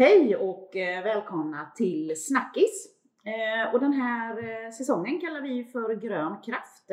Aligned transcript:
Hej 0.00 0.36
och 0.36 0.76
eh, 0.76 1.04
välkomna 1.04 1.72
till 1.76 2.12
Snackis. 2.16 2.86
Eh, 3.24 3.74
och 3.74 3.80
den 3.80 3.92
här 3.92 4.38
eh, 4.38 4.70
säsongen 4.70 5.20
kallar 5.20 5.42
vi 5.42 5.64
för 5.64 5.94
Grön 5.94 6.36
kraft. 6.42 6.90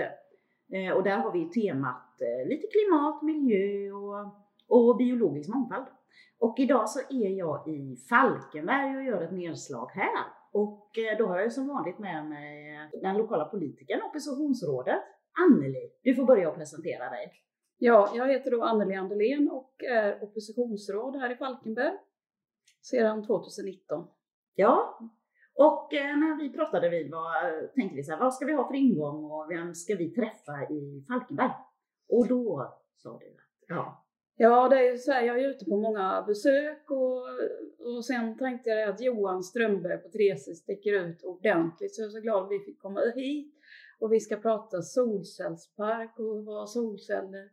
Och 0.96 1.04
där 1.04 1.18
har 1.18 1.32
vi 1.32 1.50
temat 1.50 2.22
lite 2.48 2.68
klimat, 2.68 3.22
miljö 3.22 3.92
och, 3.92 4.26
och 4.68 4.98
biologisk 4.98 5.50
mångfald. 5.50 5.86
Och 6.40 6.56
idag 6.60 6.90
så 6.90 7.00
är 7.00 7.30
jag 7.30 7.68
i 7.68 7.96
Falkenberg 8.10 8.98
och 8.98 9.04
gör 9.04 9.22
ett 9.22 9.34
nedslag 9.34 9.90
här. 9.94 10.26
Och 10.52 10.90
då 11.18 11.28
har 11.28 11.40
jag 11.40 11.52
som 11.52 11.68
vanligt 11.68 12.00
med 12.00 12.26
mig 12.30 12.80
den 13.02 13.18
lokala 13.18 13.46
politikern, 13.46 14.02
oppositionsrådet, 14.02 15.02
Anneli. 15.44 15.92
Du 16.04 16.16
får 16.16 16.26
börja 16.26 16.50
och 16.50 16.56
presentera 16.56 17.10
dig. 17.10 17.32
Ja, 17.78 18.12
jag 18.16 18.28
heter 18.28 18.52
då 18.52 18.64
Anneli 18.64 18.96
Andelén 18.96 19.50
och 19.52 19.84
är 19.84 20.24
oppositionsråd 20.24 21.16
här 21.16 21.32
i 21.32 21.36
Falkenberg 21.36 21.98
sedan 22.90 23.26
2019. 23.26 24.08
Ja, 24.56 25.00
och 25.56 25.94
eh, 25.94 26.18
när 26.18 26.38
vi 26.38 26.50
pratade 26.50 26.90
vid 26.90 27.12
var, 27.12 27.68
tänkte 27.68 27.96
vi 27.96 28.04
så 28.04 28.12
här, 28.12 28.20
vad 28.20 28.34
ska 28.34 28.46
vi 28.46 28.54
ha 28.54 28.68
för 28.68 28.76
ingång 28.76 29.32
och 29.32 29.52
vem 29.52 29.76
ska 29.76 29.96
vi 29.96 30.10
träffa 30.10 30.64
i 30.70 31.06
Falkenberg? 31.08 31.52
Och 32.10 32.28
då 32.28 32.74
sa 32.96 33.10
du 33.10 33.26
att, 33.26 33.68
ja. 33.68 34.02
Ja, 34.38 34.70
det 34.70 34.76
är 34.76 34.92
ju 34.92 34.98
så 34.98 35.12
här, 35.12 35.22
jag 35.22 35.40
är 35.40 35.50
ute 35.50 35.66
på 35.66 35.78
många 35.78 36.24
besök 36.28 36.92
och, 36.92 37.22
och 37.96 38.06
sen 38.06 38.38
tänkte 38.38 38.70
jag 38.70 38.90
att 38.90 39.02
Johan 39.02 39.44
Strömberg 39.44 39.98
på 39.98 40.10
Trese 40.10 40.56
sticker 40.56 40.94
ut 40.94 41.24
ordentligt 41.24 41.96
så 41.96 42.02
jag 42.02 42.08
är 42.08 42.12
så 42.12 42.20
glad 42.20 42.44
att 42.44 42.52
vi 42.52 42.60
fick 42.60 42.82
komma 42.82 43.02
hit. 43.16 43.56
Och 44.00 44.14
vi 44.14 44.20
ska 44.20 44.36
prata 44.36 44.82
solcellspark 44.82 46.20
och 46.20 46.46
vad 46.46 46.70
solceller 46.70 47.50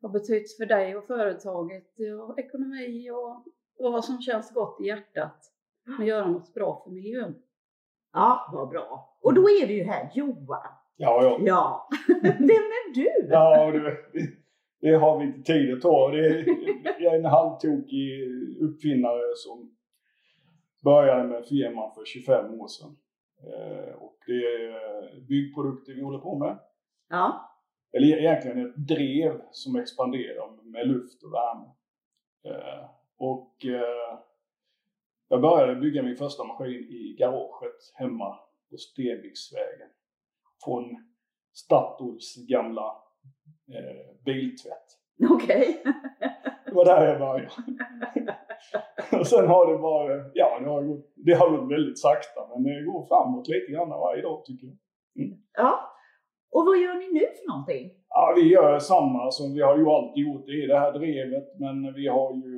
har 0.00 0.08
betytt 0.08 0.56
för 0.56 0.66
dig 0.66 0.96
och 0.96 1.06
företaget 1.06 1.94
och 2.28 2.38
ekonomi 2.38 3.10
och 3.10 3.44
och 3.78 3.92
vad 3.92 4.04
som 4.04 4.20
känns 4.20 4.54
gott 4.54 4.80
i 4.80 4.86
hjärtat 4.86 5.52
att 5.98 6.06
göra 6.06 6.26
något 6.26 6.54
bra 6.54 6.82
för 6.84 6.90
miljön. 6.90 7.34
Ja, 8.12 8.50
vad 8.52 8.68
bra. 8.68 9.18
Och 9.22 9.34
då 9.34 9.42
är 9.42 9.66
vi 9.66 9.74
ju 9.74 9.84
här 9.84 10.10
Johan. 10.14 10.60
Ja, 10.96 11.22
ja. 11.22 11.38
ja. 11.40 11.88
Vem 12.22 12.50
är 12.50 12.94
du? 12.94 13.28
Ja, 13.30 13.70
det, 13.70 13.96
det 14.80 14.96
har 14.96 15.18
vi 15.18 15.24
inte 15.24 15.52
tid 15.52 15.74
att 15.74 15.80
ta. 15.80 16.10
Det, 16.10 16.46
jag 16.98 17.14
är 17.14 17.18
en 17.18 17.24
halvtokig 17.24 18.28
uppfinnare 18.60 19.22
som 19.36 19.76
började 20.84 21.24
med 21.24 21.46
firman 21.46 21.94
för 21.94 22.04
25 22.04 22.60
år 22.60 22.68
sedan. 22.68 22.96
Eh, 23.42 23.94
och 23.94 24.18
det 24.26 24.32
är 24.32 25.20
byggprodukter 25.28 25.94
vi 25.94 26.02
håller 26.02 26.18
på 26.18 26.38
med. 26.38 26.58
Ja. 27.08 27.52
Eller 27.92 28.18
egentligen 28.18 28.66
ett 28.66 28.76
drev 28.76 29.40
som 29.50 29.76
expanderar 29.76 30.70
med 30.72 30.88
luft 30.88 31.22
och 31.22 31.32
värme. 31.32 31.68
Och 33.18 33.64
eh, 33.64 34.18
jag 35.28 35.40
började 35.40 35.80
bygga 35.80 36.02
min 36.02 36.16
första 36.16 36.44
maskin 36.44 36.88
i 36.90 37.16
garaget 37.18 37.92
hemma 37.94 38.38
på 38.70 38.76
Stenviksvägen. 38.76 39.88
Från 40.64 40.96
Statoils 41.52 42.36
gamla 42.48 42.86
eh, 43.74 44.24
biltvätt. 44.24 44.88
Okej. 45.30 45.80
Okay. 45.80 45.92
det 46.66 46.74
var 46.74 46.84
där 46.84 47.08
jag 47.08 47.18
började. 47.18 47.50
och 49.20 49.26
sen 49.26 49.46
har 49.48 49.72
det 49.72 49.78
bara, 49.78 50.30
ja 50.34 50.58
det 50.60 50.68
har, 50.68 50.82
gått, 50.82 51.12
det 51.16 51.34
har 51.34 51.50
gått 51.50 51.70
väldigt 51.70 51.98
sakta 51.98 52.40
men 52.50 52.62
det 52.62 52.82
går 52.82 53.06
framåt 53.06 53.48
lite 53.48 53.72
grann 53.72 53.88
varje 53.88 54.22
dag 54.22 54.44
tycker 54.44 54.66
jag. 54.66 54.76
Mm. 55.24 55.38
Ja. 55.52 55.72
Och 56.52 56.64
vad 56.66 56.78
gör 56.78 56.94
ni 56.94 57.08
nu 57.12 57.26
för 57.36 57.48
någonting? 57.52 57.90
Ja, 58.08 58.32
vi 58.36 58.44
gör 58.52 58.78
samma 58.78 59.30
som 59.30 59.54
vi 59.54 59.62
har 59.62 59.76
ju 59.78 59.86
alltid 59.86 60.24
gjort 60.24 60.48
i 60.48 60.66
det 60.66 60.78
här 60.78 60.92
drevet 60.92 61.48
men 61.60 61.94
vi 61.94 62.06
har 62.08 62.32
ju 62.34 62.55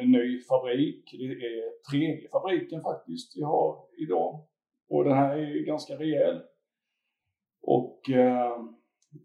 en 0.00 0.10
ny 0.10 0.40
fabrik. 0.40 1.10
Det 1.12 1.24
är 1.24 1.90
tredje 1.90 2.28
fabriken 2.28 2.80
faktiskt 2.80 3.36
vi 3.36 3.42
har 3.42 3.86
idag. 3.98 4.46
Och 4.88 5.04
den 5.04 5.12
här 5.12 5.36
är 5.36 5.64
ganska 5.64 5.94
rejäl. 5.94 6.42
Och 7.62 8.10
eh, 8.10 8.62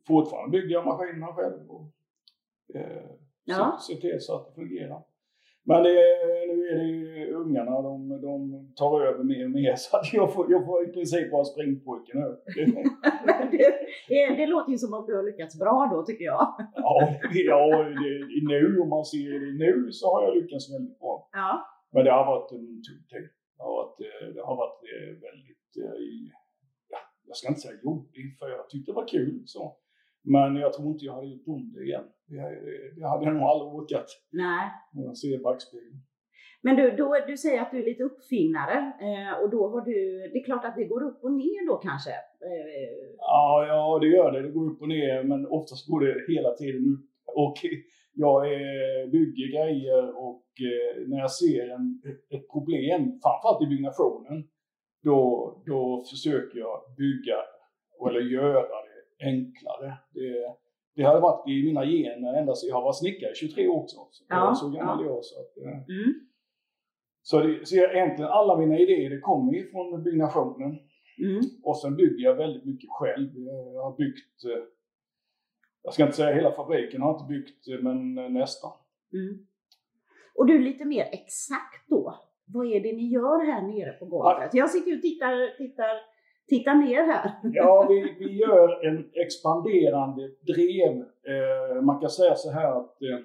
fortfarande 0.07 0.51
bygger 0.57 0.73
jag 0.73 0.85
maskinerna 0.85 1.33
själv 1.33 1.71
och 1.71 1.91
eh, 2.75 3.11
ja. 3.43 3.79
ser 3.87 3.95
till 3.95 4.21
så 4.21 4.35
att 4.35 4.47
det 4.47 4.53
fungerar. 4.53 5.03
Men 5.67 5.83
det, 5.83 5.93
nu 6.49 6.57
är 6.71 6.75
det 6.79 6.89
ju 6.91 7.33
ungarna, 7.33 7.81
de, 7.81 8.21
de 8.21 8.37
tar 8.75 9.01
över 9.01 9.23
mer 9.23 9.45
och 9.45 9.51
mer 9.51 9.75
så 9.83 9.97
att 9.97 10.13
jag 10.13 10.33
får, 10.33 10.51
jag 10.51 10.65
får 10.65 10.89
i 10.89 10.91
princip 10.93 11.31
vara 11.31 11.45
springpojke 11.45 12.11
nu. 12.21 12.27
det, 13.51 13.65
det, 14.09 14.35
det, 14.39 14.47
låter 14.47 14.71
ju 14.71 14.77
som 14.77 14.93
att 14.93 15.07
du 15.07 15.15
har 15.15 15.23
lyckats 15.23 15.59
bra 15.59 15.89
då 15.93 16.03
tycker 16.03 16.25
jag. 16.25 16.43
ja, 16.75 16.95
ja 17.51 17.61
det, 18.01 18.13
nu 18.53 18.79
om 18.83 18.89
man 18.89 19.05
ser 19.05 19.39
det 19.45 19.53
nu 19.65 19.91
så 19.91 20.05
har 20.13 20.23
jag 20.23 20.35
lyckats 20.35 20.73
väldigt 20.73 20.99
bra. 20.99 21.29
Ja. 21.31 21.51
Men 21.93 22.05
det 22.05 22.11
har 22.11 22.25
varit 22.25 22.51
en 22.51 22.67
tung 22.87 23.03
tid. 23.11 23.27
Det 23.57 23.63
har 23.63 23.73
varit, 23.79 23.97
det 24.35 24.41
har 24.49 24.55
varit 24.63 24.81
eh, 24.93 25.11
väldigt, 25.27 25.69
eh, 25.83 26.01
ja, 26.93 26.99
jag 27.27 27.35
ska 27.37 27.47
inte 27.47 27.61
säga 27.61 27.79
jobbigt 27.83 28.39
för 28.39 28.47
jag 28.49 28.69
tyckte 28.69 28.91
det 28.91 28.95
var 28.95 29.07
kul 29.07 29.43
så. 29.45 29.77
Men 30.25 30.55
jag 30.55 30.73
tror 30.73 30.87
inte 30.91 31.05
jag 31.05 31.13
hade 31.13 31.27
gjort 31.27 31.47
om 31.47 31.73
det 31.73 31.83
igen. 31.83 32.03
Hade 33.11 33.25
jag 33.25 33.33
nog 33.33 33.43
aldrig 33.43 33.73
orkat. 33.73 34.07
Nej. 34.31 34.71
Om 34.95 35.03
jag 35.03 35.17
ser 35.17 35.43
backspegeln. 35.43 36.01
Men 36.65 36.75
du, 36.75 36.91
då, 36.91 37.15
du 37.27 37.37
säger 37.37 37.61
att 37.61 37.71
du 37.71 37.77
är 37.81 37.85
lite 37.85 38.03
uppfinnare 38.03 38.77
eh, 39.07 39.43
och 39.43 39.49
då 39.49 39.67
har 39.67 39.81
du, 39.81 40.29
det 40.31 40.39
är 40.39 40.43
klart 40.43 40.65
att 40.65 40.75
det 40.75 40.85
går 40.93 41.03
upp 41.03 41.23
och 41.23 41.31
ner 41.31 41.67
då 41.67 41.75
kanske? 41.77 42.11
Eh. 42.51 43.15
Ja, 43.17 43.65
ja 43.67 43.99
det 44.01 44.07
gör 44.07 44.31
det. 44.31 44.41
Det 44.41 44.51
går 44.51 44.71
upp 44.71 44.81
och 44.81 44.87
ner 44.87 45.23
men 45.23 45.47
oftast 45.47 45.87
går 45.89 45.99
det 46.05 46.33
hela 46.33 46.51
tiden 46.55 46.83
upp. 46.93 47.05
Och 47.43 47.57
jag 48.13 48.53
är, 48.53 49.07
bygger 49.07 49.47
grejer 49.57 50.03
och 50.27 50.47
eh, 50.71 51.07
när 51.07 51.19
jag 51.19 51.31
ser 51.31 51.69
en, 51.75 52.01
ett 52.35 52.47
problem, 52.53 53.01
framförallt 53.23 53.63
i 53.63 53.67
byggnationen, 53.73 54.37
då, 55.03 55.19
då 55.65 56.03
försöker 56.09 56.59
jag 56.59 56.77
bygga 56.97 57.37
eller 58.07 58.21
göra 58.39 58.75
enklare. 59.19 59.97
Det, 60.13 60.55
det 60.95 61.03
har 61.03 61.21
varit 61.21 61.49
i 61.49 61.63
mina 61.63 61.85
gener 61.85 62.33
ända 62.33 62.55
sedan 62.55 62.69
jag 62.69 62.81
var 62.81 62.93
snickare 62.93 63.31
i 63.31 63.35
23 63.35 63.67
år 63.67 63.79
också. 63.79 63.97
Så 64.11 64.25
ja, 64.29 64.55
så 64.55 64.69
gammal 64.69 65.05
ja. 65.05 65.11
jag. 65.11 65.25
Så, 65.25 65.39
att, 65.39 65.57
eh. 65.57 65.71
mm. 65.71 66.13
så, 67.21 67.39
det, 67.39 67.65
så 67.67 67.75
jag, 67.75 67.95
egentligen 67.95 68.31
alla 68.31 68.57
mina 68.57 68.79
idéer 68.79 69.09
det 69.09 69.19
kommer 69.19 69.55
ifrån 69.55 70.03
byggnationen. 70.03 70.79
Mm. 71.19 71.41
Och 71.63 71.77
sen 71.77 71.95
bygger 71.95 72.25
jag 72.25 72.35
väldigt 72.35 72.65
mycket 72.65 72.89
själv. 72.89 73.29
Jag 73.73 73.83
har 73.83 73.97
byggt, 73.97 74.43
eh, 74.45 74.63
jag 75.83 75.93
ska 75.93 76.03
inte 76.03 76.15
säga 76.15 76.35
hela 76.35 76.51
fabriken 76.51 77.01
har 77.01 77.09
jag 77.09 77.21
inte 77.21 77.33
byggt, 77.33 77.67
eh, 77.67 77.79
men 77.79 78.33
nästan. 78.33 78.71
Mm. 79.13 79.45
Och 80.35 80.45
du 80.45 80.59
lite 80.59 80.85
mer 80.85 81.09
exakt 81.11 81.89
då, 81.89 82.15
vad 82.45 82.65
är 82.65 82.79
det 82.79 82.93
ni 82.93 83.07
gör 83.07 83.45
här 83.45 83.61
nere 83.61 83.91
på 83.91 84.05
golvet? 84.05 84.53
Jag 84.53 84.69
sitter 84.69 84.95
och 84.95 85.01
tittar, 85.01 85.57
tittar 85.57 86.14
titta 86.47 86.73
ner 86.73 87.03
här. 87.03 87.31
Ja, 87.43 87.85
vi, 87.89 88.15
vi 88.19 88.37
gör 88.37 88.85
en 88.85 89.11
expanderande 89.13 90.27
drev. 90.27 91.01
Eh, 91.01 91.81
man 91.81 91.99
kan 91.99 92.09
säga 92.09 92.35
så 92.35 92.51
här 92.51 92.77
att 92.77 93.01
eh, 93.01 93.19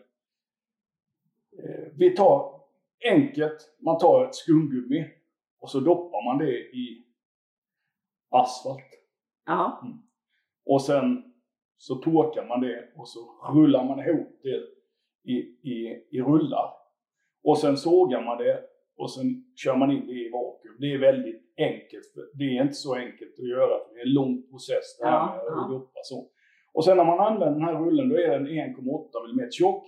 eh, 1.64 1.92
vi 1.98 2.16
tar 2.16 2.60
enkelt, 3.04 3.76
man 3.78 3.98
tar 3.98 4.24
ett 4.24 4.34
skumgummi 4.34 5.06
och 5.60 5.70
så 5.70 5.80
doppar 5.80 6.24
man 6.24 6.38
det 6.38 6.58
i 6.58 7.04
asfalt. 8.30 8.84
Ja. 9.46 9.80
Mm. 9.82 9.96
Och 10.66 10.82
sen 10.82 11.24
så 11.76 11.94
torkar 11.94 12.46
man 12.46 12.60
det 12.60 12.88
och 12.96 13.08
så 13.08 13.20
rullar 13.54 13.84
man 13.84 14.00
ihop 14.00 14.40
det 14.42 14.62
i, 15.32 15.36
i, 15.62 16.04
i 16.10 16.20
rullar. 16.20 16.70
Och 17.44 17.58
sen 17.58 17.76
sågar 17.76 18.24
man 18.24 18.38
det 18.38 18.64
och 19.00 19.10
sen 19.12 19.44
kör 19.56 19.76
man 19.76 19.90
in 19.90 20.06
det 20.06 20.12
i 20.12 20.30
vakuum. 20.30 20.76
Det 20.78 20.92
är 20.92 20.98
väldigt 20.98 21.42
enkelt. 21.56 22.12
Det 22.34 22.44
är 22.44 22.62
inte 22.62 22.74
så 22.74 22.94
enkelt 22.94 23.38
att 23.38 23.48
göra 23.48 23.74
för 23.84 23.94
det 23.94 24.00
är 24.00 24.06
en 24.06 24.12
lång 24.12 24.42
process 24.50 24.86
det 24.98 25.06
här 25.06 25.50
med 25.50 25.62
att 25.62 25.70
doppa 25.70 26.00
så. 26.02 26.28
Och 26.74 26.84
sen 26.84 26.96
när 26.96 27.04
man 27.04 27.20
använder 27.20 27.58
den 27.58 27.68
här 27.68 27.84
rullen 27.84 28.08
då 28.08 28.16
är 28.16 28.28
den 28.28 28.46
1,8 28.46 29.30
mm 29.32 29.50
tjock. 29.50 29.84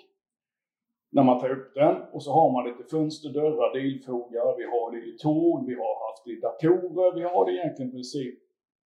När 1.10 1.22
man 1.22 1.40
tar 1.40 1.50
upp 1.50 1.74
den 1.74 1.96
och 2.12 2.22
så 2.22 2.30
har 2.32 2.52
man 2.52 2.76
till 2.76 2.90
fönster, 2.90 3.28
dörrar, 3.28 3.74
dilfogar, 3.74 4.56
vi 4.56 4.64
har 4.64 4.92
det 4.92 5.06
i 5.06 5.18
tåg, 5.18 5.66
vi 5.66 5.74
har 5.74 5.94
haft 6.06 6.24
det 6.24 6.30
i 6.30 6.40
datorer, 6.40 7.14
vi 7.14 7.22
har 7.22 7.46
det 7.46 7.52
egentligen 7.52 7.88
i 7.90 7.94
princip 7.94 8.38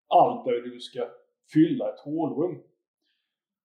allt 0.08 0.46
där 0.46 0.52
du 0.52 0.80
ska 0.80 1.08
fylla 1.54 1.90
ett 1.94 2.00
hålrum 2.00 2.64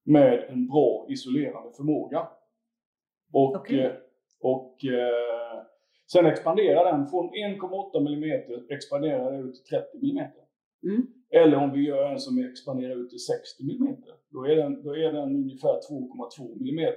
med 0.04 0.46
en 0.48 0.68
bra 0.68 1.06
isolerande 1.08 1.72
förmåga. 1.76 2.28
Och, 3.32 3.56
okay. 3.56 3.80
Eh, 3.80 3.92
och 4.40 4.84
eh, 4.84 5.62
Sen 6.12 6.26
expanderar 6.26 6.84
den 6.92 7.06
från 7.06 7.30
1,8 7.30 7.96
mm 7.96 8.64
expanderar 8.68 9.48
ut 9.48 9.54
till 9.54 9.64
30 9.64 10.10
mm. 10.10 10.30
Mm. 10.82 11.06
Eller 11.30 11.56
om 11.56 11.72
vi 11.72 11.86
gör 11.86 12.10
en 12.10 12.18
som 12.18 12.38
expanderar 12.38 12.96
ut 12.96 13.10
till 13.10 13.24
60 13.24 13.62
mm. 13.62 13.96
Då 14.28 14.46
är 14.46 14.56
den, 14.56 14.82
då 14.82 14.96
är 14.96 15.12
den 15.12 15.36
ungefär 15.36 15.80
2,2 15.90 16.70
mm 16.70 16.94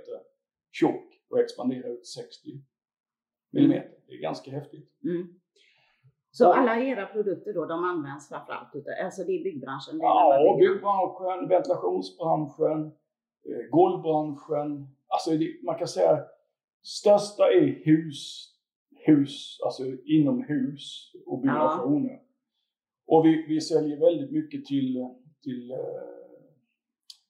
tjock 0.72 1.06
och 1.30 1.40
expanderar 1.40 1.90
ut 1.90 2.04
till 2.04 2.24
60 2.24 2.50
mm. 3.58 3.82
Det 4.08 4.14
är 4.14 4.22
ganska 4.22 4.52
häftigt. 4.52 4.90
Mm. 5.04 5.28
Så 6.32 6.54
alla 6.54 6.80
era 6.80 7.06
produkter 7.06 7.54
då, 7.54 7.66
de 7.66 7.84
används 7.84 8.30
framförallt 8.30 8.76
ute, 8.76 8.90
alltså 9.04 9.24
det 9.24 9.32
är 9.32 9.44
byggbranschen? 9.44 9.98
Det 9.98 10.04
är 10.04 10.08
ja, 10.08 10.58
byggbranschen, 10.60 11.50
ventilationsbranschen, 11.50 12.86
eh, 13.46 13.70
golvbranschen. 13.70 14.88
Alltså 15.08 15.32
det, 15.32 15.64
man 15.64 15.78
kan 15.78 15.88
säga 15.88 16.26
största 16.84 17.44
är 17.44 17.86
hus 17.86 18.50
hus, 19.06 19.60
alltså 19.66 19.84
inomhus 20.06 21.16
och 21.26 21.42
byggnationer. 21.42 22.22
Och 23.08 23.26
vi, 23.26 23.46
vi 23.48 23.62
säljer 23.62 24.00
väldigt 24.00 24.32
mycket 24.32 24.66
till, 24.66 25.10
till 25.44 25.72
eh, 25.72 25.78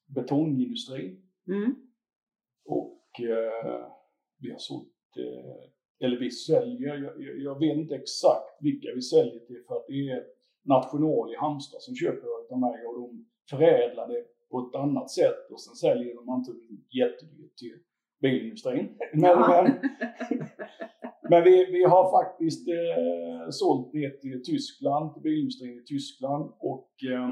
betongindustrin. 0.06 1.21
Mm. 1.48 1.75
Och 2.66 3.21
eh, 3.21 3.88
vi 4.39 4.51
har 4.51 4.60
sålt, 4.60 4.88
eh, 5.18 6.06
eller 6.06 6.19
vi 6.19 6.31
säljer, 6.31 6.88
jag, 6.98 7.21
jag, 7.21 7.39
jag 7.39 7.60
vet 7.60 7.77
inte 7.77 7.95
exakt 7.95 8.57
vilka 8.62 8.88
vi 8.95 9.01
säljer 9.01 9.39
till 9.39 9.63
för 9.68 9.75
att 9.75 9.88
det 9.88 10.10
är 10.10 10.24
National 10.63 11.33
i 11.33 11.36
Halmstad 11.36 11.81
som 11.81 11.95
köper 11.95 12.27
av 12.51 12.60
mig 12.60 12.86
och 12.86 12.95
de 13.01 13.25
förädlar 13.50 14.07
det 14.07 14.24
på 14.50 14.60
ett 14.60 14.75
annat 14.75 15.10
sätt 15.12 15.51
och 15.51 15.62
sen 15.62 15.75
säljer 15.75 16.16
de 16.16 16.30
antagligen 16.30 16.86
jättedyrt 16.89 17.57
till 17.57 17.80
bilindustrin. 18.21 18.98
Men, 19.13 19.21
Ja. 19.24 19.63
men, 20.30 20.48
men 21.29 21.43
vi, 21.43 21.65
vi 21.65 21.83
har 21.83 22.11
faktiskt 22.11 22.67
eh, 22.67 23.49
sålt 23.49 23.91
det 23.93 24.21
till 24.21 24.43
Tyskland, 24.43 25.13
till 25.13 25.23
bilindustrin 25.23 25.79
i 25.79 25.83
Tyskland 25.83 26.51
och 26.59 26.89
eh, 27.11 27.29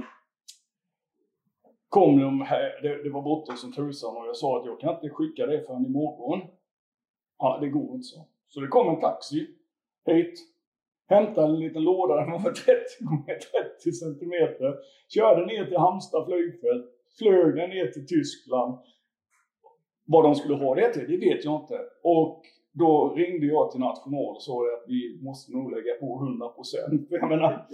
kom 1.90 2.20
de 2.20 2.42
här, 2.42 2.82
det, 2.82 3.04
det 3.04 3.10
var 3.10 3.22
bråttom 3.22 3.56
som 3.56 3.74
tusan 3.74 4.18
och 4.18 4.28
jag 4.28 4.36
sa 4.36 4.60
att 4.60 4.66
jag 4.66 4.80
kan 4.80 4.96
inte 4.96 5.10
skicka 5.10 5.46
det 5.46 5.66
förrän 5.68 5.86
imorgon. 5.86 6.42
Ja, 7.38 7.58
det 7.62 7.70
går 7.70 7.96
inte 7.96 8.04
så. 8.04 8.28
Så 8.48 8.60
det 8.60 8.68
kom 8.68 8.96
en 8.96 9.02
taxi 9.02 9.48
hit, 10.06 10.40
hämtade 11.10 11.48
en 11.48 11.60
liten 11.60 11.84
låda, 11.84 12.16
den 12.16 12.32
var 12.32 12.52
30 12.52 12.64
gånger 13.00 13.40
30 13.80 13.92
centimeter, 13.92 14.76
körde 15.10 15.46
ner 15.46 15.66
till 15.66 15.78
Halmstad 15.78 16.26
flygfält, 16.26 16.86
flög 17.18 17.56
den 17.56 17.70
ner 17.70 17.88
till 17.88 18.08
Tyskland. 18.08 18.80
Vad 20.06 20.24
de 20.24 20.36
skulle 20.36 20.56
ha 20.56 20.76
det 20.76 20.94
till, 20.94 21.08
det 21.08 21.18
vet 21.18 21.46
jag 21.46 21.62
inte. 21.62 21.80
Och 22.04 22.44
då 22.80 23.14
ringde 23.18 23.46
jag 23.46 23.72
till 23.72 23.80
National 23.80 24.36
och 24.36 24.42
sa 24.42 24.54
att 24.54 24.84
vi 24.88 25.20
måste 25.24 25.52
nog 25.52 25.72
lägga 25.72 25.94
på 26.00 26.16
100 26.16 26.48
procent. 26.50 27.08
Jag 27.10 27.30
menar, 27.30 27.68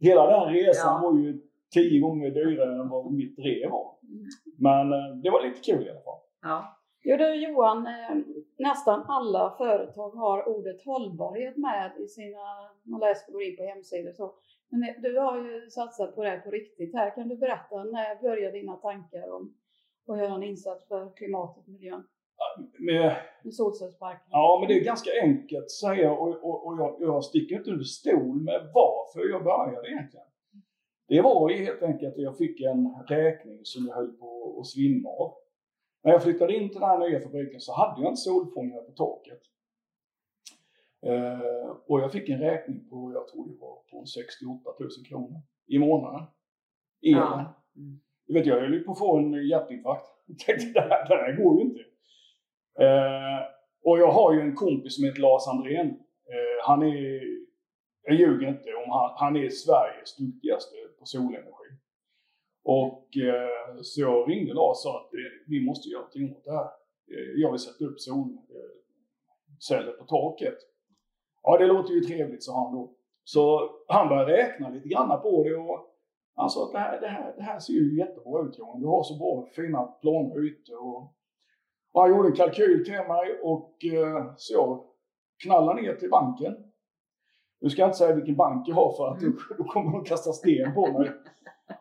hela 0.00 0.26
den 0.26 0.54
resan 0.54 1.02
Ja. 1.02 1.08
var 1.08 1.18
ju 1.18 1.40
tio 1.74 2.00
gånger 2.00 2.30
dyrare 2.30 2.80
än 2.82 2.88
vad 2.88 3.12
mitt 3.12 3.36
drev 3.36 3.70
var. 3.70 3.94
Men 4.58 4.92
eh, 4.92 5.16
det 5.22 5.30
var 5.30 5.42
lite 5.42 5.60
kul 5.60 5.86
i 5.86 5.90
alla 5.90 6.00
fall. 6.00 6.18
Ja. 6.42 6.76
Jo 7.02 7.16
du 7.16 7.34
Johan, 7.34 7.86
eh, 7.86 8.16
nästan 8.58 9.02
alla 9.08 9.54
företag 9.58 10.10
har 10.10 10.48
ordet 10.48 10.84
hållbarhet 10.84 11.56
med 11.56 11.92
i 12.04 12.06
sina, 12.08 12.38
man 12.82 13.00
läser 13.00 13.32
går 13.32 13.42
in 13.42 13.56
på 13.56 13.62
hemsidor 13.62 14.12
så. 14.12 14.34
Men 14.70 14.82
eh, 14.82 14.94
du 15.02 15.18
har 15.18 15.36
ju 15.36 15.70
satsat 15.70 16.14
på 16.14 16.24
det 16.24 16.40
på 16.44 16.50
riktigt 16.50 16.94
här. 16.94 17.14
Kan 17.14 17.28
du 17.28 17.36
berätta, 17.36 17.84
när 17.84 18.22
började 18.22 18.58
dina 18.58 18.76
tankar 18.76 19.30
om 19.36 19.54
att 20.08 20.18
göra 20.18 20.34
en 20.34 20.42
insats 20.42 20.88
för 20.88 21.16
klimatet 21.16 21.62
och 21.66 21.68
miljön 21.68 22.02
Med, 22.78 23.16
med 23.42 23.54
solcellsparken? 23.54 24.28
ja, 24.30 24.58
men 24.60 24.68
det 24.68 24.80
är 24.80 24.84
ganska 24.84 25.10
enkelt 25.22 25.64
att 25.64 25.70
säga 25.70 26.12
och, 26.12 26.28
och, 26.28 26.66
och 26.66 26.78
jag, 26.78 26.96
jag 27.00 27.24
sticker 27.24 27.56
inte 27.56 27.70
under 27.70 27.84
stol 27.84 28.42
med 28.42 28.70
varför 28.74 29.30
jag 29.30 29.44
började 29.44 29.88
egentligen. 29.88 30.26
Det 31.08 31.20
var 31.20 31.50
ju 31.50 31.56
helt 31.56 31.82
enkelt 31.82 32.14
att 32.14 32.22
jag 32.22 32.36
fick 32.36 32.60
en 32.60 32.94
räkning 33.08 33.60
som 33.62 33.86
jag 33.86 33.94
höll 33.94 34.12
på 34.12 34.56
att 34.60 34.66
svimma 34.66 35.08
av. 35.08 35.34
När 36.02 36.12
jag 36.12 36.22
flyttade 36.22 36.56
in 36.56 36.68
till 36.68 36.80
den 36.80 36.88
här 36.88 36.98
nya 36.98 37.20
fabriken 37.20 37.60
så 37.60 37.72
hade 37.72 38.02
jag 38.02 38.10
inte 38.10 38.20
solfångare 38.20 38.82
på 38.82 38.92
taket. 38.92 39.40
Eh, 41.06 41.70
och 41.86 42.00
jag 42.00 42.12
fick 42.12 42.28
en 42.28 42.40
räkning 42.40 42.88
på, 42.88 43.12
jag 43.14 43.28
tror 43.28 43.48
det 43.48 43.60
var 43.60 43.76
på 43.90 44.06
68 44.06 44.70
000 44.80 44.88
kronor 45.08 45.40
i 45.66 45.78
månaden. 45.78 46.26
Elen. 47.02 47.16
Ja. 47.16 47.62
Mm. 47.76 48.00
Vet, 48.28 48.46
jag 48.46 48.60
höll 48.60 48.74
ju 48.74 48.80
på 48.80 48.92
att 48.92 48.98
få 48.98 49.16
en 49.16 49.48
hjärtinfarkt. 49.48 50.06
Jag 50.26 50.38
tänkte, 50.38 50.80
det 50.80 50.80
här, 50.80 51.08
det 51.08 51.14
här 51.14 51.36
går 51.36 51.56
ju 51.56 51.62
inte. 51.62 51.80
Eh, 52.80 53.40
och 53.84 53.98
jag 53.98 54.12
har 54.12 54.34
ju 54.34 54.40
en 54.40 54.54
kompis 54.54 54.96
som 54.96 55.04
heter 55.04 55.20
Lars 55.20 55.48
Andrén. 55.48 55.88
Eh, 56.32 56.66
han 56.66 56.82
är, 56.82 57.22
jag 58.02 58.14
ljuger 58.16 58.48
inte 58.48 58.74
om 58.84 58.90
han, 58.90 59.10
han 59.16 59.36
är 59.36 59.48
Sveriges 59.48 60.16
duktigaste 60.16 60.76
på 60.98 61.04
solenergi. 61.04 61.70
Och 62.64 63.16
eh, 63.16 63.80
så 63.82 64.00
jag 64.00 64.30
ringde 64.30 64.54
Lars 64.54 64.70
och 64.70 64.76
sa 64.76 65.00
att 65.00 65.14
eh, 65.14 65.20
vi 65.46 65.66
måste 65.66 65.88
göra 65.88 66.00
någonting 66.00 66.36
åt 66.36 66.44
det 66.44 66.52
här. 66.52 66.70
Eh, 67.12 67.30
jag 67.36 67.50
vill 67.50 67.60
sätta 67.60 67.84
upp 67.84 68.00
solceller 68.00 69.92
eh, 69.92 69.98
på 69.98 70.04
taket. 70.04 70.58
Ja, 71.42 71.58
det 71.58 71.66
låter 71.66 71.92
ju 71.94 72.00
trevligt, 72.00 72.42
sa 72.42 72.64
han 72.64 72.72
då. 72.72 72.94
Så 73.24 73.70
han 73.88 74.08
började 74.08 74.32
räkna 74.32 74.68
lite 74.68 74.88
grann 74.88 75.22
på 75.22 75.44
det 75.44 75.56
och 75.56 75.86
han 76.34 76.50
sa 76.50 76.66
att 76.66 76.72
det 76.72 76.78
här, 76.78 77.00
det 77.00 77.08
här, 77.08 77.34
det 77.36 77.42
här 77.42 77.58
ser 77.58 77.72
ju 77.72 77.98
jättebra 77.98 78.42
ut 78.42 78.58
Johan. 78.58 78.80
Du 78.80 78.86
har 78.86 79.02
så 79.02 79.18
bra 79.18 79.48
fina 79.56 79.82
planer 79.82 80.46
ute. 80.46 80.74
Och, 80.74 81.14
och 81.92 82.02
han 82.02 82.10
gjorde 82.10 82.28
en 82.28 82.34
kalkyl 82.34 82.84
till 82.84 82.92
mig 82.92 83.40
och 83.42 83.84
eh, 83.84 84.32
så 84.36 84.54
jag 84.54 84.84
knallade 85.42 85.82
ner 85.82 85.94
till 85.94 86.10
banken. 86.10 86.56
Nu 87.60 87.70
ska 87.70 87.82
jag 87.82 87.88
inte 87.88 87.98
säga 87.98 88.14
vilken 88.14 88.36
bank 88.36 88.68
jag 88.68 88.74
har 88.74 88.96
för 88.96 89.08
att 89.08 89.20
då, 89.20 89.32
då 89.58 89.64
kommer 89.64 89.92
de 89.92 90.04
kasta 90.04 90.32
sten 90.32 90.74
på 90.74 90.98
mig. 90.98 91.10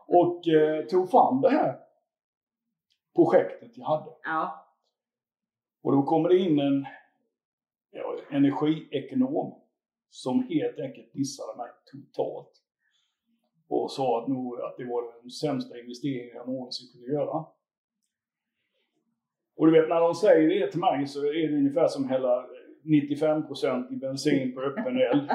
Och 0.07 0.47
eh, 0.47 0.85
tog 0.85 1.11
fram 1.11 1.41
det 1.41 1.50
här 1.50 1.79
projektet 3.15 3.77
jag 3.77 3.85
hade. 3.85 4.11
Ja. 4.23 4.65
Och 5.83 5.91
då 5.91 6.03
kommer 6.03 6.29
det 6.29 6.38
in 6.38 6.59
en 6.59 6.85
ja, 7.91 8.15
energiekonom 8.29 9.61
som 10.09 10.44
helt 10.44 10.79
enkelt 10.79 11.13
dissade 11.13 11.57
mig 11.57 11.69
totalt. 11.91 12.51
Och 13.69 13.91
sa 13.91 14.21
att, 14.21 14.27
nog, 14.29 14.59
att 14.61 14.77
det 14.77 14.85
var 14.85 15.21
den 15.21 15.29
sämsta 15.29 15.79
investeringen 15.79 16.35
jag 16.35 16.47
någonsin 16.47 16.88
kunde 16.91 17.13
göra. 17.13 17.45
Och 19.59 19.65
du 19.65 19.71
vet 19.71 19.89
när 19.89 20.00
de 20.00 20.15
säger 20.15 20.50
det 20.50 20.71
till 20.71 20.79
mig 20.79 21.07
så 21.07 21.19
är 21.19 21.47
det 21.47 21.57
ungefär 21.57 21.88
som 21.88 22.09
hälla 22.09 22.45
95% 22.83 23.94
i 23.94 23.95
bensin 23.95 24.56
på 24.56 24.61
öppen 24.61 24.97
eld. 24.97 25.29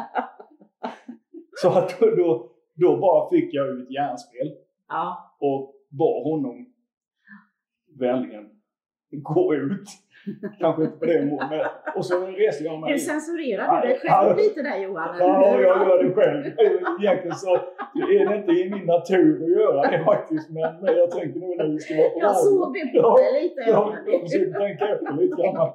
så 1.63 1.69
att 1.69 2.01
då, 2.01 2.51
då, 2.75 2.97
bara 2.97 3.31
fick 3.31 3.55
jag 3.55 3.69
ut 3.69 3.91
hjärnspel 3.91 4.55
Ja. 4.89 5.37
och 5.41 5.75
bad 5.91 6.23
honom 6.23 6.67
vänligen 7.99 8.51
gå 9.11 9.55
ut. 9.55 9.89
Kanske 10.61 10.85
inte 10.85 10.97
på 10.99 11.05
det 11.05 11.25
målet. 11.25 11.67
Och 11.97 12.07
så 12.07 12.27
reste 12.27 12.65
jag 12.65 12.81
mig. 12.81 12.93
Du 12.93 12.99
censurerar 12.99 13.83
du 13.83 13.89
dig 13.89 14.01
Ja. 14.05 14.11
själv 14.25 14.37
lite 14.37 14.63
där 14.63 14.79
Johan? 14.79 15.17
Ja, 15.19 15.61
jag 15.61 15.89
gör 15.89 16.03
det 16.05 16.15
själv. 16.15 16.45
Egentligen 17.01 17.37
så 17.37 17.55
är 18.13 18.29
det 18.29 18.37
inte 18.37 18.53
i 18.53 18.71
min 18.71 18.87
natur 18.87 19.43
att 19.45 19.51
göra 19.51 19.91
det 19.91 20.05
faktiskt. 20.05 20.51
Men 20.51 20.97
jag 20.97 21.11
tänker 21.11 21.41
nu 21.41 21.47
när 21.57 21.69
vi 21.69 21.79
ska 21.79 21.95
vara 21.97 22.11
på 22.11 22.19
Jag 22.21 22.37
såg 22.37 22.75
det 22.75 22.81
på 22.81 22.97
Ja, 22.97 23.17
dig 23.17 23.43
lite. 23.43 23.61
Jag, 23.61 23.97
jag 24.07 24.21
försökte 24.21 24.59
tänka 24.59 24.89
efter 24.89 25.13
lite 25.13 25.43
grann. 25.43 25.73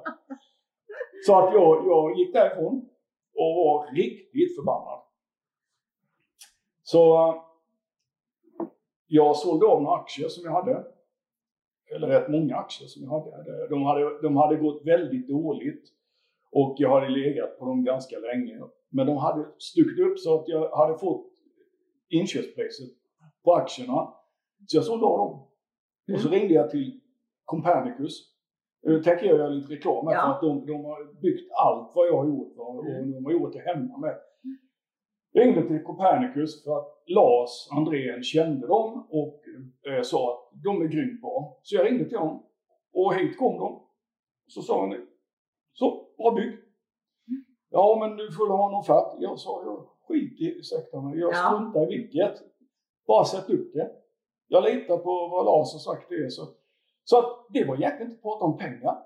Så 1.26 1.38
att 1.38 1.54
jag, 1.54 1.86
jag 1.86 2.18
gick 2.18 2.32
därifrån 2.34 2.74
och 3.36 3.54
var 3.56 3.94
riktigt 3.94 4.56
förbannad. 4.56 5.00
Så 6.82 7.28
eh, 7.28 7.34
jag 9.06 9.36
sålde 9.36 9.66
av 9.66 9.82
några 9.82 9.96
aktier 9.96 10.28
som 10.28 10.44
jag 10.44 10.52
hade. 10.52 10.84
Eller 11.94 12.08
rätt 12.08 12.28
många 12.28 12.56
aktier 12.56 12.88
som 12.88 13.02
jag 13.02 13.10
hade. 13.10 13.68
De 13.68 13.82
hade, 13.82 14.22
de 14.22 14.36
hade 14.36 14.56
gått 14.56 14.82
väldigt 14.86 15.28
dåligt. 15.28 15.84
Och 16.52 16.74
jag 16.78 16.90
hade 17.00 17.08
legat 17.08 17.58
på 17.58 17.64
dem 17.64 17.84
ganska 17.84 18.16
länge. 18.18 18.60
Men 18.88 19.06
de 19.06 19.16
hade 19.16 19.46
stuckit 19.58 19.98
upp 20.06 20.18
så 20.18 20.40
att 20.40 20.48
jag 20.48 20.76
hade 20.76 20.98
fått 20.98 21.26
inköpspriset 22.08 22.88
på 23.44 23.54
aktierna. 23.54 24.08
Så 24.66 24.76
jag 24.76 24.84
sålde 24.84 25.06
av 25.06 25.18
dem. 25.18 25.46
Och 26.14 26.20
så 26.20 26.28
ringde 26.28 26.54
jag 26.54 26.70
till 26.70 27.00
Copernicus. 27.44 28.26
Nu 28.82 29.02
tänker 29.02 29.26
jag 29.26 29.36
göra 29.38 29.48
lite 29.48 29.72
reklam 29.72 30.06
här 30.06 30.14
Ja. 30.14 30.20
för 30.22 30.30
att 30.34 30.40
de, 30.40 30.66
de 30.66 30.84
har 30.84 31.20
byggt 31.22 31.50
allt 31.52 31.92
vad 31.94 32.06
jag 32.08 32.16
har 32.16 32.26
gjort 32.26 32.52
och 32.56 32.86
Mm. 32.86 33.12
de 33.12 33.24
har 33.24 33.32
gjort 33.32 33.52
det 33.52 33.58
hemma 33.58 33.96
med. 33.98 34.14
Ringde 35.32 35.68
till 35.68 35.84
Copernicus 35.84 36.64
för 36.64 36.78
att 36.78 37.02
Lars 37.06 37.68
Andrén 37.76 38.22
kände 38.22 38.66
dem 38.66 39.06
och 39.10 39.40
eh, 39.90 40.02
sa 40.02 40.32
att 40.32 40.62
de 40.64 40.82
är 40.82 40.86
grymt 40.86 41.20
bra. 41.20 41.58
Så 41.62 41.76
jag 41.76 41.86
ringde 41.86 42.08
till 42.08 42.18
honom 42.18 42.42
och 42.92 43.14
hit 43.14 43.38
kom 43.38 43.58
de. 43.58 43.82
Så 44.46 44.62
sa 44.62 44.80
han 44.80 45.06
så, 45.72 46.06
bra 46.16 46.30
bygg. 46.30 46.58
Ja, 47.70 47.96
men 48.00 48.16
du 48.16 48.32
får 48.32 48.48
ha 48.48 48.68
en 48.68 48.74
offert. 48.74 49.16
Jag 49.18 49.38
sa, 49.38 49.62
jag 49.64 49.86
skit 50.08 50.40
i, 50.40 50.58
ursäkta 50.58 51.00
mig, 51.00 51.18
jag 51.18 51.32
Ja. 51.32 51.36
struntar 51.36 51.92
i 51.92 51.96
vilket. 51.96 52.34
Bara 53.06 53.24
sätt 53.24 53.50
upp 53.50 53.72
det. 53.72 53.90
Jag 54.48 54.64
litar 54.64 54.96
på 54.96 55.28
vad 55.28 55.44
Lars 55.44 55.72
har 55.72 55.78
sagt 55.78 56.08
det 56.08 56.14
är. 56.14 56.28
Så, 56.28 56.42
så 57.04 57.18
att 57.18 57.46
det 57.50 57.64
var 57.64 57.76
egentligen 57.76 58.10
inte 58.10 58.22
prata 58.22 58.44
om 58.44 58.58
pengar. 58.58 58.98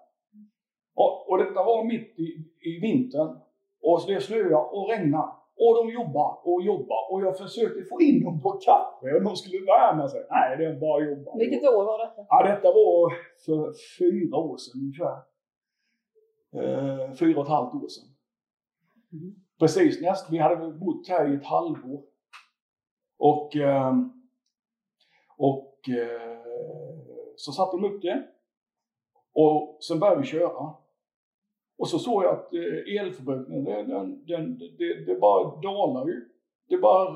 Och, 0.95 1.31
och 1.31 1.39
detta 1.39 1.65
var 1.65 1.85
mitt 1.85 2.19
i, 2.19 2.25
i 2.61 2.81
vintern. 2.81 3.39
Och 3.83 4.01
det 4.07 4.21
snöade 4.21 4.57
och 4.57 4.89
regnade. 4.89 5.33
Och 5.57 5.75
de 5.79 5.93
jobbar 5.93 6.41
och 6.43 6.63
jobbar. 6.63 7.13
Och 7.13 7.23
jag 7.23 7.39
försökte 7.39 7.85
få 7.91 8.01
in 8.01 8.25
dem 8.25 8.43
på 8.43 8.51
kaffe 8.51 9.15
och 9.15 9.23
de 9.23 9.37
skulle 9.37 9.59
värma 9.59 10.09
sig. 10.09 10.27
Nej, 10.31 10.57
det 10.59 10.65
är 10.65 10.81
bara 10.81 11.05
jobba. 11.05 11.37
Vilket 11.37 11.63
år 11.63 11.85
var 11.85 11.99
detta? 12.07 12.27
Ja, 12.29 12.43
detta 12.43 12.69
var 12.69 13.13
för 13.47 13.73
fyra 13.99 14.37
år 14.37 14.57
sedan 14.57 14.81
ungefär. 14.81 15.19
Eh, 16.57 17.13
fyra 17.13 17.41
och 17.41 17.47
ett 17.47 17.53
halvt 17.53 17.75
år 17.75 17.89
sedan. 17.89 18.09
Mm. 19.13 19.35
Precis 19.59 20.01
näst, 20.03 20.33
vi 20.33 20.39
hade 20.39 20.73
bott 20.73 21.09
här 21.09 21.33
i 21.33 21.35
ett 21.35 21.47
halvår. 21.47 22.03
Och, 23.19 23.57
ehm, 23.57 24.13
och 25.37 25.89
eh, 25.89 26.39
så 27.37 27.53
satte 27.53 27.77
de 27.77 27.85
upp 27.85 28.03
det. 28.03 28.27
Och 29.33 29.79
sen 29.81 29.99
började 30.01 30.21
vi 30.21 30.27
köra. 30.27 30.75
Och 31.79 31.89
så 31.89 31.99
såg 31.99 32.25
jag 32.25 32.35
att 32.35 32.55
eh, 32.55 33.01
elförbrukningen, 33.01 33.65
den, 33.65 33.89
den, 33.89 34.25
den, 34.27 34.59
det, 34.59 35.05
det 35.07 35.21
bara 35.21 35.61
dalar 35.61 36.07
ju. 36.07 36.29
Det 36.69 36.77
bara 36.79 37.13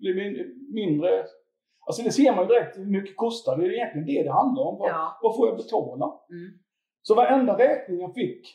blir 0.00 0.14
min, 0.14 0.66
mindre. 0.72 1.24
Alltså 1.86 2.02
det 2.02 2.10
ser 2.12 2.34
man 2.36 2.44
ju 2.44 2.48
direkt 2.48 2.78
hur 2.78 2.84
mycket 2.86 3.16
kostar 3.16 3.56
det. 3.56 3.62
Det 3.62 3.68
är 3.68 3.72
egentligen 3.74 4.06
det 4.06 4.22
det 4.22 4.32
handlar 4.32 4.62
om. 4.62 4.78
Vad, 4.78 4.88
Ja. 4.90 5.18
vad 5.22 5.36
får 5.36 5.48
jag 5.48 5.56
betala? 5.56 6.20
Mm. 6.30 6.58
Så 7.02 7.14
varenda 7.14 7.58
räkning 7.58 8.00
jag 8.00 8.14
fick 8.14 8.46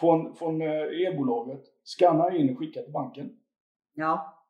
från, 0.00 0.34
från 0.34 0.60
eh, 0.62 1.06
elbolaget 1.06 1.60
skannade 1.82 2.30
jag 2.32 2.40
in 2.40 2.50
och 2.52 2.58
skickade 2.58 2.84
till 2.86 2.92
banken. 2.92 3.30
Ja. 3.94 4.42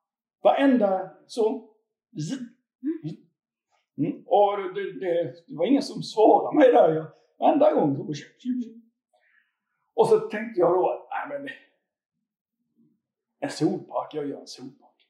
Varenda 0.43 1.11
så. 1.27 1.69
zzz, 2.19 2.31
zzz. 2.31 3.19
Mm. 3.99 4.25
Och 4.27 4.75
det, 4.75 4.93
det, 5.01 5.33
det 5.47 5.57
var 5.57 5.67
ingen 5.67 5.83
som 5.83 6.03
svarade 6.03 6.57
mig 6.57 6.73
där. 6.73 7.07
Varenda 7.39 7.73
gång 7.73 7.97
så 7.97 8.05
Och 9.97 10.09
så 10.09 10.19
tänkte 10.19 10.61
jag 10.61 10.73
då, 10.73 11.09
nej 11.11 11.39
men 11.39 11.49
en 13.41 13.51
solpark, 13.51 14.15
jag 14.15 14.27
gör 14.27 14.41
en 14.41 14.47
solpark. 14.47 15.09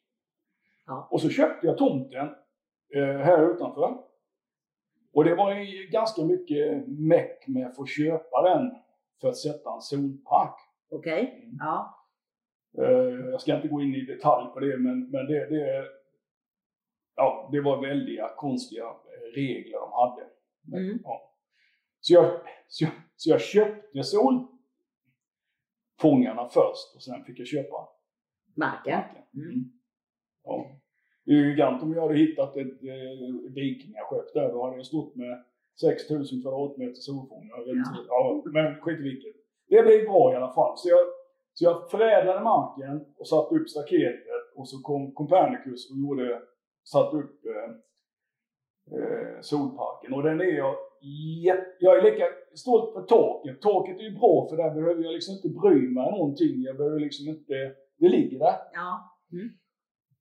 Ja. 0.86 1.08
Och 1.10 1.20
så 1.20 1.28
köpte 1.28 1.66
jag 1.66 1.78
tomten 1.78 2.28
eh, 2.94 3.16
här 3.18 3.54
utanför. 3.54 3.98
Och 5.12 5.24
det 5.24 5.34
var 5.34 5.54
ju 5.54 5.86
ganska 5.86 6.24
mycket 6.24 6.88
meck 6.88 7.46
med 7.46 7.66
att 7.66 7.76
få 7.76 7.86
köpa 7.86 8.42
den 8.42 8.70
för 9.20 9.28
att 9.28 9.36
sätta 9.36 9.74
en 9.74 9.80
solpark. 9.80 10.54
Okej. 10.90 11.50
Ja. 11.58 12.06
Eh, 12.78 13.30
jag 13.30 13.40
ska 13.40 13.56
inte 13.56 13.68
gå 13.68 13.82
in 13.82 13.94
i 13.94 14.00
detalj 14.00 14.52
på 14.52 14.60
det, 14.60 14.78
men, 14.78 15.10
men 15.10 15.26
det, 15.26 15.46
det, 15.46 15.84
ja, 17.16 17.48
det 17.52 17.60
var 17.60 17.80
väldiga 17.80 18.28
konstiga 18.36 18.84
eh, 18.84 19.34
regler 19.34 19.78
de 19.80 19.92
hade. 19.92 20.22
Mm. 20.82 20.98
Ja. 21.04 21.32
Så, 22.00 22.14
jag, 22.14 22.40
så, 22.68 22.84
jag, 22.84 22.92
så 23.16 23.30
jag 23.30 23.40
köpte 23.40 23.98
solfångarna 26.00 26.48
först 26.48 26.94
och 26.96 27.02
sen 27.02 27.24
fick 27.24 27.38
jag 27.40 27.46
köpa 27.46 27.88
Marken. 28.54 29.00
Mm. 29.34 29.48
Mm. 29.48 29.64
Ja. 30.44 30.66
Det 31.24 31.32
är 31.32 31.36
ju 31.36 31.50
gigant 31.50 31.82
om 31.82 31.92
jag 31.94 32.02
hade 32.02 32.14
hittat 32.18 32.56
ett 32.56 32.66
eh, 32.82 33.52
vikingaskepp 33.54 34.34
där, 34.34 34.52
då 34.52 34.64
hade 34.64 34.76
jag 34.76 34.86
stått 34.86 35.16
med 35.16 35.44
6000 35.80 36.42
kvadratmeter 36.42 36.94
solfångare. 36.94 37.70
Inte- 37.70 38.04
Ja, 38.08 38.42
men 38.52 38.80
skit 38.80 39.00
i 39.00 39.02
vilket. 39.02 39.34
Det 39.68 39.82
blev 39.82 40.04
bra 40.04 40.32
i 40.32 40.36
alla 40.36 40.52
fall. 40.54 40.78
Så 40.78 40.88
jag, 40.88 40.98
så 41.54 41.64
jag 41.64 41.90
förädlade 41.90 42.40
marken 42.40 43.04
och 43.18 43.28
satte 43.28 43.54
upp 43.54 43.68
staketet 43.68 44.44
och 44.56 44.68
så 44.68 44.82
kom 44.82 45.12
Copernicus 45.14 45.90
och 45.90 45.98
gjorde, 45.98 46.42
satte 46.84 47.16
upp 47.16 47.40
eh, 47.46 47.70
eh, 48.98 49.40
solparken. 49.40 50.12
Och 50.14 50.22
den 50.22 50.40
är 50.40 50.44
jag 50.56 50.74
Jag 51.80 51.98
är 51.98 52.02
lika 52.02 52.24
stolt 52.54 52.92
för 52.94 53.02
taket. 53.02 53.60
Taket 53.60 53.98
är 53.98 54.02
ju 54.02 54.18
bra 54.18 54.46
för 54.50 54.56
där 54.56 54.74
behöver 54.74 55.04
jag 55.04 55.12
liksom 55.12 55.34
inte 55.34 55.48
bry 55.48 55.80
mig 55.96 56.10
någonting. 56.10 56.62
Jag 56.62 56.76
behöver 56.76 57.00
liksom 57.00 57.28
inte, 57.28 57.54
det 57.98 58.08
ligger 58.08 58.38
där. 58.38 58.56
Ja. 58.72 59.12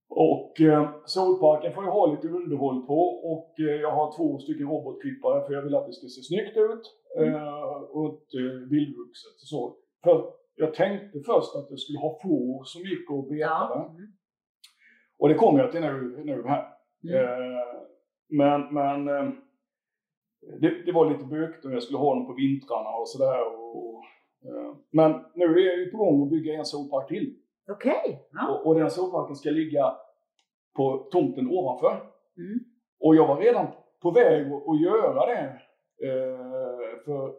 Och 0.09 0.61
eh, 0.61 0.89
solparken 1.05 1.73
får 1.73 1.83
jag 1.83 1.91
ha 1.91 2.05
lite 2.05 2.27
underhåll 2.27 2.85
på 2.85 2.99
och 3.31 3.59
eh, 3.59 3.75
jag 3.81 3.91
har 3.91 4.17
två 4.17 4.39
stycken 4.39 4.67
robotklippare 4.67 5.45
för 5.45 5.53
jag 5.53 5.61
vill 5.61 5.75
att 5.75 5.87
det 5.87 5.93
ska 5.93 6.07
se 6.07 6.21
snyggt 6.21 6.57
ut 6.57 6.85
eh, 7.19 7.77
och 8.03 8.23
eh, 8.39 8.69
vildvuxet 8.69 9.35
och 9.41 9.47
så. 9.47 9.75
För 10.03 10.25
jag 10.55 10.73
tänkte 10.73 11.19
först 11.19 11.55
att 11.55 11.69
jag 11.69 11.79
skulle 11.79 11.99
ha 11.99 12.19
får 12.23 12.63
som 12.63 12.81
gick 12.81 13.09
och 13.09 13.23
betade. 13.23 13.75
Ja. 13.75 13.95
Mm. 13.97 14.11
Och 15.19 15.29
det 15.29 15.35
kommer 15.35 15.59
jag 15.59 15.71
till 15.71 15.81
nu, 15.81 16.21
nu 16.25 16.43
här. 16.47 16.65
Mm. 17.03 17.15
Eh, 17.15 17.65
men 18.29 18.73
men 18.73 19.07
eh, 19.07 19.33
det, 20.59 20.85
det 20.85 20.91
var 20.91 21.11
lite 21.11 21.23
bökigt 21.23 21.65
om 21.65 21.73
jag 21.73 21.83
skulle 21.83 21.99
ha 21.99 22.15
dem 22.15 22.27
på 22.27 22.33
vintrarna 22.33 22.89
och 22.89 23.09
sådär. 23.09 23.47
Och, 23.47 23.77
och, 23.77 24.03
eh, 24.45 24.75
men 24.91 25.11
nu 25.35 25.45
är 25.45 25.65
jag 25.65 25.77
ju 25.77 25.91
på 25.91 25.97
gång 25.97 26.23
att 26.23 26.29
bygga 26.29 26.53
en 26.53 26.65
solpark 26.65 27.07
till. 27.07 27.35
Okej. 27.67 28.27
Ja. 28.31 28.49
Och, 28.49 28.67
och 28.67 28.79
den 28.79 28.91
solparken 28.91 29.35
ska 29.35 29.49
ligga 29.49 29.95
på 30.75 31.07
tomten 31.11 31.47
ovanför. 31.47 31.91
Mm. 32.37 32.59
Och 32.99 33.15
jag 33.15 33.27
var 33.27 33.37
redan 33.37 33.67
på 34.01 34.11
väg 34.11 34.53
att, 34.53 34.67
att 34.67 34.81
göra 34.81 35.25
det 35.25 35.61
eh, 36.07 37.03
för, 37.05 37.35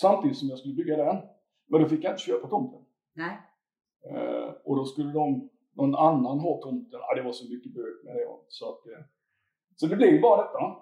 samtidigt 0.00 0.38
som 0.38 0.48
jag 0.48 0.58
skulle 0.58 0.74
bygga 0.74 0.96
den. 0.96 1.16
Men 1.66 1.82
då 1.82 1.88
fick 1.88 2.04
jag 2.04 2.12
inte 2.12 2.22
köpa 2.22 2.48
tomten. 2.48 2.80
Nej. 3.14 3.36
Eh, 4.10 4.50
och 4.64 4.76
då 4.76 4.84
skulle 4.84 5.12
de, 5.12 5.50
någon 5.72 5.94
annan 5.94 6.38
ha 6.38 6.60
tomten. 6.62 7.00
Ja, 7.02 7.14
det 7.14 7.22
var 7.22 7.32
så 7.32 7.54
mycket 7.54 7.74
bök 7.74 8.04
med 8.04 8.14
det. 8.14 8.26
Så, 8.48 8.68
att, 8.68 8.86
eh, 8.86 9.04
så 9.76 9.86
det 9.86 9.96
blev 9.96 10.20
bara 10.20 10.42
detta. 10.42 10.76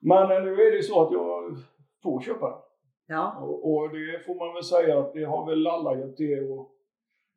Men 0.00 0.44
nu 0.44 0.52
är 0.52 0.76
det 0.76 0.82
så 0.82 1.02
att 1.06 1.12
jag 1.12 1.56
får 2.02 2.20
köpa 2.20 2.50
den. 2.50 2.58
Ja. 3.06 3.38
Och, 3.42 3.72
och 3.74 3.90
det 3.90 4.26
får 4.26 4.34
man 4.34 4.54
väl 4.54 4.64
säga 4.64 4.98
att 4.98 5.12
det 5.12 5.24
har 5.24 5.46
väl 5.46 5.66
alla 5.66 5.98
gett 5.98 6.16
det. 6.16 6.40
Och 6.50 6.74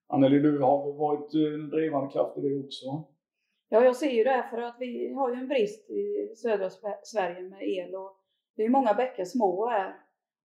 Anneli, 0.08 0.39
du 0.39 0.60
har 0.60 0.86
väl 0.86 0.98
varit 0.98 1.34
eh, 1.34 1.53
en 1.53 1.70
drivande 1.70 2.10
kraft 2.12 2.38
i 2.38 2.41
det 2.41 2.60
också? 2.65 2.86
Ja, 3.70 3.84
jag 3.84 3.96
ser 3.96 4.10
ju 4.12 4.24
det 4.24 4.46
för 4.50 4.58
att 4.58 4.75
vi 4.80 5.13
har 5.13 5.30
ju 5.30 5.36
en 5.36 5.48
brist 5.48 5.89
i 5.89 6.34
södra 6.36 6.68
Sve- 6.70 7.00
Sverige 7.03 7.41
med 7.50 7.62
el 7.63 7.96
och 7.96 8.18
det 8.56 8.63
är 8.63 8.70
många 8.70 8.94
bäckar 8.94 9.25
små 9.25 9.68
här. 9.70 9.96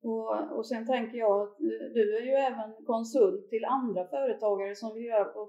Och, 0.02 0.56
och 0.58 0.66
sen 0.66 0.87
tänker 0.87 1.18
jag 1.18 1.42
att 1.42 1.61
eh, 1.61 1.87
du 1.94 2.16
är 2.16 2.23
ju 2.23 2.32
även 2.32 2.85
konsult 2.87 3.49
till 3.49 3.64
andra 3.64 4.04
företagare 4.08 4.75
som 4.75 4.94
vi 4.94 5.00
gör 5.00 5.25
på 5.25 5.49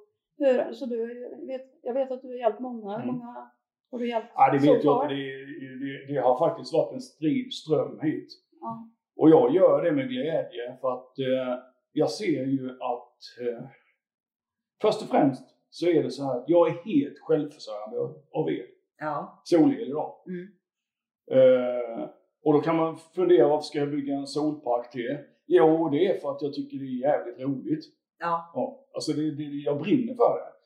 så 0.74 0.86
du 0.86 1.06
vet, 1.48 1.62
jag 1.82 1.94
vet 1.94 2.12
att 2.12 2.22
du 2.22 2.28
har 2.28 2.36
hjälpt 2.36 2.60
många, 2.60 2.96
Mm. 2.96 3.08
många 3.08 3.52
har 3.92 4.00
du 4.00 4.10
hjälpt 4.10 4.32
Ja, 4.36 4.52
det 4.52 4.58
vet 4.58 4.84
jag 4.84 5.04
inte. 5.04 5.16
Det, 5.16 5.46
det, 5.86 6.14
det 6.14 6.20
har 6.20 6.40
faktiskt 6.40 6.74
varit 6.74 6.94
en 6.94 7.02
strid 7.02 7.54
ström 7.54 8.00
hit. 8.02 8.28
Ja. 8.62 8.90
Och 9.18 9.30
jag 9.30 9.56
gör 9.56 9.84
det 9.84 9.92
med 9.92 10.10
glädje 10.10 10.78
för 10.82 10.94
att 10.94 11.20
eh, 11.20 11.64
jag 11.92 12.10
ser 12.10 12.46
ju 12.46 12.70
att 12.70 13.18
eh, 13.42 13.68
först 14.82 15.02
och 15.02 15.08
främst 15.08 15.44
så 15.70 15.88
är 15.88 16.04
det 16.04 16.12
så 16.12 16.24
här 16.24 16.38
att 16.38 16.50
jag 16.50 16.68
är 16.68 16.74
helt 16.74 17.20
självförsörjande 17.20 17.98
av 18.32 18.50
el. 18.50 18.68
Ja. 19.00 19.42
Solel 19.44 19.88
idag. 19.90 20.14
Mm. 20.28 20.48
Eh, 21.32 22.10
och 22.44 22.54
då 22.54 22.62
kan 22.62 22.76
man 22.76 22.98
fundera 22.98 23.48
varför 23.48 23.64
ska 23.64 23.80
jag 23.80 23.92
bygga 23.92 24.14
en 24.14 24.28
solpark 24.28 24.92
till? 24.92 25.18
Jo, 25.46 25.90
det 25.90 26.08
är 26.08 26.20
för 26.20 26.32
att 26.32 26.42
jag 26.42 26.54
tycker 26.54 26.78
det 26.78 26.84
är 26.84 27.10
jävligt 27.10 27.40
roligt. 27.40 27.86
Ja. 28.20 28.52
Ja, 28.54 28.86
alltså 28.94 29.12
det, 29.12 29.32
det, 29.32 29.44
jag 29.44 29.82
brinner 29.82 30.14
för 30.16 30.40
det. 30.40 30.57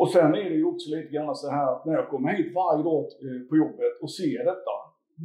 Och 0.00 0.08
sen 0.10 0.34
är 0.34 0.50
det 0.50 0.56
ju 0.62 0.64
också 0.64 0.86
lite 0.96 1.12
grann 1.14 1.34
så 1.34 1.50
här 1.50 1.72
att 1.72 1.84
när 1.86 1.94
jag 1.94 2.08
kommer 2.08 2.32
hit 2.32 2.54
varje 2.54 2.82
dag 2.82 3.04
eh, 3.04 3.48
på 3.48 3.56
jobbet 3.56 3.94
och 4.02 4.12
ser 4.18 4.38
detta, 4.44 4.74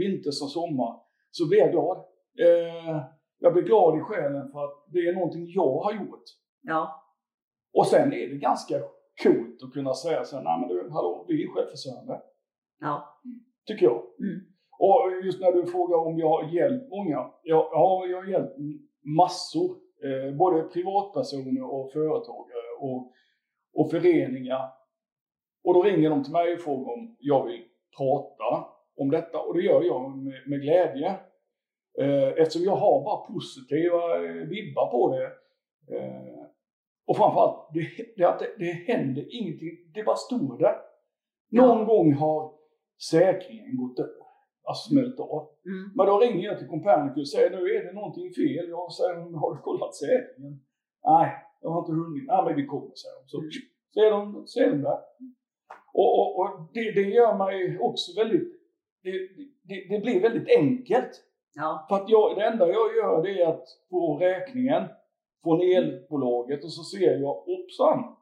vinter 0.02 0.32
som 0.32 0.48
sommar, 0.48 0.94
så 1.32 1.48
blir 1.48 1.60
jag 1.60 1.72
glad. 1.72 1.98
Eh, 2.46 2.98
jag 3.40 3.54
blir 3.54 3.64
glad 3.64 3.98
i 3.98 4.02
själen 4.02 4.52
för 4.52 4.64
att 4.64 4.86
det 4.94 5.00
är 5.00 5.14
någonting 5.14 5.46
jag 5.48 5.80
har 5.86 5.94
gjort. 5.94 6.24
Ja. 6.62 6.82
Och 7.74 7.88
sen 7.88 8.14
är 8.14 8.28
det 8.28 8.36
ganska 8.50 8.76
coolt 9.24 9.64
att 9.64 9.74
kunna 9.74 9.94
säga 9.94 10.24
så 10.24 10.36
här, 10.36 10.44
nej 10.44 10.60
men 10.60 10.70
du, 10.70 10.90
hallå, 10.92 11.26
vi 11.28 11.44
är 11.44 11.48
självförsörjande. 11.48 12.22
Ja. 12.80 13.22
Tycker 13.68 13.86
jag. 13.86 14.02
Mm. 14.20 14.40
Och 14.80 15.26
just 15.26 15.42
när 15.42 15.52
du 15.52 15.66
frågar 15.66 15.98
om 15.98 16.18
jag 16.18 16.30
har 16.30 16.44
hjälpt 16.54 16.90
många. 16.90 17.18
Ja, 17.44 17.70
ja 17.74 18.06
jag 18.10 18.18
har 18.18 18.30
hjälpt 18.30 18.56
massor. 19.22 19.70
Eh, 20.06 20.38
både 20.38 20.64
privatpersoner 20.64 21.64
och 21.74 21.92
företagare 21.92 22.70
och, 22.80 23.12
och 23.74 23.92
föreningar. 23.92 24.70
Och 25.64 25.74
då 25.74 25.84
ringer 25.84 26.10
de 26.10 26.24
till 26.24 26.34
mig 26.34 26.54
och 26.54 26.62
frågar 26.62 26.94
om 26.94 27.16
jag 27.20 27.46
vill 27.46 27.64
prata 27.98 28.68
om 28.98 29.12
detta. 29.12 29.40
Och 29.40 29.54
det 29.54 29.62
gör 29.62 29.82
jag 29.84 30.18
med, 30.18 30.42
med 30.48 30.62
glädje. 30.62 31.10
Eh, 32.00 32.28
eftersom 32.28 32.64
jag 32.64 32.76
har 32.76 33.04
bara 33.04 33.28
positiva 33.34 34.16
eh, 34.16 34.34
vibbar 34.34 34.92
på 34.92 35.16
det. 35.16 35.26
Eh, 35.98 36.42
och 37.08 37.18
framförallt, 37.18 37.74
det, 37.74 37.80
det, 38.18 38.40
det, 38.40 38.66
det 38.66 38.94
händer 38.94 39.26
ingenting. 39.30 39.92
Det 39.94 40.04
bara 40.04 40.16
står 40.16 40.58
där. 40.58 40.76
Någon 41.52 41.86
gång 41.86 42.14
har 42.14 42.54
säkringen 43.10 43.78
gått 43.78 44.00
över. 44.00 44.22
Alltså 44.64 44.90
smält 44.90 45.20
av. 45.20 45.50
Mm. 45.66 45.92
Men 45.96 46.06
då 46.06 46.20
ringer 46.20 46.46
jag 46.46 46.58
till 46.58 46.68
Copernicus 46.68 47.22
och 47.22 47.28
säger 47.28 47.50
nu 47.50 47.58
är 47.58 47.86
det 47.86 47.94
någonting 47.94 48.34
fel. 48.34 48.70
Jag 48.70 48.94
säger 48.94 49.40
har 49.40 49.56
du 49.56 49.62
kollat 49.62 49.96
säkringen? 49.96 50.60
Nej, 51.04 51.30
jag 51.62 51.70
har 51.70 51.80
inte 51.80 51.92
hunnit. 51.92 52.24
Nej 52.28 52.44
men 52.46 52.56
vi 52.56 52.66
kommer. 52.66 52.92
Så, 53.26 53.38
Mm. 53.38 53.50
så, 53.94 54.00
är 54.06 54.12
de, 54.12 54.44
så 54.48 54.60
är 54.60 54.70
de 54.70 54.82
där. 54.82 55.00
Och, 55.94 56.20
och, 56.20 56.40
och 56.40 56.50
det, 56.74 56.92
det 56.92 57.02
gör 57.02 57.38
mig 57.38 57.80
också 57.80 58.22
väldigt, 58.22 58.62
det, 59.04 59.12
det, 59.64 59.88
det 59.90 60.00
blir 60.00 60.22
väldigt 60.22 60.58
enkelt. 60.58 61.24
Ja. 61.54 61.86
För 61.90 61.96
att 61.96 62.10
jag, 62.10 62.38
det 62.38 62.46
enda 62.46 62.68
jag 62.68 62.96
gör 62.96 63.24
det 63.24 63.42
är 63.42 63.48
att 63.48 63.68
få 63.90 64.18
räkningen 64.18 64.84
från 65.44 65.62
elbolaget 65.62 66.64
och 66.64 66.74
så 66.74 66.84
ser 66.84 67.18
jag, 67.20 67.34
hoppsan, 67.34 68.16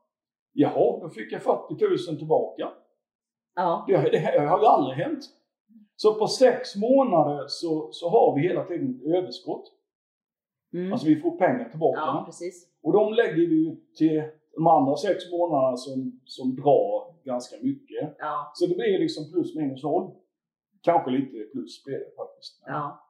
jaha, 0.53 0.99
då 0.99 1.09
fick 1.09 1.31
jag 1.31 1.41
40 1.43 2.09
000 2.09 2.17
tillbaka. 2.17 2.69
Ja. 3.55 3.85
Det, 3.87 3.93
det 4.11 4.39
har 4.39 4.59
ju 4.59 4.65
aldrig 4.65 4.97
hänt. 4.97 5.23
Så 5.95 6.19
på 6.19 6.27
sex 6.27 6.75
månader 6.75 7.45
så, 7.47 7.89
så 7.91 8.09
har 8.09 8.35
vi 8.35 8.41
hela 8.41 8.63
tiden 8.63 8.95
ett 9.05 9.15
överskott. 9.15 9.71
Mm. 10.73 10.93
Alltså 10.93 11.07
vi 11.07 11.15
får 11.21 11.37
pengar 11.37 11.69
tillbaka. 11.69 11.99
Ja, 11.99 12.23
precis. 12.25 12.68
Och 12.81 12.93
de 12.93 13.13
lägger 13.13 13.47
vi 13.47 13.65
ju 13.65 13.75
till 13.97 14.23
de 14.55 14.67
andra 14.67 14.95
sex 14.95 15.31
månaderna 15.31 15.77
som, 15.77 16.19
som 16.25 16.55
drar 16.55 17.15
ganska 17.23 17.55
mycket. 17.61 18.15
Ja. 18.19 18.51
Så 18.55 18.65
det 18.65 18.75
blir 18.75 18.99
liksom 18.99 19.31
plus 19.31 19.55
minus 19.55 19.83
noll. 19.83 20.11
Kanske 20.81 21.11
lite 21.11 21.51
plus 21.51 21.83
blir 21.83 21.99
det 21.99 22.15
faktiskt. 22.17 22.63
Ja. 22.65 23.05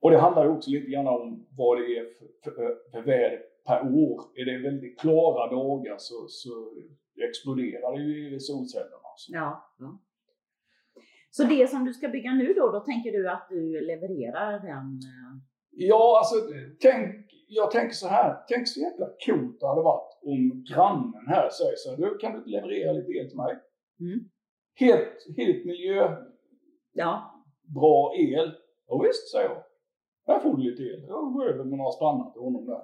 Och 0.00 0.10
det 0.10 0.18
handlar 0.18 0.44
ju 0.44 0.50
också 0.50 0.70
lite 0.70 0.90
grann 0.90 1.06
om 1.06 1.46
vad 1.56 1.78
det 1.78 1.98
är 1.98 2.04
för, 2.14 2.50
för, 2.50 2.76
för 2.90 3.02
väder 3.02 3.40
per 3.66 3.80
år. 3.82 4.20
Är 4.34 4.44
det 4.44 4.58
väldigt 4.70 5.00
klara 5.00 5.50
dagar 5.50 5.96
så, 5.98 6.26
så 6.28 6.72
exploderar 7.28 7.96
det 7.96 8.02
ju 8.02 8.36
i 8.36 8.40
solcellerna. 8.40 8.96
Ja. 9.28 9.74
ja. 9.78 9.98
Så 11.30 11.44
det 11.44 11.70
som 11.70 11.84
du 11.84 11.94
ska 11.94 12.08
bygga 12.08 12.32
nu 12.32 12.52
då, 12.52 12.70
då 12.70 12.80
tänker 12.80 13.12
du 13.12 13.30
att 13.30 13.46
du 13.50 13.80
levererar 13.80 14.52
den? 14.52 15.00
eh, 15.02 15.36
Ja, 15.78 16.18
alltså 16.18 16.34
tänk, 16.80 17.25
jag 17.46 17.70
tänker 17.70 17.94
så 17.94 18.08
här. 18.08 18.44
Tänk 18.48 18.68
så 18.68 18.80
jäkla 18.80 19.06
coolt 19.26 19.60
det 19.60 19.66
hade 19.66 19.82
varit 19.82 20.18
om 20.22 20.64
grannen 20.74 21.26
här 21.26 21.50
säger 21.50 21.76
så 21.76 21.90
här, 21.90 21.96
du 21.96 22.18
kan 22.18 22.32
du 22.32 22.50
leverera 22.50 22.92
lite 22.92 23.12
el 23.12 23.28
till 23.28 23.36
mig? 23.36 23.58
Mm. 24.00 24.20
Helt, 24.74 25.26
helt 25.36 25.64
miljöbra 25.64 26.26
Ja, 26.96 27.32
el. 28.18 28.52
Ja, 28.88 29.02
visst, 29.02 29.30
säger 29.30 29.48
jag. 29.48 29.62
Här 30.26 30.40
får 30.40 30.56
du 30.56 30.62
lite 30.62 30.82
el. 30.82 31.04
Jag 31.08 31.32
går 31.32 31.48
över 31.48 31.64
med 31.64 31.78
några 31.78 31.92
spannar 31.92 32.30
till 32.30 32.42
honom 32.42 32.66
där. 32.66 32.82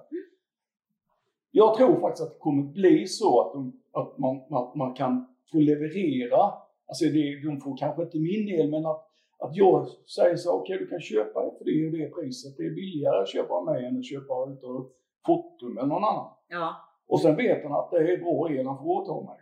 Jag 1.50 1.74
tror 1.76 2.00
faktiskt 2.00 2.26
att 2.26 2.32
det 2.32 2.38
kommer 2.38 2.62
bli 2.62 3.06
så 3.06 3.40
att, 3.40 3.52
de, 3.52 3.80
att, 3.92 4.18
man, 4.18 4.36
att 4.36 4.74
man 4.74 4.94
kan 4.94 5.26
få 5.52 5.58
leverera, 5.58 6.52
alltså 6.86 7.04
det, 7.04 7.42
de 7.44 7.60
får 7.60 7.76
kanske 7.76 8.02
inte 8.02 8.18
min 8.18 8.48
el, 8.48 8.70
men 8.70 8.86
att, 8.86 9.11
att 9.42 9.56
jag 9.56 9.86
säger 9.88 10.36
så 10.36 10.52
okej 10.60 10.78
du 10.78 10.86
kan 10.86 11.00
köpa 11.00 11.44
det 11.44 11.58
för 11.58 11.64
det 11.64 11.70
är 11.70 11.74
ju 11.74 11.90
det 11.90 12.10
priset. 12.14 12.56
Det 12.56 12.62
är 12.66 12.70
billigare 12.70 13.22
att 13.22 13.28
köpa 13.28 13.54
av 13.54 13.64
mig 13.64 13.84
än 13.86 13.98
att 13.98 14.04
köpa 14.06 14.50
utav 14.52 14.90
Fortum 15.26 15.78
eller 15.78 15.86
någon 15.88 16.04
annan. 16.04 16.30
ja, 16.48 16.76
Och 17.06 17.20
sen 17.20 17.36
vet 17.36 17.62
han 17.62 17.72
att 17.72 17.90
det 17.90 18.12
är 18.12 18.18
bra 18.18 18.50
el 18.52 18.66
han 18.66 18.78
får 18.78 18.84
åta 18.86 19.30
mig. 19.30 19.38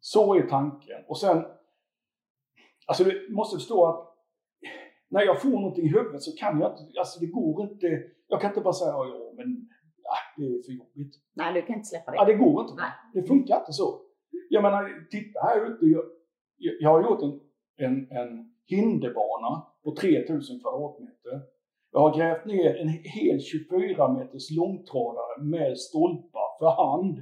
Så 0.00 0.34
är 0.34 0.42
tanken. 0.42 1.04
Och 1.08 1.18
sen, 1.18 1.44
alltså 2.86 3.04
du 3.04 3.28
måste 3.34 3.56
förstå 3.56 3.86
att 3.86 4.14
när 5.08 5.22
jag 5.22 5.42
får 5.42 5.48
någonting 5.48 5.84
i 5.84 5.88
huvudet 5.88 6.22
så 6.22 6.32
kan 6.36 6.60
jag 6.60 6.72
inte, 6.72 6.98
alltså 7.00 7.20
det 7.20 7.26
går 7.26 7.62
inte, 7.62 8.02
jag 8.28 8.40
kan 8.40 8.50
inte 8.50 8.60
bara 8.60 8.72
säga 8.74 8.90
ja, 8.90 9.06
ja 9.06 9.32
men 9.36 9.68
ah, 10.04 10.22
det 10.36 10.44
är 10.44 10.62
för 10.62 10.72
jobbigt. 10.72 11.14
nej 11.34 11.54
du 11.54 11.62
kan 11.62 11.74
inte 11.76 11.88
släppa 11.88 12.14
Ja, 12.14 12.24
det. 12.24 12.32
det 12.32 12.38
går 12.38 12.60
inte. 12.62 12.74
Nej. 12.74 12.90
Det 13.14 13.22
funkar 13.28 13.58
inte 13.58 13.72
så. 13.72 14.00
Jag 14.48 14.62
menar, 14.62 15.06
titta 15.10 15.40
här 15.40 15.66
ute. 15.66 15.86
Jag, 15.86 16.04
jag 16.80 16.90
har 16.90 17.02
gjort 17.10 17.22
en, 17.22 17.40
en, 17.76 18.10
en 18.10 18.54
hinderbana 18.66 19.66
på 19.84 19.94
3000 19.96 20.60
kvadratmeter. 20.60 21.40
Jag 21.92 22.00
har 22.00 22.16
grävt 22.18 22.46
ner 22.46 22.76
en 22.76 22.88
hel 22.88 23.40
24 23.40 24.08
meters 24.12 24.50
långtradare 24.50 25.42
med 25.42 25.78
stolpar 25.78 26.58
för 26.58 26.70
hand. 26.70 27.18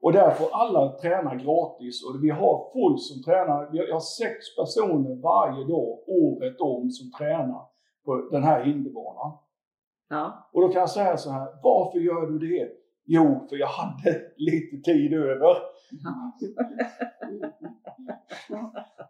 Och 0.00 0.12
där 0.12 0.30
får 0.30 0.48
alla 0.52 0.92
träna 0.98 1.34
gratis 1.34 2.04
och 2.04 2.24
vi 2.24 2.30
har 2.30 2.70
folk 2.72 3.00
som 3.00 3.22
tränar. 3.22 3.70
Vi 3.72 3.78
har- 3.78 3.86
Jag 3.86 3.94
har 3.94 4.00
sex 4.00 4.56
personer 4.56 5.14
varje 5.14 5.64
dag, 5.64 5.98
året 6.08 6.60
om, 6.60 6.90
som 6.90 7.10
tränar 7.18 7.62
på 8.04 8.16
den 8.30 8.42
här 8.42 8.64
hinderbanan. 8.64 9.32
Ja, 10.08 10.48
Och 10.52 10.60
då 10.62 10.68
kan 10.68 10.80
jag 10.80 10.90
säga 10.90 11.16
så 11.16 11.30
här, 11.30 11.48
varför 11.62 11.98
gör 11.98 12.26
du 12.26 12.38
det? 12.38 12.68
Jo, 13.04 13.46
för 13.48 13.56
jag 13.56 13.66
hade 13.66 14.20
lite 14.36 14.76
tid 14.92 15.12
över. 15.14 15.56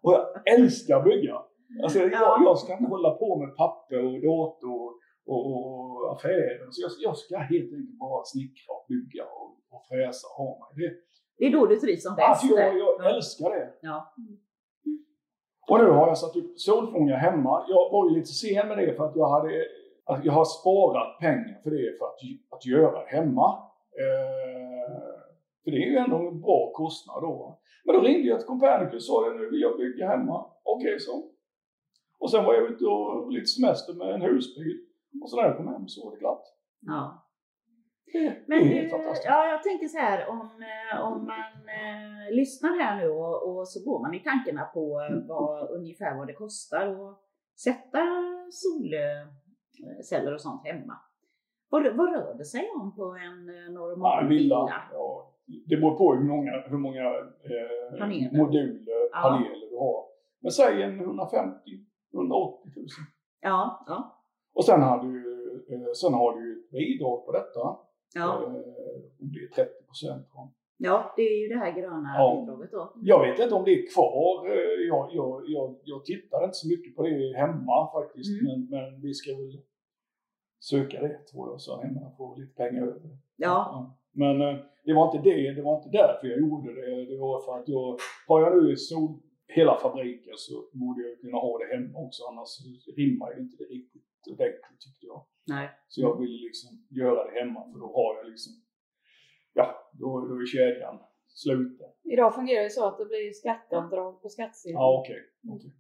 Och 0.03 0.13
jag 0.13 0.27
älskar 0.59 0.97
att 0.99 1.05
bygga. 1.05 1.37
Alltså, 1.83 1.99
jag, 1.99 2.13
Ja. 2.13 2.41
jag 2.45 2.59
ska 2.59 2.73
inte 2.73 2.91
hålla 2.91 3.11
på 3.11 3.39
med 3.39 3.57
papper 3.57 4.05
och 4.07 4.21
dator 4.21 4.93
och, 5.27 6.13
affärer. 6.13 6.69
Så 6.71 6.83
jag, 6.83 6.91
jag 7.01 7.17
ska 7.17 7.39
helt 7.39 7.73
enkelt 7.73 7.99
bara 7.99 8.25
snickra 8.25 8.71
och 8.79 8.87
bygga 8.89 9.25
och, 9.25 9.51
och 9.75 9.83
fräsa 9.89 10.27
och 10.29 10.45
ha 10.45 10.71
mig. 10.77 10.89
Det, 10.89 10.95
det 11.39 11.45
är 11.47 11.53
då 11.53 11.67
du 11.67 11.77
trivs 11.77 12.03
som 12.03 12.15
bäst. 12.17 12.29
alltså, 12.29 12.47
jag, 12.47 12.77
jag 12.79 13.15
älskar 13.17 13.51
det. 13.51 13.69
Ja. 13.83 14.15
Och 15.71 15.79
nu 15.79 15.91
har 15.91 16.07
jag 16.09 16.19
satt 16.19 16.37
upp 16.37 16.59
solfångare 16.59 17.17
hemma. 17.19 17.65
Jag 17.69 17.91
var 17.93 18.11
ju 18.11 18.17
lite 18.17 18.33
sen 18.33 18.69
med 18.69 18.79
det 18.79 18.95
för 18.97 19.05
att 19.05 19.17
jag 19.17 19.29
hade 19.29 19.51
jag 20.23 20.33
har 20.33 20.45
sparat 20.45 21.19
pengar 21.21 21.61
för 21.63 21.71
det 21.71 21.99
för 21.99 22.07
att, 22.07 22.19
att 22.57 22.67
göra 22.67 23.05
hemma. 23.07 23.47
Eh, 24.03 24.62
för 25.65 25.71
det 25.71 25.77
är 25.77 25.91
ju 25.91 25.97
ändå 25.97 26.17
en 26.17 26.41
bra 26.41 26.73
kostnad 26.75 27.23
då. 27.23 27.59
Men 27.85 27.95
då 27.95 28.01
ringde 28.01 28.29
jag 28.29 28.39
till 28.39 28.47
Copernicus 28.49 28.95
och 29.11 29.15
sa 29.15 29.29
det, 29.29 29.39
nu 29.39 29.51
vill 29.51 29.61
jag 29.61 29.77
bygga 29.79 30.09
hemma. 30.09 30.47
Okej, 30.65 31.01
så. 31.01 31.25
Och 32.19 32.31
sen 32.31 32.45
var 32.45 32.55
jag 32.55 32.71
ute 32.71 32.85
och 32.87 33.33
lite 33.33 33.47
semester 33.47 33.93
med 33.95 34.15
en 34.15 34.23
husbil. 34.23 34.79
Och 35.23 35.31
så 35.31 35.37
när 35.37 35.43
jag 35.49 35.57
kom 35.57 35.69
hem 35.69 35.89
så 35.89 36.05
var 36.05 36.11
det 36.17 36.21
glatt. 36.21 36.43
ja. 36.81 37.19
Det, 38.13 38.19
det 38.29 38.43
Men 38.47 38.59
är 38.59 38.83
du, 38.83 38.89
fantastiskt. 38.89 39.25
ja, 39.29 39.47
jag 39.49 39.63
tänker 39.63 39.89
så 39.89 39.99
här 39.99 40.29
om, 40.29 40.41
eh, 40.73 41.01
om 41.07 41.27
man 41.27 41.53
eh, 41.81 42.35
lyssnar 42.35 42.79
här 42.81 42.97
nu 43.03 43.09
och, 43.11 43.49
och 43.59 43.69
så 43.69 43.91
går 43.91 44.01
man 44.03 44.15
i 44.15 44.21
tankarna 44.21 44.65
på 44.65 45.01
eh, 45.01 45.27
vad, 45.29 45.71
ungefär 45.71 46.17
vad 46.19 46.27
det 46.27 46.33
kostar 46.33 46.87
att 46.87 47.19
sätta 47.65 47.99
solceller 48.51 50.35
och 50.35 50.41
sånt 50.41 50.65
hemma. 50.65 50.97
Vad, 51.71 51.97
vad 51.97 52.13
rör 52.13 52.35
det 52.39 52.45
sig 52.45 52.71
om 52.81 52.97
på 52.97 53.05
en 53.05 53.49
eh, 53.49 53.73
normal 53.73 54.29
villa. 54.29 54.55
Ja, 54.93 55.32
det 55.67 55.77
beror 55.77 55.95
på 55.99 56.15
hur 56.15 56.25
många, 56.29 56.53
hur 56.67 56.79
många 56.79 57.05
eh, 57.15 57.99
Paneler. 57.99 58.39
moduler, 58.39 59.09
Ja. 59.13 59.21
paneler 59.23 59.71
du 59.71 59.77
har. 59.79 60.05
Men 60.43 60.51
säg 60.51 60.83
en 60.83 61.01
150 61.01 61.59
180 62.15 62.73
000. 62.77 62.87
Ja, 63.41 63.85
ja, 63.87 64.23
Och 64.55 64.65
sen 64.65 64.83
har 64.83 64.99
du, 65.05 65.17
eh, 65.75 65.93
sen 66.03 66.15
har 66.15 66.41
du 66.41 66.61
ett 66.65 66.71
bidrag 66.71 67.27
på 67.27 67.33
detta. 67.33 67.61
ja. 68.15 68.43
Eh, 68.43 68.47
om 69.21 69.29
det 69.35 69.41
är 69.47 69.49
30 69.65 69.85
procent. 69.87 70.27
ja, 70.77 71.13
det 71.17 71.23
är 71.23 71.39
ju 71.43 71.49
det 71.55 71.59
här 71.65 71.73
gröna 71.81 72.09
Ja. 72.19 72.41
bidraget 72.41 72.71
då. 72.73 72.93
Jag 73.03 73.21
vet 73.27 73.39
inte 73.41 73.55
om 73.55 73.65
det 73.65 73.71
är 73.79 73.87
kvar. 73.95 74.47
Eh, 74.47 74.87
Jag, 74.89 75.09
jag, 75.13 75.43
jag, 75.47 75.77
jag 75.85 76.05
tittar 76.05 76.45
inte 76.45 76.55
så 76.55 76.69
mycket 76.69 76.97
på 76.97 77.03
det 77.03 77.37
hemma 77.37 77.91
faktiskt. 77.93 78.31
Mm. 78.43 78.45
Men, 78.53 78.61
men 78.71 79.01
vi 79.01 79.15
ska 79.15 79.31
väl 79.37 79.53
söka 80.61 81.01
det 81.01 81.19
tror 81.33 81.49
jag 81.51 81.61
så 81.61 81.81
hemma 81.83 82.11
får 82.19 82.37
lite 82.37 82.55
pengar 82.55 82.83
över. 82.83 83.01
Ja, 83.37 83.97
Men 84.13 84.41
eh, 84.41 84.57
det 84.85 84.93
var 84.95 85.05
inte 85.07 85.31
det, 85.31 85.53
det 85.53 85.63
var 85.63 85.77
inte 85.77 85.89
därför 85.89 86.27
jag 86.27 86.41
gjorde 86.41 86.75
det. 86.75 87.05
Det 87.05 87.19
var 87.19 87.41
för 87.41 87.59
att 87.59 87.69
jag, 87.69 87.99
har 88.29 88.41
jag 88.41 88.63
nu 88.63 88.77
sol, 88.77 89.21
hela 89.49 89.77
fabriken 89.77 90.35
så 90.37 90.55
borde 90.73 91.03
jag 91.09 91.21
kunna 91.21 91.37
ha 91.37 91.59
det 91.59 91.77
hemma 91.77 91.99
också. 91.99 92.23
Annars 92.31 92.53
rimmar 92.97 93.35
ju 93.35 93.41
inte 93.41 93.57
det 93.57 93.65
riktigt 93.65 94.03
ordentligt 94.31 94.81
tyckte 94.81 95.07
jag. 95.07 95.27
nej. 95.47 95.71
Så 95.89 96.01
jag 96.01 96.21
ville 96.21 96.39
liksom 96.49 96.71
göra 96.91 97.25
det 97.25 97.41
hemma 97.41 97.61
för 97.73 97.79
då 97.79 97.87
har 97.87 98.17
jag 98.17 98.27
liksom, 98.31 98.53
ja, 99.53 99.91
då, 99.93 100.21
då 100.29 100.35
är 100.41 100.47
kedjan 100.47 100.99
sluten. 101.29 101.91
Idag 102.05 102.35
fungerar 102.35 102.63
det 102.63 102.71
så 102.71 102.89
att 102.89 102.99
det 102.99 103.05
blir 103.05 103.33
skatteavdrag 103.33 104.23
på 104.23 104.29
skattsedeln. 104.29 104.81
Ja, 104.81 105.01
okej. 105.01 105.21
okej. 105.57 105.73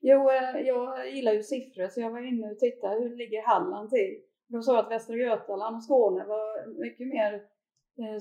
Jo, 0.00 0.30
eh, 0.30 0.60
jag 0.60 1.14
gillar 1.14 1.32
ju 1.32 1.42
siffror 1.42 1.88
så 1.88 2.00
jag 2.00 2.10
var 2.10 2.20
inne 2.20 2.50
och 2.50 2.58
tittade 2.58 2.94
hur 3.00 3.16
ligger 3.16 3.42
Halland 3.42 3.90
till. 3.90 4.20
De 4.48 4.62
sa 4.62 4.80
att 4.80 4.90
Västra 4.90 5.16
Götaland 5.16 5.76
och 5.76 5.84
Skåne 5.84 6.24
var 6.24 6.66
mycket 6.80 7.08
mer 7.08 7.42
eh, 7.98 8.18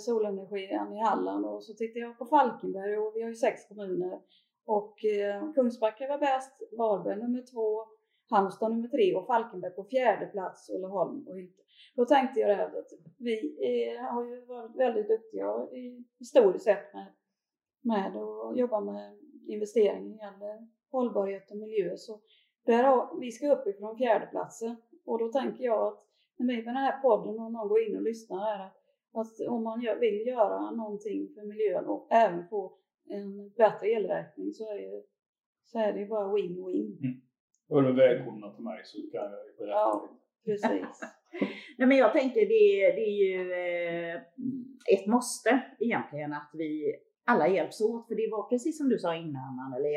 i 0.94 1.00
Halland 1.00 1.46
och 1.46 1.64
så 1.64 1.74
tittade 1.74 2.00
jag 2.00 2.18
på 2.18 2.26
Falkenberg 2.26 2.98
och 2.98 3.12
vi 3.16 3.22
har 3.22 3.30
ju 3.30 3.36
sex 3.36 3.68
kommuner 3.68 4.22
och 4.66 5.06
eh, 5.06 5.54
Kungsbacka 5.54 6.08
var 6.08 6.18
bäst, 6.18 6.52
Varberg 6.78 7.16
nummer 7.16 7.42
två, 7.42 7.86
Halmstad 8.30 8.72
nummer 8.72 8.88
tre 8.88 9.16
och 9.16 9.28
Falkenberg 9.28 9.72
på 9.72 9.84
fjärde 9.84 10.26
plats, 10.26 10.70
Ulleholm 10.70 11.28
och 11.28 11.38
Hylte. 11.38 11.62
Då 11.96 12.06
tänkte 12.06 12.40
jag 12.40 12.50
det 12.50 12.56
här 12.56 12.66
att 12.66 12.92
vi 13.18 13.58
eh, 13.68 14.04
har 14.04 14.26
ju 14.26 14.46
varit 14.46 14.76
väldigt 14.76 15.08
duktiga 15.08 15.68
i, 15.72 16.06
historiskt 16.20 16.66
sett 16.66 16.94
med, 16.94 17.06
med 17.82 18.18
att 18.18 18.58
jobba 18.58 18.80
med 18.80 19.18
investeringar 19.48 20.38
när 20.40 20.68
hållbarhet 20.92 21.52
och 21.52 21.58
miljö. 21.58 21.98
Så 21.98 22.20
där 22.66 22.84
har, 22.84 23.20
vi 23.20 23.32
ska 23.32 23.52
upp 23.52 23.68
ifrån 23.68 23.98
fjärdeplatsen 23.98 24.76
och 25.06 25.20
då 25.20 25.32
tänker 25.32 25.64
jag 25.64 25.88
att 25.88 26.06
när 26.38 26.48
vi 26.48 26.56
med 26.56 26.66
den 26.66 26.76
här 26.76 27.02
podden 27.02 27.40
och 27.40 27.52
någon 27.52 27.68
går 27.68 27.82
in 27.82 27.96
och 27.96 28.02
lyssnar 28.02 28.40
här 28.40 28.66
att, 28.66 28.85
att 29.22 29.48
om 29.50 29.64
man 29.64 29.82
gör, 29.82 30.00
vill 30.00 30.28
göra 30.28 30.72
någonting 30.72 31.30
för 31.36 31.46
miljön 31.48 31.86
och 31.86 32.08
även 32.12 32.48
få 32.48 32.78
en 33.10 33.50
bättre 33.50 33.88
elräkning 33.88 34.54
så 34.54 34.64
är, 34.72 34.78
det- 34.78 35.04
så 35.64 35.80
är 35.80 35.94
det 35.94 36.00
ju 36.00 36.08
bara 36.08 36.34
win-win. 36.34 37.22
Och 37.70 37.80
är 37.80 37.92
välkomna 37.94 38.54
till 38.54 38.64
mig 38.64 38.82
så 38.84 38.98
kan 38.98 39.22
jag 39.24 39.32
berätta 39.58 39.72
Ja. 39.72 40.10
Precis. 40.46 41.02
Nej, 41.78 41.88
men 41.88 41.98
jag 41.98 42.14
tänker 42.14 42.40
det, 42.42 42.96
det 42.96 43.02
är 43.02 43.26
ju 43.26 43.52
eh, 43.54 44.16
ett 44.94 45.08
måste 45.08 45.62
egentligen 45.80 46.34
att 46.34 46.50
vi 46.54 46.96
alla 47.26 47.48
hjälps 47.48 47.82
åt. 47.82 48.08
För 48.08 48.16
det 48.16 48.30
var 48.32 48.50
precis 48.50 48.78
som 48.78 48.90
du 48.90 48.98
sa 49.00 49.16
innan 49.16 49.60
Anneli, 49.60 49.96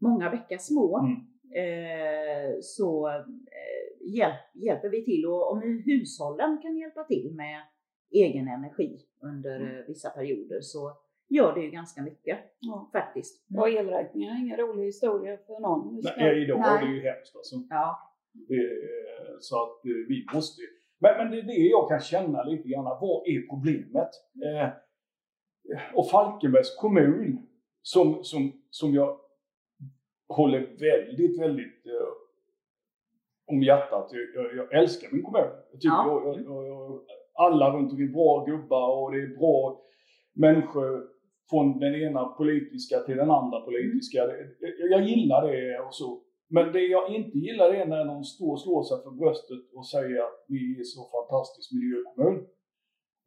många 0.00 0.30
bäckar 0.30 0.58
små. 0.58 0.98
Mm. 0.98 1.16
Eh, 1.56 2.54
så 2.60 3.08
eh, 3.08 3.24
hjälp, 4.16 4.40
hjälper 4.54 4.88
vi 4.88 5.04
till 5.04 5.26
och 5.26 5.52
om 5.52 5.82
hushållen 5.84 6.58
kan 6.62 6.76
hjälpa 6.78 7.04
till 7.04 7.34
med 7.36 7.60
egen 8.10 8.48
energi 8.48 8.98
under 9.22 9.56
Mm. 9.60 9.76
eh, 9.78 9.84
vissa 9.86 10.10
perioder 10.10 10.60
så 10.60 10.92
gör 11.28 11.54
det 11.54 11.60
ju 11.60 11.70
ganska 11.70 12.02
mycket 12.02 12.38
Ja. 12.60 12.88
faktiskt. 12.92 13.46
Och 13.58 13.68
elräkningen 13.68 14.36
är 14.36 14.40
ingen 14.40 14.56
rolig 14.56 14.84
historia 14.84 15.36
för 15.46 15.60
någon 15.60 15.96
just 15.96 16.16
Nej, 16.16 16.42
idag 16.42 16.60
Nej. 16.60 16.68
är 16.82 16.86
det 16.88 16.94
ju 16.94 17.00
hemskt 17.00 17.36
alltså. 17.36 17.56
Ja, 17.70 17.98
Det, 18.32 18.70
så 19.40 19.62
att 19.62 19.84
eh, 19.84 19.90
vi 20.08 20.26
måste 20.34 20.62
men, 20.98 21.16
men 21.18 21.30
det 21.30 21.38
är 21.38 21.42
det 21.42 21.52
jag 21.52 21.88
kan 21.88 22.00
känna 22.00 22.42
lite 22.42 22.68
grann. 22.68 22.84
Vad 22.84 23.26
är 23.28 23.46
problemet? 23.48 24.08
Eh, 24.44 24.68
och 25.94 26.10
Falkenbergs 26.10 26.76
kommun 26.76 27.46
som, 27.82 28.24
som, 28.24 28.52
som 28.70 28.94
jag 28.94 29.20
håller 30.28 30.60
väldigt, 30.60 31.40
väldigt 31.40 31.86
eh, 31.86 32.08
om 33.46 33.62
hjärtat. 33.62 34.10
Jag, 34.12 34.44
jag, 34.44 34.56
jag 34.56 34.74
älskar 34.82 35.08
min 35.12 35.22
kommun. 35.22 35.42
Jag 35.72 35.80
tycker 35.80 35.88
Ja. 35.94 36.22
jag, 36.24 36.36
jag, 36.44 36.66
jag, 36.68 37.00
alla 37.36 37.70
runt 37.76 37.90
omkring 37.92 38.12
bra 38.12 38.44
gubbar 38.44 38.88
och 39.02 39.12
det 39.12 39.18
är 39.22 39.36
bra 39.38 39.80
människor 40.34 41.04
från 41.50 41.78
den 41.78 41.94
ena 41.94 42.24
politiska 42.24 42.98
till 43.00 43.16
den 43.16 43.30
andra 43.30 43.60
politiska. 43.60 44.26
Det- 44.26 44.56
Jag, 44.60 44.90
jag 44.90 45.08
gillar 45.08 45.46
det 45.52 45.78
och 45.86 45.94
så. 45.94 46.20
Men 46.50 46.72
det 46.72 46.80
jag 46.80 47.14
inte 47.14 47.38
gillar 47.38 47.74
är 47.74 47.86
när 47.86 48.04
någon 48.04 48.24
står 48.24 48.52
och 48.52 48.60
slår 48.60 48.82
sig 48.82 48.96
för 49.04 49.10
bröstet 49.10 49.62
och 49.76 49.86
säger 49.88 50.18
att 50.22 50.44
vi 50.48 50.80
är 50.80 50.84
så 50.84 51.00
fantastisk 51.16 51.72
miljökommun. 51.72 52.46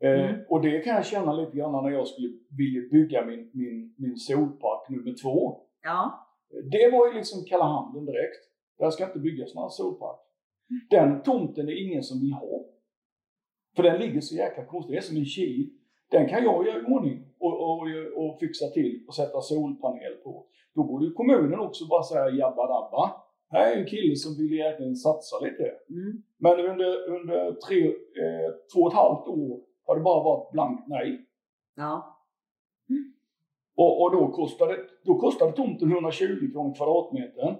Eh, 0.03 0.29
Mm. 0.29 0.41
och 0.49 0.61
det 0.61 0.79
kan 0.79 0.95
jag 0.95 1.05
känna 1.05 1.33
lite 1.33 1.57
grann 1.57 1.83
när 1.83 1.89
jag 1.91 2.07
skulle 2.07 2.29
vilja 2.57 2.81
bygga 2.91 3.25
min, 3.25 3.51
min, 3.53 3.95
min 3.97 4.17
solpark 4.17 4.89
nummer 4.89 5.13
två. 5.23 5.61
Ja. 5.83 6.27
Det 6.71 6.91
var 6.91 7.07
ju 7.07 7.13
liksom 7.13 7.43
kalla 7.49 7.63
handen 7.65 8.05
direkt. 8.05 8.41
Där 8.79 8.89
ska 8.89 9.05
inte 9.05 9.19
byggas 9.19 9.55
några 9.55 9.69
solpark. 9.69 10.19
Den 10.89 11.21
tomten 11.21 11.69
är 11.69 11.87
ingen 11.87 12.03
som 12.03 12.19
vill 12.19 12.33
ha. 12.33 12.65
För 13.75 13.83
den 13.83 13.99
ligger 13.99 14.21
så 14.21 14.35
jäkla 14.35 14.65
konstigt. 14.65 14.91
Det 14.91 14.97
är 14.97 15.01
som 15.01 15.17
en 15.17 15.25
kil. 15.25 15.69
Den 16.11 16.29
kan 16.29 16.43
jag 16.43 16.67
göra 16.67 16.79
i 16.79 16.93
ordning 16.93 17.25
och, 17.39 17.53
och, 17.53 17.87
och 18.15 18.39
fixa 18.39 18.67
till 18.67 19.03
och 19.07 19.15
sätta 19.15 19.41
solpanel 19.41 20.13
på. 20.23 20.45
Då 20.75 20.83
borde 20.83 21.11
kommunen 21.11 21.59
också 21.59 21.87
bara 21.87 22.03
säga 22.03 22.29
jabba 22.29 22.67
dabba. 22.67 23.11
Här 23.51 23.71
är 23.71 23.79
en 23.79 23.85
kille 23.85 24.15
som 24.15 24.37
vill 24.37 24.53
egentligen 24.53 24.95
satsa 24.95 25.39
lite. 25.39 25.63
Mm. 25.89 26.23
Men 26.37 26.59
under, 26.59 27.09
under 27.09 27.53
tre, 27.67 27.87
eh, 27.87 28.49
två 28.73 28.81
och 28.81 28.91
ett 28.91 28.97
halvt 28.97 29.27
år 29.27 29.59
har 29.85 29.95
det 29.95 30.01
bara 30.01 30.23
varit 30.23 30.51
blankt 30.51 30.83
nej. 30.87 31.25
Ja. 31.75 32.15
Och, 33.75 34.01
och 34.01 34.11
då, 34.11 34.27
kostade, 34.31 34.77
då 35.03 35.19
kostade 35.19 35.51
tomten 35.51 35.91
120 35.91 36.51
kronor 36.53 36.75
kvadratmetern. 36.75 37.55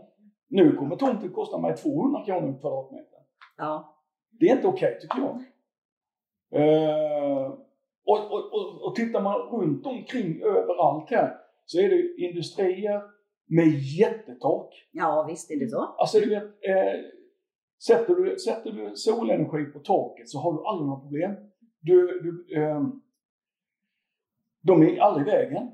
Nu 0.48 0.76
kommer 0.76 0.96
tomten 0.96 1.30
kosta 1.30 1.58
mig 1.58 1.76
200 1.76 2.26
kronor 2.26 2.60
kvadratmetern. 2.62 3.24
Ja. 3.58 3.96
Det 4.40 4.46
är 4.50 4.56
inte 4.56 4.68
okej 4.68 4.98
tycker 5.02 5.20
jag. 5.20 5.44
Eh, 6.52 7.54
och, 8.06 8.32
och, 8.32 8.54
och, 8.54 8.88
och 8.88 8.96
tittar 8.96 9.22
man 9.22 9.40
runt 9.40 9.86
omkring 9.86 10.42
överallt 10.42 11.10
här 11.10 11.36
så 11.66 11.80
är 11.80 11.90
det 11.90 12.16
industrier 12.18 13.02
med 13.48 13.68
jättetak. 14.00 14.88
Ja, 14.92 15.26
visst 15.30 15.52
är 15.52 15.60
det 15.60 15.70
så. 15.70 15.82
Alltså 15.82 16.20
du 16.20 16.30
vet, 16.30 16.44
eh, 16.44 17.00
sätter, 17.88 18.16
du, 18.16 18.38
sätter 18.38 18.72
du 18.72 18.96
solenergi 18.96 19.66
på 19.66 19.80
taket 19.80 20.30
så 20.30 20.40
har 20.40 20.54
du 20.54 20.66
aldrig 20.66 20.88
några 20.88 21.02
problem. 21.02 21.36
Du, 21.82 22.20
du, 22.24 22.56
eh, 22.58 22.84
de 24.62 24.84
är 24.84 25.00
aldrig 25.00 25.28
i 25.28 25.32
vägen. 25.32 25.72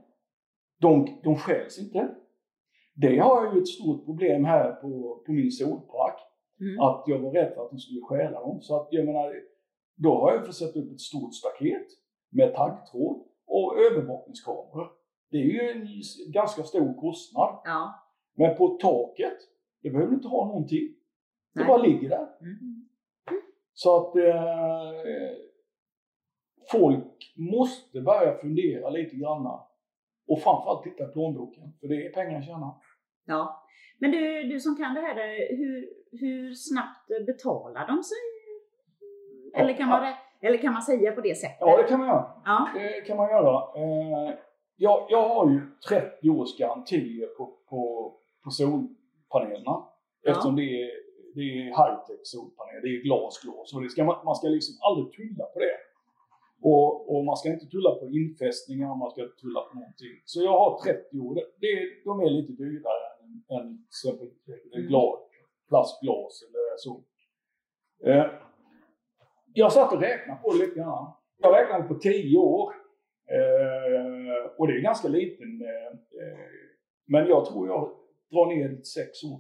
De, 0.81 1.19
de 1.23 1.35
stjäls 1.35 1.79
inte. 1.79 2.15
Det 2.93 3.17
har 3.17 3.45
jag 3.45 3.55
ju 3.55 3.61
ett 3.61 3.67
stort 3.67 4.05
problem 4.05 4.45
här 4.45 4.71
på, 4.71 5.23
på 5.25 5.31
min 5.31 5.51
solpark. 5.51 6.19
Mm. 6.59 6.79
Att 6.79 7.03
jag 7.07 7.19
var 7.19 7.31
rädd 7.31 7.53
för 7.53 7.65
att 7.65 7.71
de 7.71 7.79
skulle 7.79 8.01
stjäla 8.01 8.39
dem. 8.39 8.61
Så 8.61 8.81
att 8.81 8.87
jag 8.91 9.05
menar, 9.05 9.33
då 9.95 10.19
har 10.19 10.33
jag 10.33 10.53
sätta 10.53 10.79
upp 10.79 10.91
ett 10.91 11.01
stort 11.01 11.33
staket 11.33 11.87
med 12.29 12.55
taggtråd 12.55 13.23
och 13.47 13.77
övervakningskameror. 13.79 14.91
Det 15.31 15.37
är 15.37 15.43
ju 15.43 15.71
en 15.71 15.87
ganska 16.31 16.63
stor 16.63 17.01
kostnad. 17.01 17.61
Ja. 17.63 18.05
Men 18.37 18.57
på 18.57 18.67
taket, 18.67 19.37
det 19.81 19.89
behöver 19.89 20.09
du 20.09 20.15
inte 20.15 20.27
ha 20.27 20.45
någonting. 20.45 20.87
Det 21.53 21.59
Nej. 21.59 21.67
bara 21.67 21.77
ligger 21.77 22.09
där. 22.09 22.27
Mm. 22.41 22.87
Så 23.73 23.97
att 23.97 24.15
eh, 24.15 25.37
folk 26.71 27.33
måste 27.35 28.01
börja 28.01 28.37
fundera 28.37 28.89
lite 28.89 29.15
grann. 29.15 29.59
Och 30.27 30.41
framförallt 30.41 30.83
titta 30.83 31.03
i 31.03 31.07
plånboken, 31.07 31.73
för 31.79 31.87
det 31.87 32.05
är 32.05 32.13
pengar 32.13 32.39
att 32.39 32.45
tjäna. 32.45 32.75
Ja. 33.25 33.67
Men 33.99 34.11
du, 34.11 34.43
du 34.43 34.59
som 34.59 34.75
kan 34.75 34.93
det 34.93 35.01
här, 35.01 35.15
hur, 35.57 35.89
hur 36.11 36.53
snabbt 36.53 37.07
betalar 37.25 37.87
de 37.87 38.03
sig? 38.03 38.17
Eller 39.55 39.73
kan, 39.73 39.89
man, 39.89 40.13
eller 40.41 40.57
kan 40.57 40.73
man 40.73 40.81
säga 40.81 41.11
på 41.11 41.21
det 41.21 41.35
sättet? 41.35 41.57
Ja, 41.59 41.77
det 41.77 41.83
kan 41.83 41.99
man 41.99 42.07
göra. 42.07 42.31
Ja. 42.45 42.69
Det 42.73 43.01
kan 43.07 43.17
man 43.17 43.29
göra. 43.29 43.55
Eh, 43.81 44.33
jag, 44.75 45.07
jag 45.09 45.29
har 45.29 45.49
ju 45.49 45.61
30 45.89 46.29
års 46.29 46.57
garantier 46.57 47.27
på, 47.27 47.53
på, 47.69 48.13
på 48.43 48.49
solpanelerna. 48.49 49.63
Ja. 49.65 50.31
Eftersom 50.31 50.55
det 50.55 50.81
är, 50.81 50.91
det 51.35 51.41
är 51.41 51.63
high-tech 51.79 52.19
solpaneler, 52.23 52.81
det 52.81 52.87
är 52.87 53.01
glasglas. 53.03 53.73
Och 53.73 53.81
det 53.81 53.89
ska 53.89 54.03
man, 54.03 54.25
man 54.25 54.35
ska 54.35 54.47
liksom 54.47 54.75
aldrig 54.87 55.13
tulla 55.13 55.45
på 55.53 55.59
det. 55.59 55.77
Och, 56.61 57.15
och 57.15 57.25
man 57.25 57.37
ska 57.37 57.49
inte 57.49 57.65
tulla 57.65 57.91
på 57.95 58.09
infästningar, 58.09 58.95
man 58.95 59.11
ska 59.11 59.21
inte 59.23 59.41
tulla 59.41 59.61
på 59.61 59.73
någonting. 59.79 60.15
Så 60.25 60.43
jag 60.43 60.51
har 60.51 60.79
30 60.83 61.19
år. 61.19 61.33
Det, 61.35 61.73
de 62.05 62.19
är 62.19 62.29
lite 62.29 62.53
dyrare 62.53 63.05
än, 63.23 63.57
än 63.57 63.67
till 63.77 64.09
exempel 64.09 64.27
Mm. 64.73 64.87
glas, 64.87 65.19
plastglas 65.69 66.43
eller 66.47 66.77
så. 66.77 66.93
Eh, 68.09 68.25
jag 69.55 69.71
satt 69.73 69.93
och 69.93 70.01
räknade 70.01 70.39
på 70.43 70.51
det 70.51 70.57
lite 70.59 70.75
grann. 70.79 71.11
Jag 71.37 71.55
räknade 71.55 71.83
på 71.83 71.95
10 71.95 72.37
år. 72.37 72.73
Eh, 73.29 74.45
och 74.57 74.67
det 74.67 74.73
är 74.73 74.81
ganska 74.81 75.07
liten. 75.07 75.61
Eh, 75.61 75.87
eh, 76.21 76.39
men 77.07 77.27
jag 77.27 77.45
tror 77.45 77.67
jag 77.67 77.91
drar 78.31 78.45
ner 78.55 78.69
det 78.69 78.75
till 78.75 78.85
6 78.85 79.23
år. 79.23 79.39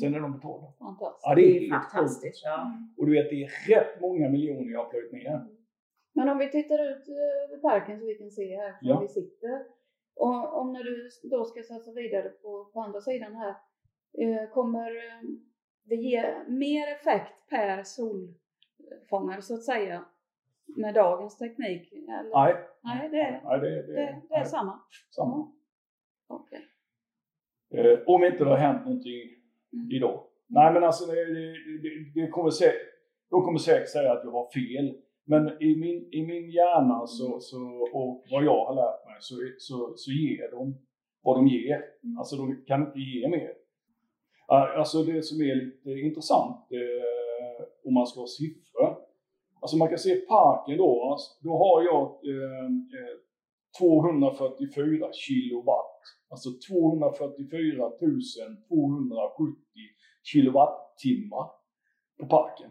Sen 0.00 0.14
är 0.14 0.20
de 0.20 0.32
betalda. 0.32 0.66
Fantastiskt. 0.78 1.22
Ja, 1.26 1.34
Det 1.34 1.66
är 1.66 1.70
fantastiskt. 1.70 2.44
Ja. 2.44 2.72
Och 2.98 3.06
du 3.06 3.12
vet, 3.12 3.30
det 3.30 3.42
är 3.44 3.50
rätt 3.68 4.00
många 4.00 4.28
miljoner 4.28 4.72
jag 4.72 4.84
har 4.84 4.90
plöjt 4.90 5.12
ner. 5.12 5.46
Men 6.14 6.28
om 6.28 6.38
vi 6.38 6.50
tittar 6.50 6.90
ut 6.90 7.08
eh, 7.08 7.44
över 7.44 7.56
parken 7.62 8.00
så 8.00 8.06
vi 8.06 8.14
kan 8.14 8.30
se 8.30 8.56
här 8.56 8.74
Ja. 8.80 9.00
vi 9.00 9.08
sitter. 9.08 9.64
Och 10.16 10.60
om 10.60 10.72
när 10.72 10.82
du 10.84 11.08
då 11.22 11.44
ska 11.44 11.62
satsa 11.62 11.92
vidare 11.92 12.28
på, 12.28 12.64
på 12.72 12.80
andra 12.80 13.00
sidan 13.00 13.34
här, 13.34 13.54
eh, 14.18 14.50
kommer 14.50 14.90
eh, 14.96 15.22
det 15.84 15.94
ge 15.94 16.34
mer 16.48 16.92
effekt 16.92 17.48
per 17.50 17.82
solfångare 18.88 19.42
så 19.42 19.54
att 19.54 19.62
säga 19.62 20.04
med 20.76 20.94
dagens 20.94 21.38
teknik? 21.38 21.92
Eller? 21.92 22.30
Nej, 22.34 22.54
Nej, 22.84 23.08
det 23.08 23.16
är, 23.20 23.40
nej 23.44 23.60
det, 23.60 23.70
det, 23.70 23.92
det, 23.92 24.22
det 24.28 24.34
är 24.34 24.44
samma. 24.44 24.80
samma. 25.10 25.52
Okej. 26.26 26.66
Eh, 27.74 27.98
om 28.06 28.24
inte 28.24 28.44
det 28.44 28.50
har 28.50 28.56
hänt 28.56 28.84
någonting 28.84 29.32
Mm. 29.72 29.90
idag. 29.90 30.22
Nej 30.46 30.72
men 30.72 30.84
alltså 30.84 31.06
det, 31.06 31.24
det, 32.14 32.28
kommer 32.28 32.50
säkert, 32.50 32.82
de 33.30 33.42
kommer 33.44 33.58
säkert 33.58 33.88
säga 33.88 34.12
att 34.12 34.24
jag 34.24 34.30
har 34.30 34.50
fel. 34.50 34.96
Men 35.24 35.62
i 35.62 35.76
min, 35.76 36.08
i 36.12 36.26
min 36.26 36.50
hjärna 36.50 37.06
så, 37.06 37.40
så, 37.40 37.58
och 37.92 38.24
vad 38.30 38.44
jag 38.44 38.64
har 38.66 38.74
lärt 38.74 39.06
mig 39.06 39.16
så, 39.20 39.34
så, 39.58 39.92
så 39.96 40.10
ger 40.10 40.50
de 40.50 40.74
vad 41.22 41.36
de 41.36 41.46
ger. 41.48 41.82
Mm. 42.04 42.18
Alltså 42.18 42.36
de 42.36 42.64
kan 42.66 42.86
inte 42.86 42.98
ge 42.98 43.28
mer. 43.28 43.48
Eh, 44.52 44.78
Alltså 44.78 45.02
det 45.02 45.22
som 45.22 45.40
är 45.40 45.54
lite 45.54 45.90
intressant 45.90 46.56
eh, 46.72 47.15
om 47.84 47.94
man 47.94 48.06
ska 48.06 48.20
ha 48.20 48.26
siffror. 48.26 48.96
Alltså 49.60 49.76
man 49.76 49.88
kan 49.88 49.98
se 49.98 50.16
parken 50.16 50.78
då. 50.78 51.10
alltså, 51.10 51.30
Då 51.40 51.50
har 51.50 51.82
jag 51.82 52.02
eh, 52.02 52.66
eh, 52.98 53.16
244 53.78 55.12
kilowatt. 55.12 56.00
Alltså 56.28 56.50
244 56.68 57.90
270 57.98 59.56
kilowattimmar 60.22 61.50
på 62.20 62.26
parken. 62.26 62.70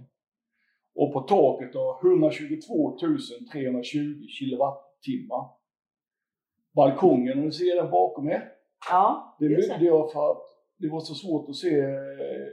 Och 0.95 1.13
på 1.13 1.21
taket 1.21 1.73
då 1.73 1.99
122 2.03 2.97
320 2.99 4.27
kilowattimmar. 4.39 5.49
Balkongen, 6.75 7.39
om 7.39 7.45
ni 7.45 7.51
ser 7.51 7.75
den 7.75 7.91
bakom 7.91 8.29
er. 8.29 8.51
Ja, 8.89 9.35
Det 9.39 9.47
byggde 9.47 9.85
jag 9.85 10.11
för 10.11 10.31
att 10.31 10.43
det 10.77 10.89
var 10.89 10.99
så 10.99 11.13
svårt 11.13 11.49
att 11.49 11.55
se 11.55 11.79
eh, 11.79 12.47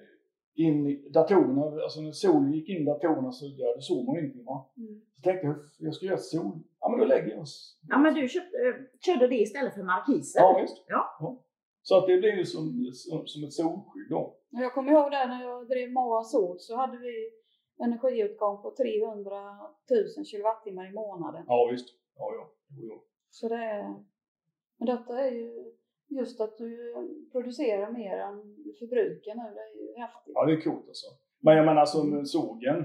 in 0.55 0.87
i 0.87 1.09
datorerna. 1.09 1.83
Alltså 1.83 2.01
när 2.01 2.13
solen 2.13 2.53
gick 2.53 2.69
in 2.69 2.83
i 2.83 2.85
datorerna 2.85 3.33
så 3.33 3.47
ja, 3.57 3.75
det 3.77 3.83
såg 3.83 4.07
man 4.07 4.19
ingenting. 4.19 4.45
Va? 4.45 4.71
Mm. 4.77 5.01
Så 5.15 5.23
tänkte 5.23 5.47
jag, 5.47 5.57
jag 5.79 5.95
ska 5.95 6.07
göra 6.07 6.17
sol. 6.17 6.59
Ja 6.81 6.89
men 6.89 6.99
då 7.01 7.05
lägger 7.05 7.31
jag 7.31 7.41
oss. 7.41 7.79
Ja, 7.89 7.99
men 7.99 8.15
du 8.15 8.29
köpte, 8.29 8.57
eh, 8.57 8.75
körde 9.07 9.29
det 9.29 9.41
istället 9.41 9.75
för 9.75 9.83
markiser? 9.83 10.41
Ja, 10.41 10.59
visst. 10.63 10.85
Ja. 10.89 11.39
Så 11.83 11.99
att 11.99 12.07
det 12.07 12.19
blir 12.19 12.37
ju 12.37 12.45
som, 12.45 12.91
som, 12.93 13.27
som 13.27 13.45
ett 13.45 13.53
solskydd 13.53 14.11
då. 14.11 14.37
Jag 14.51 14.75
kommer 14.75 14.93
ihåg 14.93 15.11
där 15.11 15.29
när 15.29 15.43
jag 15.43 15.69
drev 15.69 15.93
Moa 15.93 16.25
Sol 16.25 16.57
så 16.59 16.77
hade 16.77 16.99
vi 16.99 17.31
energiåtgång 17.85 18.63
på 18.63 18.71
300 18.71 19.31
000 20.17 20.25
kilowattimmar 20.25 20.91
i 20.91 20.93
månaden. 20.93 21.45
Ja 21.47 21.69
visst. 21.71 21.89
Ja, 22.17 22.33
ja. 22.35 22.53
Jo, 22.69 22.87
jo. 22.89 23.03
Så 23.31 23.49
det 23.49 23.65
är, 23.65 23.95
men 24.79 24.87
detta 24.87 25.21
är 25.21 25.31
ju 25.31 25.73
just 26.19 26.41
att 26.41 26.59
du 26.59 26.95
producerar 27.33 27.91
mer 27.93 28.17
än 28.19 28.37
du 28.65 28.73
förbrukar 28.79 29.35
nu. 29.35 29.43
Det 29.55 29.61
är 29.61 29.75
ju 29.97 30.01
häftigt. 30.03 30.33
ja 30.35 30.45
det 30.47 30.53
är 30.53 30.61
coolt 30.61 30.85
alltså. 30.89 31.07
Men 31.43 31.57
jag 31.57 31.67
menar 31.67 31.85
som 31.85 32.27
sågen. 32.27 32.79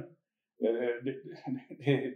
Eh, 0.64 2.12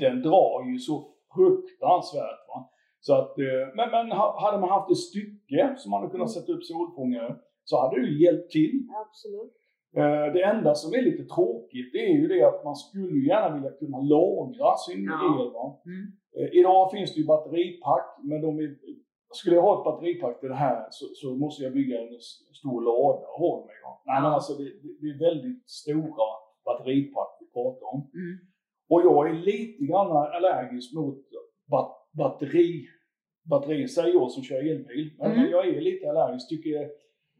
den 0.00 0.22
drar 0.22 0.70
ju 0.72 0.78
så 0.78 1.14
fruktansvärt. 1.34 2.42
Va? 2.48 2.70
Så 3.00 3.14
att, 3.14 3.38
eh, 3.38 3.66
men, 3.76 3.90
men 3.90 4.12
ha- 4.12 4.40
hade 4.40 4.58
man 4.60 4.68
haft 4.70 4.90
ett 4.90 4.98
stycke 5.08 5.74
som 5.78 5.90
man 5.90 6.00
hade 6.00 6.10
kunnat 6.12 6.28
Mm. 6.36 6.36
sätta 6.40 6.52
upp 6.52 6.64
solfångare 6.64 7.36
så 7.64 7.80
hade 7.80 8.00
det 8.00 8.06
ju 8.06 8.24
hjälpt 8.24 8.50
till. 8.50 8.76
Absolut. 9.06 9.54
Eh, 9.96 10.32
Det 10.34 10.42
enda 10.42 10.74
som 10.74 10.94
är 10.98 11.02
lite 11.02 11.24
tråkigt 11.34 11.92
det 11.92 11.98
är 12.10 12.14
ju 12.20 12.26
det 12.28 12.42
att 12.44 12.64
man 12.64 12.76
skulle 12.76 13.18
gärna 13.26 13.54
vilja 13.54 13.70
kunna 13.70 14.00
lagra 14.00 14.76
sin 14.86 15.04
Ja. 15.04 15.18
el. 15.40 15.92
Mm. 15.92 16.06
Idag 16.52 16.90
finns 16.92 17.14
det 17.14 17.20
ju 17.20 17.26
batteripack 17.26 18.08
men 18.22 18.40
de 18.40 18.58
är 18.58 18.68
skulle 19.32 19.56
jag 19.56 19.62
ha 19.62 19.78
ett 19.78 19.84
batteripack 19.84 20.40
till 20.40 20.48
det 20.48 20.54
här 20.54 20.86
så, 20.90 21.06
så 21.14 21.34
måste 21.34 21.62
jag 21.64 21.72
bygga 21.72 22.00
en 22.00 22.08
stor 22.60 22.80
lada 22.82 23.26
och 23.26 23.38
ha 23.40 23.66
med. 23.66 23.74
Nej, 24.06 24.22
men 24.22 24.32
alltså 24.32 24.52
det, 24.52 24.64
det, 24.64 24.88
det 25.00 25.06
är 25.14 25.18
väldigt 25.30 25.70
stora 25.70 26.26
batteripack 26.64 27.36
vi 27.40 27.46
pratar 27.52 27.86
om. 27.94 28.10
Mm. 28.14 28.38
Och 28.90 29.00
jag 29.02 29.30
är 29.30 29.34
lite 29.34 29.84
grann 29.84 30.10
allergisk 30.16 30.94
mot 30.94 31.18
bat 31.70 31.94
batteri, 32.12 32.86
batteri, 33.50 33.88
säger 33.88 34.14
jag 34.14 34.30
som 34.30 34.42
kör 34.42 34.70
elbil. 34.70 35.14
Men 35.18 35.32
Mm. 35.32 35.50
jag 35.50 35.68
är 35.68 35.80
lite 35.80 36.10
allergisk, 36.10 36.48
tycker 36.48 36.70
jag, 36.70 36.90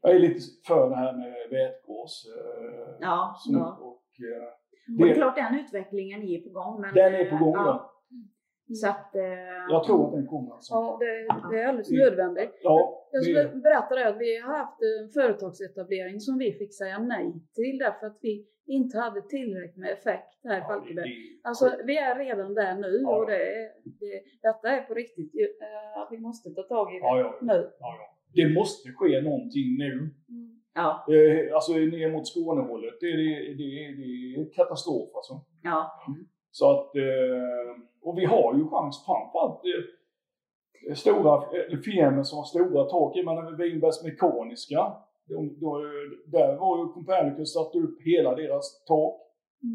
jag 0.02 0.14
är 0.14 0.18
lite 0.18 0.40
för 0.66 0.90
det 0.90 0.96
här 0.96 1.12
med 1.12 1.34
vätgas. 1.50 2.24
Eh, 2.36 2.96
Ja, 3.00 3.36
ja. 3.48 3.78
Och, 3.80 3.86
eh, 3.86 4.42
Och 4.42 4.98
det 4.98 5.02
är 5.04 5.08
det, 5.08 5.14
klart 5.14 5.36
den 5.36 5.58
utvecklingen 5.60 6.22
är 6.22 6.40
på 6.40 6.50
gång. 6.50 6.80
Men, 6.80 6.94
den 6.94 7.14
är 7.14 7.30
på 7.30 7.44
gång 7.44 7.54
ja. 7.54 7.90
Så 8.74 8.88
att, 8.88 9.14
eh, 9.16 9.22
Jag 9.70 9.84
tror 9.84 10.06
att 10.06 10.12
den 10.14 10.26
kommer 10.26 10.52
alltså. 10.54 10.74
Ja, 10.74 10.98
det, 11.00 11.06
det 11.50 11.62
är 11.62 11.66
alldeles 11.66 11.90
Mm. 11.90 12.00
nödvändigt. 12.04 12.50
Ja, 12.62 13.08
Jag 13.12 13.20
det- 13.20 13.24
skulle 13.24 13.60
berätta 13.62 13.94
det 13.94 14.08
att 14.08 14.18
vi 14.18 14.38
har 14.40 14.56
haft 14.58 14.78
en 14.82 15.08
företagsetablering 15.10 16.20
som 16.20 16.38
vi 16.38 16.52
fick 16.52 16.74
säga 16.74 16.98
nej 16.98 17.32
till 17.54 17.78
därför 17.78 18.06
att 18.06 18.18
vi 18.22 18.46
inte 18.66 18.98
hade 18.98 19.22
tillräckligt 19.22 19.76
med 19.76 19.90
effekt 19.92 20.34
här 20.44 20.56
i 20.56 20.60
ja, 20.60 20.66
Falkenberg. 20.66 21.08
det- 21.08 21.48
Alltså 21.48 21.72
vi 21.84 21.98
är 21.98 22.18
redan 22.18 22.54
där 22.54 22.74
nu 22.74 22.98
Ja. 23.02 23.16
och 23.18 23.26
det 23.26 23.36
är, 23.36 23.68
det, 23.84 24.22
detta 24.42 24.68
är 24.68 24.82
på 24.82 24.94
riktigt. 24.94 25.34
eh, 25.34 26.00
Att 26.02 26.08
vi 26.10 26.18
måste 26.18 26.50
ta 26.50 26.62
tag 26.62 26.94
i 26.94 26.98
det 26.98 27.04
Ja, 27.06 27.18
ja, 27.20 27.38
nu. 27.42 27.70
ja, 27.80 27.96
ja. 28.00 28.14
Det 28.34 28.54
måste 28.54 28.88
ske 28.92 29.20
någonting 29.20 29.76
nu. 29.78 30.10
ja, 30.74 31.06
Eh, 31.14 31.54
alltså 31.54 31.72
ner 31.72 32.12
mot 32.12 32.26
Skånehållet, 32.28 32.94
det, 33.00 33.06
det, 33.06 33.54
det, 33.60 33.70
det 34.00 34.40
är 34.40 34.52
katastrof 34.52 35.10
alltså. 35.14 35.34
ja. 35.62 35.90
Så 36.50 36.70
att, 36.70 36.96
eh, 36.96 37.82
och 38.02 38.18
vi 38.18 38.24
har 38.24 38.54
ju 38.54 38.68
chans 38.68 39.04
framförallt 39.06 39.60
eh, 40.88 40.94
stora 40.94 41.34
eh, 41.34 41.78
firmor 41.78 42.22
som 42.22 42.38
har 42.38 42.44
stora 42.44 42.84
tak. 42.84 43.16
Jag 43.16 43.24
menar 43.24 43.56
Winbergs 43.56 44.04
Mekaniska. 44.04 44.92
De, 45.28 45.60
de, 45.60 45.70
där 46.26 46.56
var 46.56 46.78
ju 46.78 46.84
Copernicus 46.92 47.52
satt 47.52 47.74
upp 47.74 48.02
hela 48.02 48.34
deras 48.34 48.84
tak. 48.84 49.20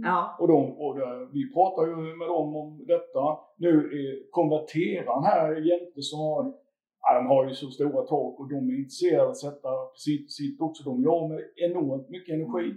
ja. 0.03 0.37
Och, 0.39 0.47
de, 0.47 0.77
och 0.77 0.95
där, 0.99 1.33
vi 1.33 1.53
pratar 1.53 1.87
ju 1.87 1.95
med 1.95 2.27
dem 2.27 2.55
om 2.55 2.85
detta. 2.87 3.37
Nu 3.57 3.69
är 3.69 4.31
konverteran 4.31 5.23
här 5.23 5.55
jämte 5.55 6.01
som 6.01 6.19
har, 6.19 6.53
ja, 7.01 7.13
de 7.15 7.27
har 7.27 7.47
ju 7.47 7.53
så 7.53 7.67
stora 7.69 8.01
tak 8.01 8.39
och 8.39 8.49
de 8.49 8.55
är 8.55 8.77
intresserade 8.77 9.23
av 9.23 9.29
att 9.29 9.37
sätta 9.37 9.69
sitt, 9.95 10.31
sitt 10.31 10.61
också. 10.61 10.83
De 10.83 11.03
gör 11.03 11.27
med 11.27 11.41
enormt 11.55 12.09
mycket 12.09 12.33
energi. 12.33 12.73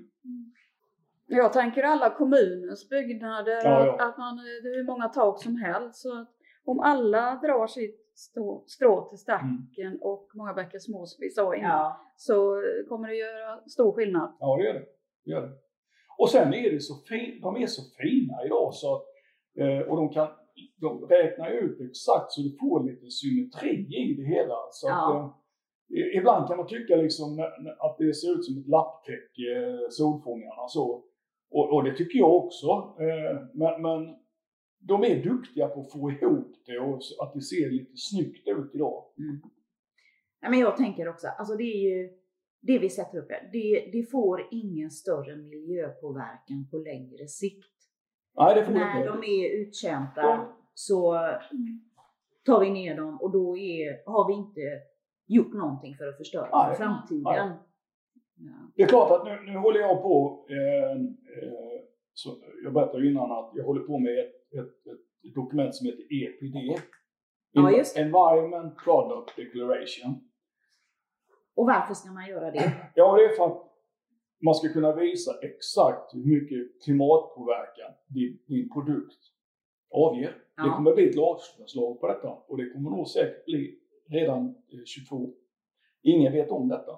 Jag 1.29 1.53
tänker 1.53 1.83
alla 1.83 2.11
kommunens 2.11 2.89
byggnader, 2.89 3.61
Ja, 3.65 3.87
ja. 3.87 3.95
Att, 3.95 4.01
att 4.01 4.19
man, 4.19 4.37
det 4.37 4.69
är 4.69 4.77
hur 4.77 4.85
många 4.87 5.09
tak 5.09 5.43
som 5.43 5.57
helst. 5.57 5.99
Så 6.03 6.19
att 6.21 6.29
om 6.65 6.81
alla 6.81 7.35
drar 7.43 7.67
sitt 7.67 8.13
strå, 8.15 8.65
strå 8.67 9.09
till 9.09 9.19
stacken 9.19 9.99
och 10.01 10.29
många 10.35 10.53
bäckar 10.55 10.79
små 10.79 11.07
som 11.07 11.19
vi 11.21 11.31
sa 11.31 11.57
innan, 11.57 11.71
ja. 11.71 12.01
så 12.17 12.63
kommer 12.89 13.09
det 13.09 13.15
göra 13.15 13.61
stor 13.67 13.93
skillnad. 13.93 14.37
Ja, 14.41 14.57
det 14.57 14.65
gör 14.65 14.75
det. 14.75 14.85
det, 15.25 15.31
gör 15.31 15.43
det. 15.43 15.53
Och 16.19 16.31
sen 16.31 16.55
är 16.55 16.71
det 16.73 16.81
så 16.81 16.95
fin, 17.09 17.41
de 17.43 17.57
är 17.57 17.67
så 17.67 17.83
fina 18.03 18.45
idag 18.47 18.75
så 18.75 18.95
att, 18.95 19.03
eh, 19.61 19.79
och 19.89 19.97
de 19.97 20.09
kan 20.09 20.29
de 20.81 21.07
räknar 21.09 21.51
ut 21.51 21.81
exakt 21.81 22.33
så 22.33 22.41
du 22.41 22.57
får 22.61 22.85
lite 22.85 23.07
symmetri 23.11 23.71
i 24.03 24.15
det 24.15 24.27
hela. 24.35 24.57
Så 24.71 24.87
att, 24.89 24.93
Ja. 24.95 25.39
eh, 25.91 25.97
i- 25.99 26.17
ibland 26.19 26.49
kan 26.49 26.57
man 26.57 26.67
tycka 26.67 26.97
liksom 26.97 27.29
att 27.79 27.97
det 27.99 28.15
ser 28.15 28.33
ut 28.35 28.45
som 28.45 28.59
ett 28.59 28.69
lapptäcke, 28.69 29.49
eh, 29.57 29.89
solfångarna 29.91 30.69
så. 30.69 31.03
Och, 31.57 31.73
och 31.75 31.85
det 31.85 31.97
tycker 31.97 32.19
jag 32.19 32.35
också. 32.35 32.67
Eh, 33.01 33.47
men, 33.55 33.83
men 33.83 34.17
de 34.79 35.05
är 35.05 35.23
duktiga 35.25 35.69
på 35.69 35.81
att 35.81 35.93
få 35.93 36.11
ihop 36.11 36.53
det 36.67 36.79
och 36.79 37.01
att 37.23 37.35
det 37.35 37.41
ser 37.41 37.71
lite 37.71 37.93
snyggt 37.97 38.49
ut 38.49 38.75
idag. 38.75 39.05
Mm. 39.19 39.41
Nej, 40.43 40.51
men 40.51 40.59
jag 40.61 40.77
tänker 40.77 41.09
också, 41.09 41.27
alltså 41.39 41.57
det 41.57 41.65
är 41.65 41.89
ju 41.89 42.11
det 42.61 42.79
vi 42.79 42.91
sätter 42.91 43.19
upp 43.19 43.31
här. 43.31 43.51
Det, 43.53 43.91
det 43.93 44.11
får 44.11 44.49
ingen 44.51 44.91
större 44.91 45.37
miljöpåverkan 45.37 46.69
på 46.71 46.79
längre 46.79 47.27
sikt. 47.29 47.75
Nej, 48.39 48.55
det 48.55 48.65
får 48.65 48.73
När 48.73 48.99
inte. 48.99 49.09
de 49.09 49.25
är 49.25 49.61
uttjänta 49.61 50.21
Ja. 50.21 50.57
så 50.75 51.15
tar 52.45 52.61
vi 52.61 52.71
ner 52.71 52.97
dem 52.97 53.21
och 53.21 53.33
då 53.33 53.57
är, 53.57 54.11
har 54.11 54.29
vi 54.29 54.35
inte 54.35 54.61
gjort 55.27 55.53
någonting 55.55 55.95
för 55.97 56.09
att 56.09 56.17
förstöra 56.17 56.67
Nej. 56.69 56.77
framtiden. 56.77 57.23
Nej. 57.49 57.59
Ja. 58.39 58.53
Det 58.77 58.83
är 58.83 58.87
klart 58.87 59.11
att 59.11 59.25
nu, 59.25 59.53
nu 59.53 59.59
håller 59.59 59.81
jag 59.81 60.03
på, 60.03 60.47
eh, 60.51 60.91
eh, 60.93 61.81
så 62.15 62.37
jag 62.65 62.73
berättade 62.73 63.07
innan 63.09 63.33
att 63.33 63.51
jag 63.55 63.65
håller 63.65 63.81
på 63.83 63.99
med 63.99 64.19
ett, 64.19 64.57
ett, 64.59 64.87
ett 65.27 65.35
dokument 65.35 65.75
som 65.75 65.87
heter 65.87 66.03
EPD. 66.11 66.81
Ja, 67.53 67.71
just 67.71 67.95
det. 67.95 68.01
Environment 68.03 68.77
Product 68.85 69.37
Declaration. 69.37 70.29
Och 71.55 71.67
varför 71.67 71.95
ska 71.95 72.13
man 72.13 72.27
göra 72.29 72.51
det? 72.51 72.73
Ja, 72.95 73.17
det 73.17 73.25
är 73.25 73.37
för 73.37 73.47
att 73.47 73.63
man 74.45 74.55
ska 74.55 74.69
kunna 74.69 74.93
visa 74.95 75.31
exakt 75.43 76.15
hur 76.15 76.25
mycket 76.25 76.83
klimatpåverkan 76.85 77.93
din, 78.07 78.39
din 78.47 78.71
produkt 78.71 79.19
avger. 79.91 80.31
Det 80.31 80.37
Ja. 80.57 80.77
kommer 80.77 80.95
bli 80.95 81.09
ett 81.09 81.15
lagförslag 81.15 82.01
på 82.01 82.07
detta 82.09 82.29
och 82.29 82.57
det 82.57 82.71
kommer 82.71 82.91
nog 82.91 83.09
säkert 83.09 83.45
bli 83.45 83.79
redan 84.09 84.47
eh, 84.47 84.85
22. 84.85 85.31
Ingen 86.03 86.33
vet 86.33 86.51
om 86.51 86.69
detta. 86.69 86.93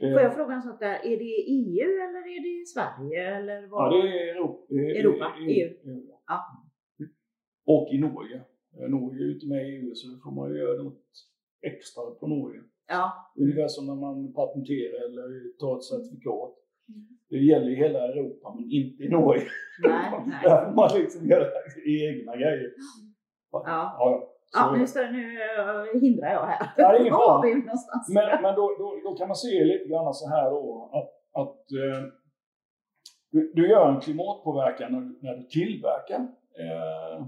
Eh, 0.00 0.12
Får 0.12 0.20
jag 0.22 0.34
fråga 0.34 0.54
en 0.54 0.62
sak 0.62 0.80
där, 0.80 0.94
är 1.10 1.16
det 1.24 1.34
EU 1.58 1.88
eller 2.04 2.22
är 2.36 2.40
det 2.46 2.66
Sverige 2.74 3.36
eller 3.36 3.62
Ja, 3.62 3.68
vad? 3.70 3.92
det 3.92 4.08
är 4.08 4.34
Europa. 4.34 4.74
eh, 4.74 5.00
Europa, 5.00 5.26
EU. 5.40 5.68
eh, 5.68 6.02
Ja. 6.26 6.38
Och 7.66 7.88
i 7.94 7.98
Norge. 7.98 8.36
Eh, 8.76 8.88
Norge 8.88 9.20
är 9.22 9.26
ju 9.28 9.34
inte 9.34 9.46
med 9.46 9.68
i 9.68 9.70
EU 9.76 9.94
så 9.94 10.08
då 10.10 10.16
får 10.24 10.30
man 10.30 10.50
ju 10.50 10.58
göra 10.58 10.82
något 10.82 11.04
extra 11.62 12.02
på 12.20 12.26
Norge. 12.26 12.60
Ja, 12.88 13.32
Ungefär 13.38 13.68
som 13.68 13.86
när 13.86 13.94
man 13.94 14.32
patenterar 14.32 14.98
eller 15.06 15.58
tar 15.58 15.76
ett 15.76 15.84
certifikat. 15.84 16.54
Mm. 16.88 17.08
Det 17.30 17.38
gäller 17.38 17.70
i 17.70 17.74
hela 17.74 17.98
Europa 18.12 18.54
men 18.54 18.64
inte 18.70 19.02
i 19.02 19.08
Norge. 19.08 19.42
nej, 19.82 20.10
nej. 20.26 20.40
Där 20.44 20.64
får 20.64 20.74
man 20.76 20.88
liksom 21.00 21.26
göra 21.28 21.46
egna 21.86 22.36
grejer. 22.36 22.72
Ja, 23.52 23.62
Ja. 23.66 24.34
Ja. 24.52 24.76
Nu, 24.76 24.86
står, 24.86 25.04
nu 25.12 25.42
eh, 25.42 26.00
hindrar 26.00 26.28
jag 26.32 26.46
här. 26.46 26.72
Ja, 26.76 26.88
det 26.92 26.96
är 26.96 27.00
ingen 27.00 27.12
fara. 27.26 27.42
Men, 28.14 28.42
men 28.42 28.54
då, 28.54 28.76
då, 28.78 29.00
då 29.04 29.14
kan 29.16 29.28
man 29.28 29.36
se 29.36 29.64
lite 29.64 29.88
grann 29.88 30.14
så 30.14 30.28
här 30.28 30.50
då 30.50 30.90
att, 30.92 31.40
att 31.42 31.56
eh, 31.72 32.08
du, 33.30 33.52
du 33.54 33.68
gör 33.70 33.88
en 33.94 34.00
klimatpåverkan 34.00 34.92
när, 34.92 35.00
du- 35.00 35.18
när 35.22 35.36
du 35.36 35.42
tillverkar, 35.42 36.20
eh, 36.62 37.26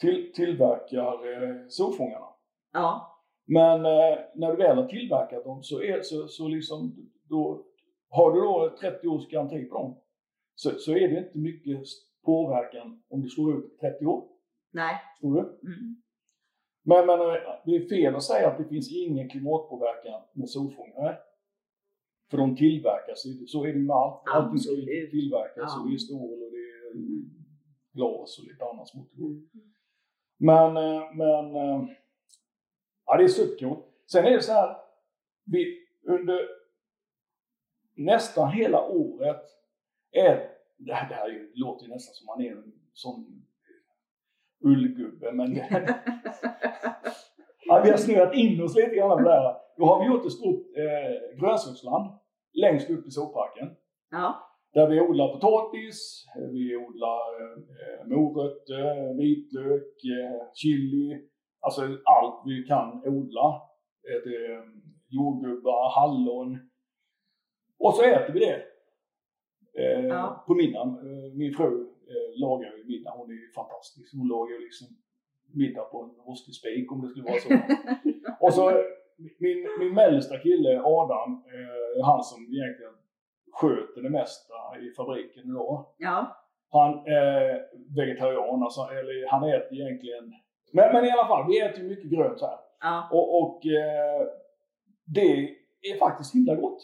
till, 0.00 0.32
tillverkar 0.34 1.12
eh, 1.32 1.56
solfångarna. 1.68 2.26
Ja, 2.72 3.16
Men 3.46 3.84
eh, 3.86 4.18
när 4.34 4.50
du 4.50 4.56
väl 4.56 4.76
har 4.76 4.86
tillverkat 4.86 5.44
dem 5.44 5.62
så, 5.62 5.82
är, 5.82 6.02
så, 6.02 6.28
så 6.28 6.48
liksom, 6.48 6.96
då, 7.28 7.64
har 8.10 8.32
du 8.32 8.40
då 8.40 8.76
30 8.80 9.08
års 9.08 9.28
garanti 9.28 9.64
på 9.64 9.74
dem 9.74 9.96
så, 10.54 10.70
så 10.70 10.92
är 10.92 11.08
det 11.08 11.18
inte 11.18 11.38
mycket 11.38 11.78
påverkan 12.24 13.02
om 13.10 13.22
du 13.22 13.28
slår 13.28 13.58
ut 13.58 13.78
30 13.80 14.06
år. 14.06 14.24
Nej. 14.70 14.96
Tror 15.20 15.34
du? 15.34 15.40
Mm. 15.68 16.02
Men, 16.82 17.06
men 17.06 17.20
eh, 17.20 17.36
det 17.64 17.76
är 17.76 17.88
fel 17.88 18.14
att 18.16 18.22
säga 18.22 18.48
att 18.50 18.58
det 18.58 18.64
finns 18.68 18.92
ingen 18.92 19.28
klimatpåverkan 19.28 20.22
med 20.32 20.48
solfångare. 20.50 21.18
För 22.30 22.38
de 22.38 22.56
tillverkas, 22.56 23.26
i- 23.26 23.46
så 23.46 23.64
är 23.64 23.72
det 23.72 23.78
med 23.78 23.96
allt. 23.96 24.22
Allting 24.28 24.58
ska 24.58 24.72
ju 24.72 25.10
tillverkas 25.10 25.72
Ja. 25.76 25.80
och 25.82 25.88
det 25.88 25.94
är 25.94 25.98
stål 25.98 26.42
och 26.42 26.50
det 26.50 26.56
är 26.56 26.92
glas 27.92 28.38
och 28.38 28.44
lite 28.44 28.64
annat 28.64 28.88
smått. 28.88 29.14
Mm. 29.18 29.48
Men, 30.38 30.76
eh, 30.76 31.14
men 31.14 31.56
eh, 31.56 31.84
ja, 33.06 33.16
det 33.16 33.24
är 33.24 33.28
supercoolt. 33.28 33.84
Sen 34.06 34.24
är 34.24 34.30
det 34.30 34.42
så 34.42 34.52
här, 34.52 34.76
vi, 35.44 35.86
under 36.02 36.40
nästan 37.94 38.52
hela 38.52 38.88
året 38.88 39.42
är, 40.10 40.50
det 40.78 40.92
här, 40.94 41.08
det 41.08 41.14
här 41.14 41.28
är 41.28 41.32
ju- 41.32 41.52
låter 41.54 41.86
ju 41.86 41.92
nästan 41.92 42.14
som 42.14 42.26
man 42.26 42.40
är 42.40 42.52
en 42.56 42.72
sån 42.92 43.39
ullgubbe, 44.64 45.32
men 45.32 45.54
ja, 47.66 47.80
vi 47.84 47.90
har 47.90 47.96
snöat 47.96 48.34
in 48.34 48.62
oss 48.62 48.76
lite 48.76 48.94
grann 48.96 49.18
på 49.18 49.28
det 49.28 49.34
här. 49.34 49.56
Då 49.76 49.84
har 49.86 50.00
vi 50.00 50.06
gjort 50.06 50.26
ett 50.26 50.32
stort 50.32 50.66
eh, 50.76 51.38
grönsaksland 51.40 52.10
längst 52.52 52.90
upp 52.90 53.06
i 53.06 53.10
sågparken. 53.10 53.68
Ja, 54.10 54.46
Där 54.74 54.86
vi 54.88 55.00
odlar 55.00 55.28
potatis, 55.34 56.24
vi 56.52 56.76
odlar 56.76 57.20
eh, 57.42 58.06
morötter, 58.06 59.16
vitlök, 59.18 59.94
eh, 60.04 60.42
chili. 60.54 61.26
Alltså 61.60 61.82
allt 62.04 62.42
vi 62.46 62.62
kan 62.62 63.02
odla. 63.06 63.62
Ett, 64.16 64.26
eh, 64.26 64.64
jordgubbar, 65.08 65.90
hallon. 66.00 66.58
Och 67.78 67.94
så 67.94 68.02
äter 68.02 68.32
vi 68.32 68.40
det. 68.40 68.62
Eh, 69.82 70.06
Ja. 70.06 70.44
På 70.46 70.54
middagen. 70.54 70.88
Eh, 70.88 71.32
min 71.38 71.54
fru 71.54 71.86
lagar 72.44 72.76
ju 72.76 72.84
middag. 72.84 73.10
Hon 73.10 73.30
är 73.30 73.34
ju 73.34 73.50
fantastisk. 73.60 74.14
Hon 74.18 74.28
lagar 74.28 74.52
ju 74.56 74.60
liksom 74.60 74.86
middag 75.54 75.84
på 75.84 76.02
en 76.02 76.14
rostig 76.26 76.54
spik 76.54 76.92
om 76.92 77.00
det 77.02 77.08
skulle 77.08 77.24
vara 77.24 77.40
så. 77.40 77.48
Och 78.44 78.54
så 78.54 78.70
eh, 78.70 78.84
min, 79.38 79.68
min 79.78 79.94
mellersta 79.94 80.38
kille 80.38 80.80
Adam, 80.84 81.30
eh, 81.32 82.04
han 82.04 82.22
som 82.22 82.42
egentligen 82.42 82.92
sköter 83.52 84.02
det 84.02 84.10
mesta 84.10 84.54
i 84.80 84.90
fabriken 84.96 85.50
idag. 85.50 85.86
ja, 85.98 86.36
Han 86.70 87.06
är 87.06 87.66
vegetarian, 87.96 88.62
alltså, 88.62 88.80
eller 88.80 89.28
han 89.28 89.48
äter 89.48 89.80
egentligen... 89.80 90.34
Men, 90.72 90.92
men 90.92 91.04
i 91.04 91.10
alla 91.10 91.26
fall, 91.26 91.46
vi 91.48 91.60
äter 91.60 91.82
ju 91.82 91.88
mycket 91.88 92.10
grönt 92.10 92.40
här. 92.40 92.58
Ja. 92.80 93.08
Och, 93.12 93.42
och 93.42 93.66
eh, 93.66 94.26
det 95.04 95.56
är 95.82 95.98
faktiskt 95.98 96.34
himla 96.34 96.54
gott. 96.54 96.82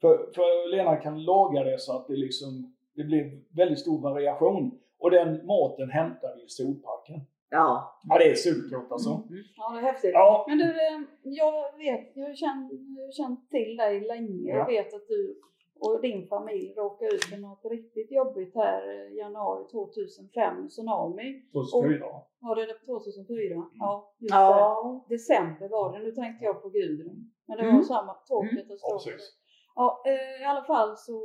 För, 0.00 0.32
för 0.34 0.70
Lena 0.70 0.96
kan 0.96 1.24
laga 1.24 1.64
det 1.64 1.78
så 1.80 1.96
att 1.96 2.06
det 2.06 2.16
liksom 2.16 2.76
det 2.98 3.04
blir 3.04 3.24
väldigt 3.56 3.78
stor 3.78 4.00
variation. 4.00 4.78
Och 4.98 5.10
den 5.10 5.46
maten 5.46 5.90
hämtar 5.90 6.34
vi 6.36 6.42
i 6.44 6.48
solparken. 6.48 7.20
Ja. 7.50 8.00
Ja, 8.08 8.18
det 8.18 8.30
är 8.30 8.34
supergott 8.34 8.92
alltså. 8.92 9.10
Mm. 9.10 9.42
Ja, 9.56 9.72
det 9.72 9.78
är 9.78 9.82
häftigt. 9.82 10.10
Ja, 10.14 10.44
Men 10.48 10.58
du, 10.58 10.64
eh, 10.70 11.00
jag 11.22 11.76
vet, 11.78 12.10
jag 12.16 12.26
har 12.26 12.34
känt, 12.34 12.72
känt 13.16 13.50
till 13.50 13.76
dig 13.76 14.00
länge. 14.00 14.48
Ja. 14.50 14.56
Jag 14.56 14.66
vet 14.66 14.94
att 14.94 15.08
du 15.08 15.40
och 15.80 16.00
din 16.02 16.26
familj 16.28 16.74
råkade 16.76 17.14
ut 17.14 17.24
för 17.24 17.36
något 17.36 17.64
riktigt 17.64 18.10
jobbigt 18.12 18.54
här 18.54 19.10
i 19.12 19.18
januari 19.18 19.64
2005, 19.70 20.68
tsunami. 20.68 21.42
2004. 21.52 22.06
Var 22.40 22.56
det 22.56 22.66
2004? 22.86 23.54
Mm. 23.54 23.64
Ja, 23.78 24.12
just 24.18 24.34
Ja. 24.34 25.04
det. 25.08 25.14
December 25.14 25.68
var 25.68 25.92
det. 25.92 26.04
Nu 26.04 26.12
tänkte 26.12 26.44
jag 26.44 26.62
på 26.62 26.68
Gudrun. 26.68 27.32
Men 27.46 27.56
det 27.58 27.62
Mm. 27.64 27.76
var 27.76 27.82
samma 27.82 28.16
Ja, 28.16 28.22
tågkatastrof. 28.28 29.04
precis. 29.04 29.37
Ja, 29.80 30.02
eh, 30.06 30.42
i 30.42 30.44
alla 30.44 30.64
fall 30.64 30.96
så, 30.96 31.16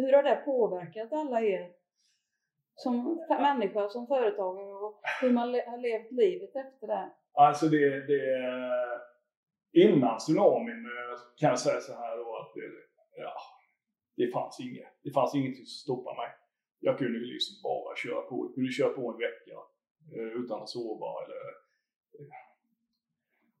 hur 0.00 0.12
har 0.12 0.22
det 0.22 0.42
påverkat 0.44 1.12
alla 1.12 1.40
er 1.40 1.72
som 2.74 3.24
människa, 3.28 3.88
som 3.88 4.06
företagare 4.06 4.72
och 4.74 5.00
hur 5.20 5.30
man 5.32 5.52
le- 5.52 5.64
har 5.70 5.78
levt 5.78 6.12
livet 6.12 6.56
efter 6.56 6.86
det? 6.86 7.10
Alltså 7.32 7.66
det, 7.66 8.06
det... 8.06 8.22
Innan 9.72 10.18
tsunamin 10.18 10.84
eh, 10.86 11.18
kan 11.36 11.48
jag 11.48 11.58
säga 11.58 11.80
så 11.80 11.92
här 11.92 12.16
då 12.16 12.36
att 12.36 12.54
det, 12.54 12.70
ja, 13.22 13.32
det 14.16 14.32
fanns 14.32 14.60
inget. 14.60 14.92
Det 15.04 15.10
fanns 15.10 15.34
ingenting 15.34 15.66
som 15.66 15.78
stoppade 15.86 16.16
mig. 16.16 16.30
Jag 16.80 16.98
kunde 16.98 17.18
liksom 17.18 17.54
bara 17.62 17.96
köra 17.96 18.20
på. 18.22 18.46
Jag 18.46 18.54
kunde 18.54 18.72
köra 18.72 18.92
på 18.98 19.10
en 19.12 19.18
vecka 19.18 19.56
eh, 20.16 20.30
utan 20.42 20.62
att 20.62 20.68
sova 20.68 21.24
eller... 21.24 21.42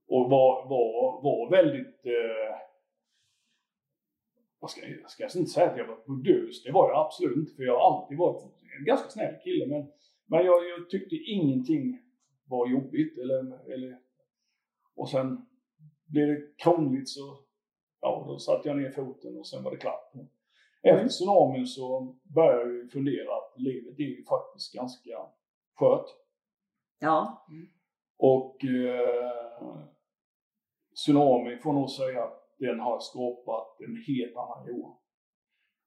Och 0.08 0.30
var, 0.30 0.68
var, 0.68 1.22
var 1.22 1.50
väldigt... 1.50 2.06
Eh, 2.06 2.56
vad 4.60 4.70
ska 4.70 4.80
jag, 4.80 5.00
jag 5.00 5.10
ska 5.30 5.38
inte 5.38 5.50
säga 5.50 5.70
att 5.70 5.78
jag 5.78 5.86
var 5.86 5.98
burdus, 6.06 6.62
det 6.62 6.72
var 6.72 6.90
jag 6.90 7.06
absolut 7.06 7.36
inte. 7.36 7.54
För 7.54 7.62
jag 7.62 7.78
har 7.78 7.96
alltid 7.96 8.18
varit 8.18 8.42
en 8.78 8.84
ganska 8.84 9.08
snäll 9.08 9.34
kille. 9.44 9.66
Men, 9.66 9.86
men 10.26 10.46
jag, 10.46 10.68
jag 10.68 10.90
tyckte 10.90 11.16
ingenting 11.16 11.98
var 12.44 12.68
jobbigt. 12.68 13.18
Eller, 13.18 13.72
eller, 13.72 13.98
och 14.94 15.08
sen 15.08 15.46
blev 16.06 16.28
det 16.28 16.56
krångligt 16.56 17.08
så 17.08 17.38
ja, 18.00 18.24
då 18.28 18.38
satte 18.38 18.68
jag 18.68 18.76
ner 18.76 18.90
foten 18.90 19.38
och 19.38 19.46
sen 19.46 19.62
var 19.62 19.70
det 19.70 19.76
klart. 19.76 20.12
Efter 20.82 21.08
tsunamin 21.08 21.66
så 21.66 22.16
började 22.22 22.78
jag 22.78 22.90
fundera 22.92 23.36
att 23.36 23.60
livet 23.60 23.98
är 23.98 24.02
ju 24.02 24.24
faktiskt 24.24 24.74
ganska 24.74 25.10
skört. 25.78 26.06
Ja. 26.98 27.46
Och 28.18 28.64
eh, 28.64 29.84
tsunami 30.94 31.56
får 31.56 31.72
nog 31.72 31.90
säga 31.90 32.24
att 32.24 32.45
den 32.58 32.80
har 32.80 33.00
skapat 33.00 33.80
en 33.80 33.96
helt 34.06 34.36
annan 34.36 34.66
Johan. 34.68 34.96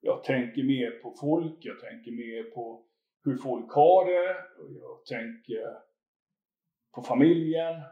Jag 0.00 0.24
tänker 0.24 0.62
mer 0.62 0.90
på 0.90 1.14
folk, 1.20 1.56
jag 1.60 1.80
tänker 1.80 2.12
mer 2.12 2.42
på 2.42 2.84
hur 3.24 3.36
folk 3.36 3.72
har 3.72 4.04
det, 4.04 4.36
och 4.62 4.72
jag 4.72 5.04
tänker 5.04 5.78
på 6.94 7.02
familjen. 7.02 7.82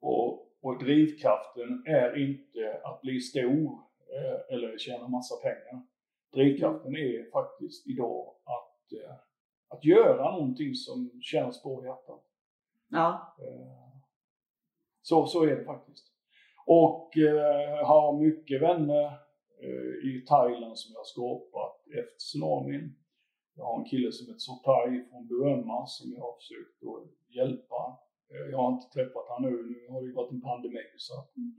Och, 0.00 0.52
och 0.60 0.78
drivkraften 0.78 1.82
är 1.86 2.18
inte 2.18 2.80
att 2.84 3.00
bli 3.00 3.20
stor 3.20 3.78
eh, 4.14 4.54
eller 4.54 4.78
tjäna 4.78 5.08
massa 5.08 5.34
pengar. 5.36 5.82
Drivkraften 6.32 6.96
är 6.96 7.30
faktiskt 7.30 7.86
idag 7.86 8.34
att, 8.44 8.92
eh, 8.92 9.14
att 9.68 9.84
göra 9.84 10.30
någonting 10.30 10.74
som 10.74 11.20
känns 11.22 11.62
bra 11.62 11.82
i 11.82 11.86
hjärtat. 11.86 12.24
Ja. 12.88 13.36
Eh, 13.38 13.84
Så, 15.02 15.26
så 15.26 15.42
är 15.44 15.56
det 15.56 15.64
faktiskt. 15.64 16.13
Och 16.66 17.16
eh, 17.18 17.86
har 17.86 18.18
mycket 18.26 18.62
vänner 18.62 19.04
eh, 19.64 19.94
i 20.10 20.24
Thailand 20.28 20.78
som 20.78 20.92
jag 20.92 21.00
har 21.00 21.04
skapat 21.14 21.76
efter 22.00 22.16
tsunamin. 22.18 22.96
Jag 23.56 23.64
har 23.64 23.78
en 23.78 23.84
kille 23.84 24.12
som 24.12 24.26
heter 24.26 24.38
Sotai 24.48 25.04
från 25.10 25.26
Burma 25.26 25.86
som 25.86 26.12
jag 26.12 26.20
har 26.20 26.34
försökt 26.40 26.78
att 26.90 27.34
hjälpa. 27.36 27.80
Eh, 28.32 28.46
jag 28.52 28.58
har 28.58 28.72
inte 28.72 28.88
träffat 28.96 29.26
honom 29.28 29.42
nu, 29.50 29.56
nu 29.72 29.92
har 29.92 30.00
det 30.00 30.06
ju 30.08 30.14
varit 30.14 30.32
en 30.32 30.40
pandemi 30.40 30.84
så 30.96 31.14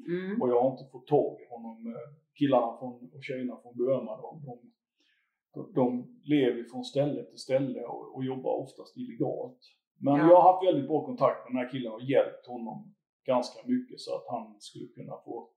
Mm. 0.07 0.41
och 0.41 0.49
jag 0.49 0.61
har 0.61 0.71
inte 0.71 0.91
fått 0.91 1.07
tag 1.07 1.41
i 1.41 1.45
honom. 1.53 1.77
Eh, 1.87 2.09
Killarna 2.39 2.77
från, 2.79 2.93
och 3.15 3.23
tjejerna 3.23 3.55
från 3.61 3.77
Burma 3.77 4.13
de, 4.21 4.29
de, 4.45 5.73
de 5.73 6.19
lever 6.23 6.63
från 6.71 6.83
ställe 6.83 7.23
till 7.23 7.37
ställe 7.37 7.81
och, 7.85 8.15
och 8.15 8.23
jobbar 8.25 8.53
oftast 8.63 8.97
illegalt. 8.97 9.59
Men 9.99 10.15
Ja. 10.15 10.27
jag 10.29 10.41
har 10.41 10.53
haft 10.53 10.67
väldigt 10.67 10.87
bra 10.87 11.05
kontakt 11.05 11.39
med 11.45 11.51
den 11.55 11.65
här 11.65 11.71
killen 11.71 11.91
och 11.93 12.01
hjälpt 12.03 12.47
honom 12.47 12.94
ganska 13.25 13.67
mycket 13.67 13.99
så 13.99 14.15
att 14.15 14.25
han 14.29 14.55
skulle 14.59 14.87
kunna 14.87 15.13
få 15.25 15.49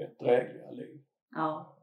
ett 0.00 0.18
drägligare 0.18 0.74
liv. 0.74 1.02
Ja. 1.30 1.78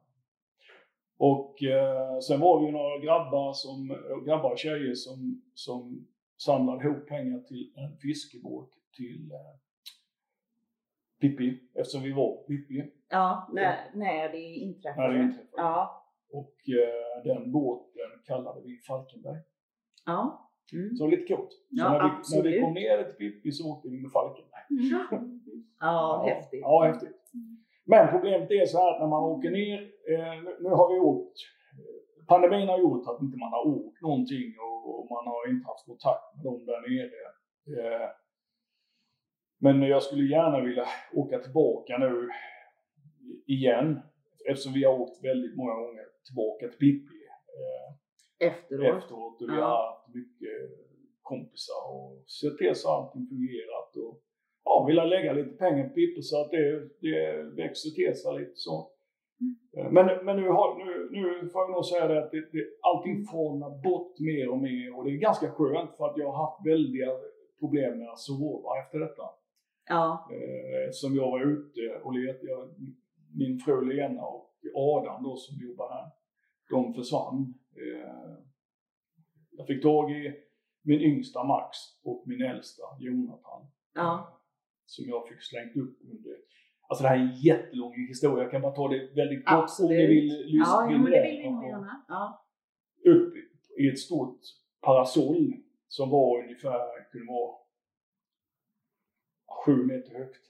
Och 1.17 1.63
eh, 1.63 2.19
sen 2.19 2.39
var 2.39 2.65
vi 2.65 2.72
några 2.72 2.98
grabbar, 2.98 3.54
som, 3.54 3.88
grabbar 4.26 4.52
och 4.52 4.60
tjejer 4.60 4.95
som, 4.95 5.41
som 5.54 6.08
samlade 6.38 6.84
ihop 6.84 7.08
pengar 7.08 7.39
till 7.39 7.74
en 7.76 7.98
fiskebåt 7.98 8.72
till 8.98 9.32
eh, 9.32 9.60
Pippi, 11.19 11.60
eftersom 11.74 12.02
vi 12.02 12.12
var 12.12 12.43
Pippi 12.48 12.91
Ja. 13.10 13.50
När, 13.54 13.91
när 13.93 14.30
det 14.32 14.39
inträffade. 14.39 15.08
när 15.08 15.17
det 15.17 15.24
inträffade. 15.24 15.62
Ja. 15.62 16.06
Och 16.32 16.56
eh, 16.69 17.24
den 17.24 17.52
båten 17.52 18.22
kallade 18.26 18.62
vi 18.62 18.78
Falkenberg. 18.78 19.41
Ja. 20.06 20.48
Mm. 20.73 20.95
Så 20.95 21.08
lite 21.08 21.36
coolt. 21.36 21.49
Ja, 21.69 21.84
när, 21.91 21.99
vi, 22.03 22.36
när 22.36 22.43
vi 22.43 22.62
kom 22.62 22.73
ner 22.73 23.03
till 23.03 23.13
Pippi 23.15 23.51
så 23.51 23.71
åkte 23.71 23.89
vi 23.89 23.97
med 24.01 24.12
Falkenberg. 24.12 24.65
Ja, 25.79 26.23
häftigt. 26.27 26.60
Ja, 26.62 26.84
häftigt. 26.84 27.15
Men 27.86 28.08
problemet 28.12 28.51
är 28.51 28.65
så 28.65 28.77
här 28.77 28.93
att 28.93 28.99
när 29.01 29.08
man 29.08 29.23
åker 29.23 29.51
ner, 29.51 29.79
eh, 30.12 30.43
nu- 30.43 30.58
nu 30.60 30.69
har 30.69 30.93
vi 30.93 30.99
åkt, 30.99 31.38
eh, 31.79 32.25
pandemin 32.27 32.67
har 32.67 32.79
gjort 32.79 33.08
att 33.08 33.21
inte 33.21 33.38
man 33.38 33.51
har 33.51 33.67
åkt 33.67 34.01
någonting 34.01 34.47
och, 34.65 34.99
och 34.99 35.05
man 35.15 35.25
har 35.34 35.49
inte 35.51 35.67
haft 35.67 35.86
kontakt 35.86 36.36
med 36.36 36.43
dem 36.45 36.65
där 36.65 36.82
nere. 36.89 37.19
Eh, 37.79 38.10
men 39.62 39.82
jag 39.82 40.03
skulle 40.03 40.23
gärna 40.23 40.60
vilja 40.62 40.86
åka 41.13 41.39
tillbaka 41.39 41.97
nu 41.97 42.29
igen 43.47 43.99
eftersom 44.49 44.73
vi 44.73 44.84
har 44.84 44.99
åkt 45.01 45.23
väldigt 45.23 45.55
många 45.58 45.73
gånger 45.73 46.05
tillbaka 46.27 46.67
till 46.67 46.77
Pippi 46.79 47.19
eh, 47.60 47.89
Efteråt. 48.39 48.97
efteråt 48.97 49.41
och 49.41 49.49
vi 49.49 49.54
Ja. 49.56 49.65
har 49.65 49.88
haft 49.88 50.08
mycket 50.15 50.58
kompisar 51.21 51.82
och 51.95 52.30
sett 52.30 52.58
till 52.58 52.75
så 52.75 52.89
allting 52.89 53.28
fungerat 53.28 53.95
och 53.95 54.21
ja, 54.65 54.86
vill 54.88 54.95
lägga 54.95 55.34
lite 55.34 55.49
pengar 55.58 55.84
på 55.88 55.93
Pippi 55.93 56.21
så 56.21 56.41
att 56.41 56.52
det, 56.52 56.89
det 57.02 57.43
växer 57.63 57.89
till 57.89 58.15
sig 58.21 58.39
lite 58.39 58.56
så. 58.56 58.75
Eh, 59.78 59.91
Men, 59.91 60.25
men 60.25 60.36
nu, 60.41 60.47
har, 60.49 60.67
nu, 60.86 61.10
nu 61.12 61.49
får 61.49 61.62
jag 61.62 61.71
nog 61.71 61.86
säga 61.86 62.08
det 62.08 62.23
att 62.23 62.32
det, 62.32 62.41
det, 62.52 62.65
allting 62.82 63.25
falnar 63.25 63.69
bort 63.84 64.19
mer 64.19 64.49
och 64.49 64.58
mer 64.58 64.95
och 64.95 65.04
det 65.06 65.12
är 65.12 65.17
ganska 65.30 65.52
skönt 65.52 65.97
för 65.97 66.06
att 66.06 66.17
jag 66.17 66.32
har 66.32 66.45
haft 66.45 66.65
väldiga 66.65 67.10
problem 67.60 67.97
med 67.99 68.10
att 68.10 68.19
sova 68.19 68.69
efter 68.84 68.99
detta. 68.99 69.23
Ja. 69.89 70.28
Eh, 70.32 70.89
som 70.91 71.15
jag 71.15 71.32
var 71.32 71.41
ute 71.54 71.82
och 72.04 72.13
letade. 72.13 72.69
Min 73.39 73.60
fru 73.60 73.86
Lena 73.93 74.21
och 74.25 74.45
Adam 74.75 75.23
då 75.23 75.36
som 75.36 75.67
jobbar 75.67 75.89
här, 75.89 76.08
de 76.69 76.93
försvann. 76.93 77.54
Eh, 77.79 78.35
jag 79.51 79.67
fick 79.67 79.83
tag 79.83 80.11
i 80.11 80.35
min 80.81 81.01
yngsta 81.01 81.43
Max 81.43 81.77
och 82.03 82.23
min 82.27 82.41
äldsta 82.41 82.83
Jonathan. 82.99 83.67
Ja. 83.93 84.41
Som 84.85 85.05
jag 85.07 85.27
fick 85.27 85.43
slängt 85.43 85.75
upp 85.77 85.97
under. 86.11 86.37
Alltså 86.87 87.03
det 87.03 87.09
här 87.09 87.15
är 87.15 87.21
en 87.21 87.35
jättelång 87.35 87.93
historia, 87.93 88.43
jag 88.43 88.51
kan 88.51 88.61
bara 88.61 88.75
ta 88.75 88.87
det 88.87 89.09
väldigt 89.15 89.45
kort 89.45 89.69
om 89.79 89.87
ni 89.87 90.07
vill 90.07 90.27
lyssna. 90.45 90.65
Ja, 90.65 90.91
ja, 90.91 90.97
men 90.97 91.11
det 91.11 91.21
vill 91.21 91.38
vi 91.38 91.49
nog 91.49 91.63
gärna. 91.63 92.05
Ja. 92.07 92.45
Upp 93.05 93.34
i 93.77 93.88
ett 93.88 93.99
stort 93.99 94.39
parasoll 94.82 95.53
som 95.88 96.09
var 96.09 96.43
ungefär, 96.43 97.11
kunde 97.11 97.27
vara 97.27 97.55
sju 99.65 99.86
meter 99.86 100.13
högt. 100.13 100.45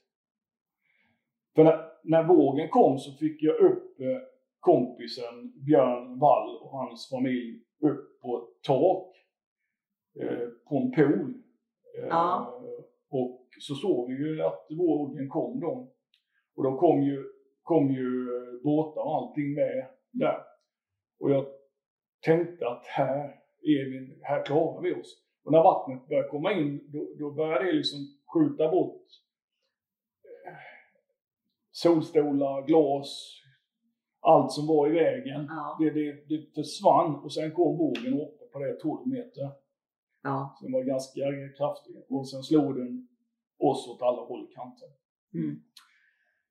För 1.56 1.64
när, 1.64 1.92
när 2.04 2.24
vågen 2.24 2.70
kom 2.70 3.00
så 3.00 3.12
fick 3.12 3.44
jag 3.44 3.60
upp 3.60 4.00
eh, 4.00 4.18
kompisen 4.60 5.54
Björn 5.66 6.20
Wall 6.20 6.58
och 6.62 6.72
hans 6.72 7.10
familj 7.10 7.64
upp 7.82 8.22
på 8.22 8.38
ett 8.38 8.64
tak 8.64 9.16
eh, 10.20 10.48
på 10.70 10.78
en 10.78 10.92
pool. 10.92 11.34
Eh, 11.98 12.08
Ja. 12.08 12.56
Och 13.12 13.48
så 13.60 13.76
såg 13.76 14.08
vi 14.08 14.14
ju 14.16 14.42
att 14.42 14.68
vågen 14.70 15.30
kom 15.30 15.60
då. 15.60 15.92
Och 16.56 16.64
då 16.64 16.78
kom 16.78 17.02
ju, 17.04 17.24
kom 17.62 17.92
ju 17.92 18.28
eh, 18.38 18.64
båtar 18.64 19.02
och 19.02 19.16
allting 19.16 19.54
med 19.54 19.88
där. 20.12 20.44
Och 21.20 21.32
jag 21.32 21.46
tänkte 22.26 22.68
att 22.68 22.86
här, 22.86 23.24
är 23.62 23.86
vi, 23.90 24.20
här 24.22 24.46
klarar 24.46 24.82
vi 24.82 24.94
oss. 24.94 25.24
Och 25.44 25.52
när 25.52 25.64
vattnet 25.64 26.08
började 26.08 26.28
komma 26.30 26.54
in, 26.54 26.92
då, 26.92 27.08
då 27.20 27.32
började 27.32 27.66
det 27.66 27.72
liksom 27.72 28.00
skjuta 28.34 28.72
bort 28.72 29.06
solstolar, 31.72 32.68
glas, 32.68 33.42
allt 34.20 34.52
som 34.52 34.68
var 34.68 34.88
i 34.88 34.92
vägen. 34.92 35.46
Ja. 35.50 35.78
Det, 35.80 35.90
det, 35.90 36.12
det 36.30 36.54
försvann 36.56 37.16
och 37.16 37.34
sen 37.34 37.52
kom 37.52 37.78
vågen 37.78 38.14
uppe 38.14 38.46
på 38.54 38.60
det 38.60 38.74
12 38.74 39.08
meter. 39.08 39.50
Ja. 40.24 40.56
Så 40.60 40.66
den 40.66 40.74
var 40.74 40.84
ganska 40.84 41.22
kraftig. 41.58 41.96
Och 42.10 42.30
sen 42.30 42.44
slog 42.44 42.76
den 42.76 43.08
oss 43.60 43.88
åt 43.88 44.02
alla 44.02 44.22
håll 44.22 44.44
och 44.44 44.54
kanter. 44.54 44.90
Mm. 45.34 45.62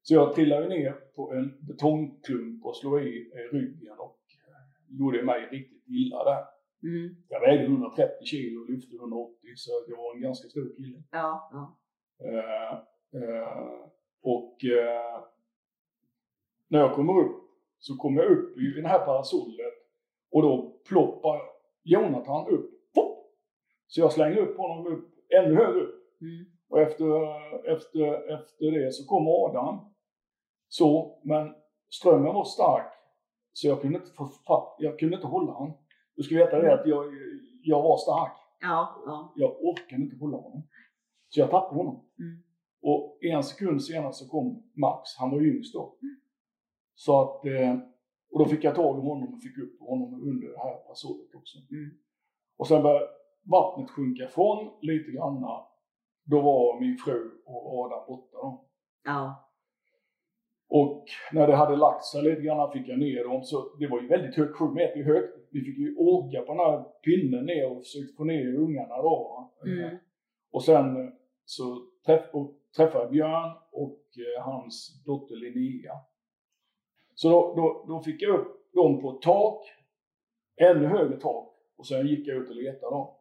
Så 0.03 0.15
jag 0.15 0.35
trillade 0.35 0.69
ner 0.69 0.93
på 0.93 1.33
en 1.33 1.67
betongklump 1.67 2.65
och 2.65 2.77
slog 2.77 3.03
i 3.03 3.33
eh, 3.35 3.57
ryggen 3.57 3.99
och 3.99 4.21
eh, 4.49 4.99
gjorde 4.99 5.23
mig 5.23 5.49
riktigt 5.51 5.85
illa 5.87 6.25
där. 6.25 6.45
Mm. 6.83 7.17
Jag 7.29 7.41
vägde 7.41 7.65
130 7.65 8.25
kilo 8.25 8.61
och 8.61 8.71
lyfte 8.71 8.97
180 8.97 9.35
så 9.57 9.71
jag 9.89 9.97
var 9.97 10.15
en 10.15 10.23
ganska 10.23 10.49
stor 10.49 10.77
kille. 10.77 11.03
Ja, 11.11 11.51
ja. 11.53 11.79
Eh, 12.27 12.73
eh, 13.23 13.89
och 14.23 14.65
eh, 14.65 15.25
när 16.69 16.79
jag 16.79 16.95
kommer 16.95 17.21
upp 17.21 17.48
så 17.79 17.97
kommer 17.97 18.23
jag 18.23 18.33
upp 18.33 18.59
i 18.59 18.81
det 18.81 18.89
här 18.89 19.07
parasollet 19.07 19.75
och 20.33 20.43
då 20.43 20.81
ploppar 20.89 21.41
Jonathan 21.85 22.49
upp. 22.49 22.79
Så 23.91 24.01
jag 24.01 24.13
slänger 24.13 24.39
upp 24.39 24.57
honom 24.57 24.87
upp, 24.87 25.09
ännu 25.39 25.55
högre 25.55 25.81
upp. 25.81 26.21
Mm. 26.21 26.47
Och 26.69 26.81
efter, 26.81 27.07
efter, 27.75 28.35
efter 28.35 28.71
det 28.71 28.93
så 28.93 29.07
kom 29.07 29.29
Adam. 29.29 29.95
Så, 30.69 31.19
men 31.25 31.55
strömmen 31.91 32.35
var 32.35 32.45
stark 32.45 32.93
så 33.53 33.67
jag 33.67 33.81
kunde 33.81 33.99
inte 33.99 34.11
få 34.11 34.29
jag 34.79 34.99
kunde 34.99 35.15
inte 35.15 35.27
hålla 35.27 35.53
honom. 35.53 35.77
Du 36.17 36.23
ska 36.23 36.35
veta 36.35 36.59
det 36.59 36.75
att 36.75 36.87
jag, 36.87 37.05
jag 37.63 37.83
var 37.83 37.97
stark. 37.97 38.33
Ja, 38.61 39.03
ja. 39.07 39.33
Jag 39.37 39.57
orkade 39.61 40.03
inte 40.03 40.17
hålla 40.17 40.37
honom. 40.37 40.63
Så 41.29 41.41
jag 41.41 41.51
tappade 41.51 41.77
honom. 41.77 42.05
Mm. 42.19 42.43
Och 42.83 43.19
en 43.21 43.43
sekund 43.43 43.85
senare 43.85 44.13
så 44.13 44.29
kom 44.29 44.71
Max, 44.75 45.17
han 45.19 45.31
var 45.31 45.43
yngst 45.43 45.75
då. 45.75 45.97
Så 46.99 47.21
att, 47.21 47.45
eh, 47.47 47.75
och 48.31 48.39
då 48.39 48.45
fick 48.45 48.65
jag 48.65 48.75
tag 48.75 48.99
i 48.99 49.01
honom 49.01 49.35
och 49.35 49.43
fick 49.43 49.59
upp 49.59 49.81
honom 49.81 50.15
under 50.15 50.49
det 50.49 50.59
här 50.59 50.75
parasollet 50.75 51.35
också. 51.35 51.59
Mm. 51.71 51.91
Och 52.59 52.67
sen 52.67 52.83
började 52.83 53.07
vattnet 53.43 53.91
sjunka 53.91 54.25
ifrån 54.25 54.71
lite 54.81 55.11
granna. 55.11 55.67
Då 56.25 56.41
var 56.41 56.81
min 56.81 56.97
fru 56.97 57.31
och 57.47 57.79
Adam 57.79 58.07
borta 58.09 58.37
då. 58.37 58.65
Ja. 59.05 59.45
Och 60.69 61.05
när 61.33 61.47
det 61.47 61.57
hade 61.57 61.77
lagt 61.77 62.05
sig 62.05 62.23
lite 62.23 62.43
grann 62.43 62.73
fick 62.73 62.89
jag 62.89 62.99
ner 62.99 63.25
dem. 63.25 63.43
Så 63.43 63.77
det 63.79 63.87
var 63.87 64.01
ju 64.01 64.09
väldigt 64.09 64.37
högt, 64.37 64.57
sju 64.57 64.65
meter 64.65 65.03
högt. 65.03 65.49
Vi 65.51 65.61
fick 65.61 65.79
ju 65.79 65.97
åka 65.97 66.43
på 66.43 66.53
den 66.53 66.61
här 66.61 66.85
pinnen 67.05 67.45
ner 67.45 67.71
och 67.71 67.83
försökte 67.83 68.15
få 68.17 68.25
ner 68.25 68.55
ungarna 68.55 68.97
då. 68.97 69.51
Mm. 69.67 69.97
Och 70.51 70.65
sen 70.65 70.97
eh, 70.97 71.13
så 71.45 71.83
träff, 72.07 72.25
och 72.33 72.55
träffade 72.77 73.05
jag 73.05 73.11
Björn 73.11 73.57
och 73.73 74.01
eh, 74.19 74.45
hans 74.45 75.05
dotter 75.07 75.37
Linnea. 75.37 75.93
Så 77.21 77.29
då, 77.29 77.55
då, 77.57 77.85
då 77.89 78.01
fick 78.01 78.23
jag 78.23 78.41
upp 78.41 78.73
dem 78.73 79.01
på 79.01 79.11
ett 79.11 79.23
tak, 79.23 79.63
ännu 80.57 80.87
högre 80.87 81.21
tak. 81.21 81.55
Och 81.77 81.87
sen 81.87 82.07
gick 82.07 82.27
jag 82.27 82.37
ut 82.37 82.49
och 82.49 82.57
letade 82.57 82.91
då. 82.91 83.21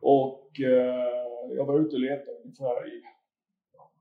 Och 0.00 0.60
eh, 0.60 1.54
jag 1.56 1.66
var 1.66 1.80
ute 1.80 1.96
och 1.96 2.00
letade 2.00 2.38
ungefär 2.44 2.94
i 2.94 3.02
ja, 3.72 3.92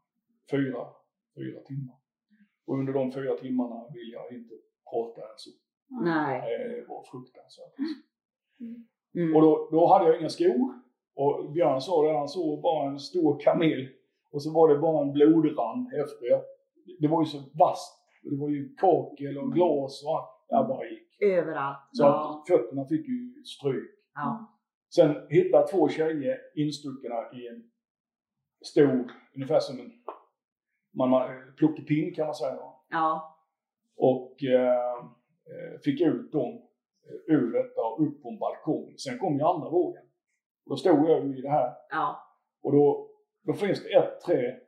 fyra, 0.51 0.87
fyra 1.35 1.61
timmar. 1.61 1.95
Och 2.67 2.79
under 2.79 2.93
de 2.93 3.11
fyra 3.11 3.37
timmarna 3.37 3.87
vill 3.93 4.11
jag 4.13 4.37
inte 4.37 4.53
prata 4.91 5.21
ens. 5.21 5.43
Nej. 6.03 6.41
Det 6.69 6.85
var 6.87 7.03
fruktansvärt. 7.03 7.75
Mm. 9.15 9.35
Och 9.35 9.41
då, 9.41 9.69
då 9.71 9.87
hade 9.87 10.05
jag 10.09 10.19
inga 10.19 10.29
skor. 10.29 10.73
Och 11.15 11.51
Björn 11.51 11.81
sa 11.81 12.07
det, 12.07 12.17
han 12.17 12.29
såg 12.29 12.61
bara 12.61 12.89
en 12.89 12.99
stor 12.99 13.39
kamel. 13.39 13.87
Och 14.31 14.43
så 14.43 14.53
var 14.53 14.69
det 14.69 14.79
bara 14.79 15.01
en 15.01 15.13
blodrand 15.13 15.87
efter. 15.93 16.27
Det 16.99 17.07
var 17.07 17.21
ju 17.21 17.25
så 17.25 17.37
vasst. 17.53 18.00
Det 18.21 18.35
var 18.37 18.49
ju 18.49 18.75
kakel 18.75 19.37
och 19.37 19.53
glas 19.53 20.03
och 20.05 20.15
allt. 20.17 20.29
Jag 20.47 20.67
bara 20.67 20.85
gick. 20.85 21.21
Överallt. 21.21 21.77
Så 21.91 22.03
Ja. 22.03 22.43
fötterna 22.47 22.85
fick 22.85 23.07
ju 23.07 23.43
stryk. 23.43 23.91
Ja. 24.13 24.57
Sen 24.95 25.15
hittade 25.29 25.67
två 25.67 25.89
tjejer 25.89 26.37
instuckna 26.55 27.31
i 27.33 27.47
en 27.47 27.71
stor, 28.65 29.11
ungefär 29.35 29.59
som 29.59 29.79
en 29.79 29.91
man, 30.93 31.09
man, 31.09 31.29
plockepinn 31.57 32.13
kan 32.15 32.25
man 32.25 32.35
säga. 32.35 32.57
Ja. 32.89 33.37
Och 33.97 34.43
eh, 34.43 34.93
eh, 34.95 35.79
fick 35.83 36.01
ut 36.01 36.31
dem 36.31 36.49
eh, 37.07 37.35
ur 37.35 37.53
detta 37.53 37.81
och 37.81 38.07
upp 38.07 38.21
på 38.23 38.29
en 38.29 38.39
balkong. 38.39 38.93
Sen 38.97 39.17
kom 39.19 39.37
ju 39.37 39.43
andra 39.43 39.69
vågen. 39.69 40.03
Då 40.65 40.75
stod 40.75 41.09
jag 41.09 41.25
ju 41.27 41.37
i 41.37 41.41
det 41.41 41.49
här 41.49 41.73
Ja. 41.89 42.23
och 42.63 42.71
då, 42.71 43.09
då 43.45 43.53
finns 43.53 43.83
det 43.83 43.93
ett 43.93 44.21
trä 44.21 44.59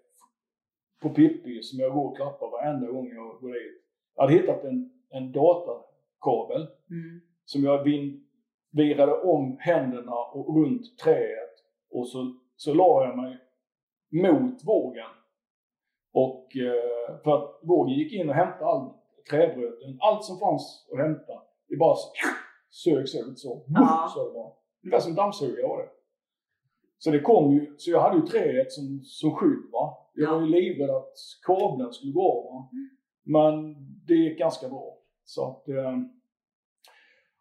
på 1.04 1.10
Pippi 1.10 1.64
som 1.64 1.80
jag 1.80 1.94
går 1.94 2.10
och 2.10 2.16
klappar 2.18 2.50
varenda 2.52 2.88
gång 2.88 3.08
jag 3.16 3.42
går 3.42 3.54
dit. 3.54 3.84
Jag 4.16 4.24
hade 4.24 4.34
hittat 4.34 4.64
en, 4.64 4.92
en 5.10 5.32
datakabel 5.32 6.68
Mm. 6.90 7.22
som 7.46 7.64
jag 7.64 7.84
vin, 7.84 8.26
virade 8.72 9.14
om 9.22 9.58
händerna 9.60 10.16
och 10.16 10.56
runt 10.56 10.98
träet 11.04 11.54
och 11.92 12.08
så, 12.08 12.36
så 12.56 12.74
la 12.74 13.04
jag 13.06 13.18
mig 13.18 13.38
mot 14.12 14.64
vågen. 14.66 15.10
Och 16.14 16.58
eh, 16.58 17.20
för 17.24 17.36
att 17.36 17.60
vågen 17.64 17.96
gick 17.96 18.14
in 18.14 18.30
och 18.30 18.36
hämtade 18.36 18.66
all 18.66 18.94
träbröten, 19.30 19.98
allt 20.00 20.24
som 20.24 20.40
fanns 20.40 20.90
att 20.92 21.00
hämta. 21.00 21.34
Det 21.68 21.78
bara 21.78 21.96
sögs 22.70 23.16
ut 23.16 23.40
så. 23.40 23.66
Ja. 23.68 24.12
så 24.14 24.28
det 24.28 24.34
var. 24.34 24.54
Ungefär 24.84 25.00
som 25.00 25.16
dammsugare 25.16 25.68
var 25.68 25.78
det. 25.78 25.90
Så 26.98 27.12
det 27.12 27.20
kom 27.20 27.52
ju, 27.54 27.76
så 27.78 27.92
jag 27.92 28.00
hade 28.02 28.16
ju 28.16 28.22
träet 28.22 28.72
som, 28.72 29.02
som 29.04 29.32
skydd 29.36 29.72
va. 29.72 29.98
Jag 30.14 30.30
Ja. 30.30 30.34
var 30.34 30.42
ju 30.42 30.48
livrädd 30.48 30.90
att 30.90 31.14
kabeln 31.46 31.94
skulle 31.94 32.12
gå 32.14 32.32
av 32.32 32.44
va. 32.54 32.70
Men 33.24 33.76
det 34.08 34.14
gick 34.14 34.40
ganska 34.40 34.70
bra. 34.70 34.98
Så 35.24 35.48
att, 35.52 35.68
eh, 35.70 35.98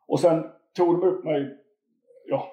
och 0.07 0.21
sen 0.21 0.45
tog 0.77 1.01
de 1.01 1.07
upp 1.09 1.25
mig, 1.25 1.59
ja, 2.27 2.47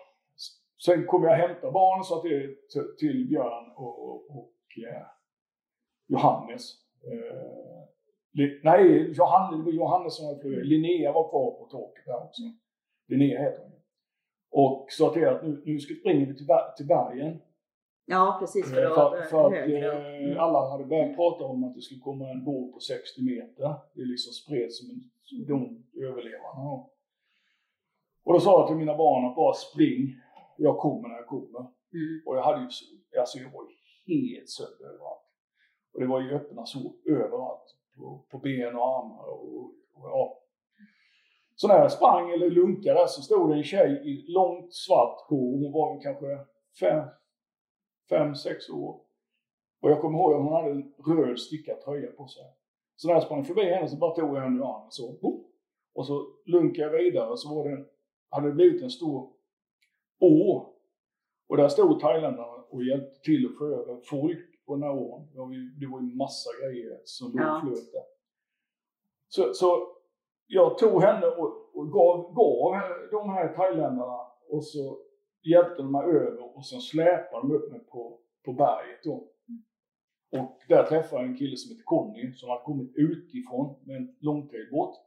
sen 0.86 1.05
kom 1.07 1.24
jag 1.24 1.36
hämta 1.36 1.72
barnen 1.72 2.03
så 2.03 2.15
att 2.17 2.24
det 2.24 2.70
till, 2.99 3.28
Björn 3.30 3.72
och, 3.76 4.03
och, 4.09 4.30
och 4.38 4.53
eh, 4.88 5.05
Johannes. 6.07 6.72
Eh, 7.03 7.80
Li- 8.32 8.61
nej, 8.63 9.11
Johannes, 9.17 9.59
det 9.59 9.65
var 9.65 9.72
Johannes 9.72 10.15
som 10.17 10.28
var 10.28 10.36
flugit. 10.41 10.65
Linnea 10.65 11.11
var 11.11 11.30
kvar 11.30 11.51
på 11.51 11.65
taket 11.72 12.05
där 12.05 12.24
också. 12.24 12.41
Linnea 13.07 13.41
heter 13.41 13.63
hon. 13.63 13.72
Och 14.51 14.86
sa 14.91 15.13
till 15.13 15.28
att 15.28 15.43
nu, 15.43 15.61
nu 15.65 15.80
ska 15.80 15.93
springer 15.93 16.26
vi 16.26 16.36
till 16.78 16.88
bergen. 16.88 17.41
Ja, 18.10 18.38
precis. 18.39 18.70
För, 18.74 18.84
Eh, 18.84 18.93
För, 18.95 19.22
för 19.32 19.45
att 19.47 19.53
eh, 19.53 20.20
Mm. 20.24 20.39
alla 20.39 20.70
hade 20.72 20.86
börjat 20.86 21.16
prata 21.16 21.43
om 21.43 21.64
att 21.64 21.76
det 21.76 21.82
skulle 21.82 21.99
komma 21.99 22.30
en 22.30 22.43
båt 22.45 22.74
på 22.74 22.80
60 22.80 23.22
meter. 23.24 23.68
Det 23.95 24.01
liksom 24.14 24.34
spreds 24.34 24.80
som 24.80 24.89
en 24.89 25.01
de 25.47 25.84
överlevarna. 26.05 26.70
Och 28.26 28.34
då 28.34 28.39
sa 28.39 28.60
jag 28.60 28.68
till 28.68 28.76
mina 28.78 28.97
barn 28.97 29.26
att 29.26 29.36
bara 29.36 29.53
spring. 29.53 30.16
Jag 30.57 30.78
kommer 30.78 31.10
när 31.10 31.16
jag 31.16 31.28
kommer. 31.28 31.60
Mm. 31.93 32.22
Och 32.26 32.38
jag 32.38 32.41
hade 32.43 32.62
ju, 32.64 32.70
så- 32.70 33.20
alltså 33.20 33.38
jag 33.38 33.51
var 33.51 33.66
helt 34.07 34.49
sönder 34.49 34.86
överallt. 34.93 35.26
Och 35.93 35.99
det 35.99 36.07
var 36.07 36.22
ju 36.22 36.32
öppna 36.36 36.66
sår 36.66 36.91
överallt. 37.05 37.76
På, 37.97 38.26
på 38.32 38.38
ben 38.38 38.76
och 38.76 38.88
armar 38.97 39.30
och, 39.30 39.64
och 39.93 40.10
ja. 40.10 40.36
Så 41.55 41.68
när 41.68 41.76
jag 41.80 41.91
sprang 41.91 42.32
eller 42.32 42.49
lunkade 42.49 43.07
så 43.07 43.22
stod 43.22 43.49
det 43.49 43.55
en 43.55 43.64
tjej 43.64 43.91
i 44.05 44.32
långt 44.32 44.74
svart 44.74 45.20
hår. 45.30 45.51
Hon 45.64 45.72
var 45.72 46.01
kanske 46.01 46.26
fem, 46.80 47.03
fem, 48.10 48.36
sex 48.36 48.70
år. 48.70 49.01
Och 49.82 49.91
jag 49.91 50.01
kommer 50.01 50.20
ihåg 50.20 50.34
att 50.34 50.41
hon 50.41 50.53
hade 50.53 50.72
en 50.72 50.93
röd 51.18 51.39
stickad 51.39 51.82
tröja 51.82 52.12
på 52.12 52.28
sig. 52.28 52.43
Så 52.95 53.07
när 53.07 53.14
jag 53.16 53.24
sprang 53.24 53.45
förbi 53.45 53.64
henne 53.64 53.88
så 53.88 53.97
bara 53.97 54.16
tog 54.16 54.38
jag 54.38 54.41
henne 54.41 54.60
i 54.60 54.64
armen 54.64 54.91
så. 54.91 55.12
boom. 55.22 55.43
Och 55.93 56.05
så 56.05 56.28
lunkade 56.45 56.88
jag 56.88 57.03
vidare 57.03 57.38
så 57.38 57.55
var 57.55 57.70
det, 57.70 57.86
hade 58.30 58.47
det 58.47 58.53
blivit 58.53 58.82
en 58.84 58.89
stor 58.89 59.30
å. 60.20 60.66
Och 61.49 61.57
där 61.57 61.68
stod 61.70 61.99
thailändarna 61.99 62.64
och 62.70 62.84
hjälpte 62.84 63.20
till 63.20 63.45
att 63.45 63.57
få 63.57 63.66
över 63.66 64.01
folk 64.03 64.66
på 64.66 64.76
den 64.76 64.84
här 64.84 64.91
ån. 64.91 65.28
Det 65.80 65.88
var 65.88 66.01
ju, 66.01 66.16
massa 66.16 66.49
grejer 66.62 67.01
som 67.03 67.32
låg 67.32 67.41
Ja. 67.41 67.62
flöt 67.64 67.91
där. 67.91 68.03
Så, 69.28 69.53
så 69.53 69.88
jag 70.47 70.78
tog 70.78 71.01
henne 71.01 71.28
och, 71.28 71.78
och 71.78 71.91
gav, 71.91 72.34
gav 72.34 72.74
de 73.12 73.30
här 73.30 73.53
thailändarna 73.55 74.20
och 74.49 74.64
så 74.64 74.97
hjälpte 75.44 75.82
de 75.82 75.92
mig 75.92 76.06
över 76.06 76.58
och 76.58 76.66
sen 76.66 76.82
släpade 76.82 77.48
de 77.48 77.52
upp 77.56 77.72
mig 77.72 77.80
på, 77.80 78.20
på 78.46 78.54
berget 78.54 79.04
då. 79.04 79.28
Och 80.32 80.60
där 80.68 80.84
träffade 80.84 81.22
jag 81.22 81.32
en 81.32 81.38
kille 81.38 81.58
som 81.58 81.72
heter 81.72 81.84
Conny 81.84 82.34
som 82.34 82.50
hade 82.50 82.62
kommit 82.62 82.92
utifrån 82.96 83.76
med 83.86 83.96
en 83.96 84.16
långtailbåt. 84.20 85.06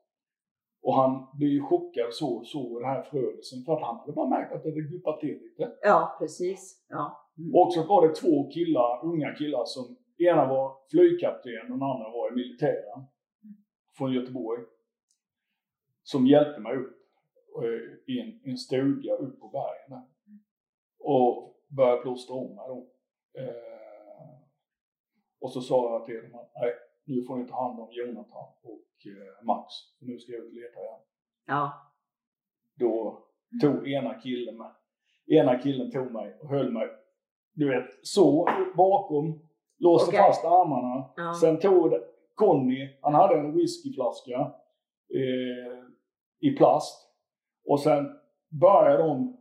Och 0.82 0.94
han 0.94 1.26
blev 1.38 1.50
ju 1.50 1.60
chockad 1.60 2.14
så 2.14 2.44
så 2.44 2.78
den 2.78 2.88
här 2.88 3.02
förödelsen 3.02 3.64
för 3.64 3.72
att 3.72 3.82
han 3.82 3.96
hade 3.96 4.12
bara 4.12 4.28
märkt 4.28 4.52
att 4.52 4.62
det 4.62 4.70
hade 4.70 4.80
guppat 4.80 5.20
till 5.20 5.38
lite. 5.42 5.72
Ja, 5.82 6.16
precis. 6.18 6.84
Ja. 6.88 7.30
Mm. 7.38 7.54
Och 7.54 7.72
så 7.72 7.86
var 7.86 8.08
det 8.08 8.14
två 8.14 8.50
killar, 8.50 9.04
unga 9.04 9.34
killar 9.34 9.64
som 9.64 9.96
ena 10.18 10.46
var 10.46 10.76
flygkapten 10.90 11.62
och 11.62 11.78
den 11.78 11.82
andra 11.82 12.08
var 12.10 12.32
i 12.32 12.34
militären 12.34 13.04
från 13.98 14.12
Göteborg. 14.12 14.62
Som 16.02 16.26
hjälpte 16.26 16.60
mig 16.60 16.76
upp 16.76 16.96
eh, 17.62 18.14
i 18.14 18.20
en, 18.20 18.50
en 18.50 18.58
stuga 18.58 19.14
upp 19.14 19.40
på 19.40 19.48
bergen. 19.48 20.02
Och 21.02 21.56
började 21.68 22.02
plåstra 22.02 22.36
om 22.36 22.54
mig 22.54 22.64
då. 22.68 22.86
Eh, 23.40 24.38
och 25.40 25.52
så 25.52 25.60
sa 25.60 25.92
jag 25.92 26.06
till 26.06 26.30
dem 26.30 26.40
att 26.40 26.52
nej, 26.54 26.72
nu 27.04 27.22
får 27.22 27.36
ni 27.36 27.48
ta 27.48 27.62
hand 27.62 27.80
om 27.80 27.88
Jonathan 27.92 28.48
och 28.62 29.06
eh, 29.06 29.44
Max. 29.44 29.66
För 29.98 30.06
nu 30.06 30.18
ska 30.18 30.32
jag 30.32 30.40
ut 30.40 30.48
och 30.48 30.54
leta 30.54 30.80
igen. 30.80 31.00
Ja. 31.46 31.72
Då 32.74 33.22
tog 33.60 33.88
ena 33.88 34.14
killen 34.14 34.58
mig, 34.58 34.70
ena 35.26 35.58
killen 35.58 35.90
tog 35.90 36.12
mig 36.12 36.38
och 36.40 36.48
höll 36.48 36.72
mig 36.72 36.88
du 37.54 37.68
vet, 37.68 38.06
så 38.06 38.48
bakom, 38.76 39.40
låste 39.78 40.08
Okej. 40.08 40.20
fast 40.20 40.44
armarna. 40.44 41.04
Ja. 41.16 41.34
Sen 41.34 41.60
tog 41.60 41.94
Conny, 42.34 42.98
han 43.00 43.14
hade 43.14 43.34
en 43.34 43.54
whiskyflaska 43.54 44.40
eh, 45.14 45.84
i 46.40 46.50
plast. 46.56 47.08
Och 47.66 47.80
sen 47.80 48.08
började 48.60 49.02
de 49.02 49.31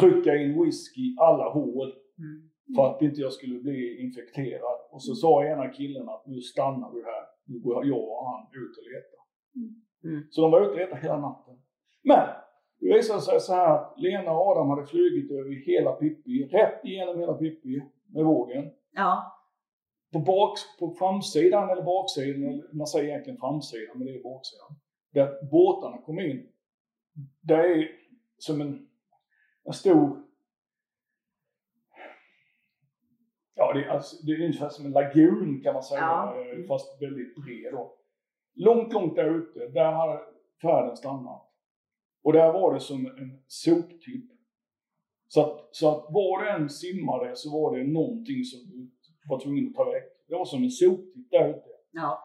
trycka 0.00 0.36
in 0.36 0.62
whisky 0.64 1.00
i 1.00 1.16
alla 1.18 1.48
hål 1.48 1.92
Mm. 2.20 2.50
för 2.76 2.90
att 2.90 3.02
inte 3.02 3.20
jag 3.20 3.32
skulle 3.32 3.60
bli 3.60 4.00
infekterad. 4.00 4.78
Och 4.90 5.02
så 5.02 5.14
sa 5.14 5.44
ena 5.44 5.68
killen 5.68 6.08
att 6.08 6.26
nu 6.26 6.40
stannar 6.40 6.92
vi 6.94 7.02
här. 7.02 7.24
Nu 7.44 7.58
går 7.60 7.86
jag 7.86 7.98
och 8.08 8.26
han 8.26 8.46
ut 8.46 8.76
och 8.78 8.84
letar. 8.92 9.20
Mm. 10.04 10.24
Så 10.30 10.40
de 10.42 10.50
var 10.50 10.60
ute 10.60 10.70
och 10.70 10.76
letade 10.76 11.00
hela 11.02 11.20
natten. 11.20 11.58
Men 12.02 12.28
det 12.80 12.94
visade 12.94 13.20
sig 13.20 13.40
så 13.40 13.52
här 13.54 13.74
att 13.74 13.94
Lena 13.96 14.32
och 14.32 14.46
Adam 14.46 14.70
hade 14.70 14.86
flugit 14.86 15.30
över 15.30 15.66
hela 15.66 15.92
Pippi, 15.92 16.44
rätt 16.44 16.84
igenom 16.84 17.18
hela 17.18 17.34
Pippi 17.34 17.82
med 18.14 18.24
vågen. 18.24 18.70
Ja. 18.92 19.36
På, 20.12 20.18
bak, 20.18 20.58
på 20.78 20.90
framsidan 20.90 21.70
eller 21.70 21.82
baksidan, 21.82 22.62
man 22.72 22.86
säger 22.86 23.08
egentligen 23.08 23.38
framsidan 23.40 23.98
men 23.98 24.06
det 24.06 24.12
är 24.14 24.22
baksidan. 24.22 24.76
Där 25.12 25.50
båtarna 25.50 25.98
kom 25.98 26.20
in. 26.20 26.46
Det 27.42 27.54
är 27.54 27.88
som 28.38 28.60
en, 28.60 28.86
en 29.64 29.72
stor 29.72 30.22
Ja, 33.54 33.72
det 33.72 33.84
är, 33.84 33.88
alltså, 33.88 34.26
det 34.26 34.32
är 34.32 34.40
ungefär 34.44 34.68
som 34.68 34.86
en 34.86 34.92
lagun 34.92 35.60
kan 35.62 35.74
man 35.74 35.82
säga, 35.82 36.00
Ja. 36.00 36.36
eh, 36.40 36.66
fast 36.68 37.02
väldigt 37.02 37.34
bred. 37.34 37.72
Då. 37.72 37.96
Långt, 38.54 38.92
långt 38.92 39.16
där 39.16 39.38
ute, 39.38 39.68
där 39.68 39.92
hade 39.92 40.20
färden 40.62 40.96
stannat. 40.96 41.42
Och 42.22 42.32
där 42.32 42.52
var 42.52 42.74
det 42.74 42.80
som 42.80 43.06
en 43.06 43.42
soptipp. 43.46 44.30
Så 45.28 45.40
att, 45.40 45.68
så 45.76 45.88
att 45.90 46.06
var 46.12 46.44
det 46.44 46.50
än 46.50 46.68
simmade 46.68 47.36
så 47.36 47.50
var 47.52 47.76
det 47.76 47.84
någonting 47.84 48.44
som 48.44 48.60
du 48.70 48.90
var 49.28 49.40
tvungen 49.40 49.68
att 49.68 49.74
ta 49.74 49.84
väck. 49.84 50.04
Det 50.28 50.34
var 50.34 50.44
som 50.44 50.62
en 50.62 50.70
soptipp 50.70 51.30
där 51.30 51.48
ute. 51.50 51.70
Ja. 51.90 52.18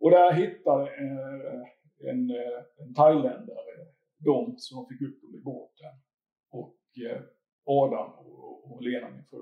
Och 0.00 0.10
där 0.10 0.32
hittade 0.32 0.82
eh, 0.82 2.10
en, 2.10 2.30
eh, 2.30 2.62
en 2.86 2.94
thailändare 2.94 3.72
dem 4.18 4.54
som 4.58 4.86
fick 4.88 5.00
upp 5.08 5.22
dem 5.22 5.34
i 5.34 5.42
båten. 5.42 5.92
Och 6.50 6.76
eh, 7.10 7.22
Adam 7.64 8.10
och, 8.12 8.82
Lena, 8.82 9.10
min 9.10 9.24
fru. 9.24 9.38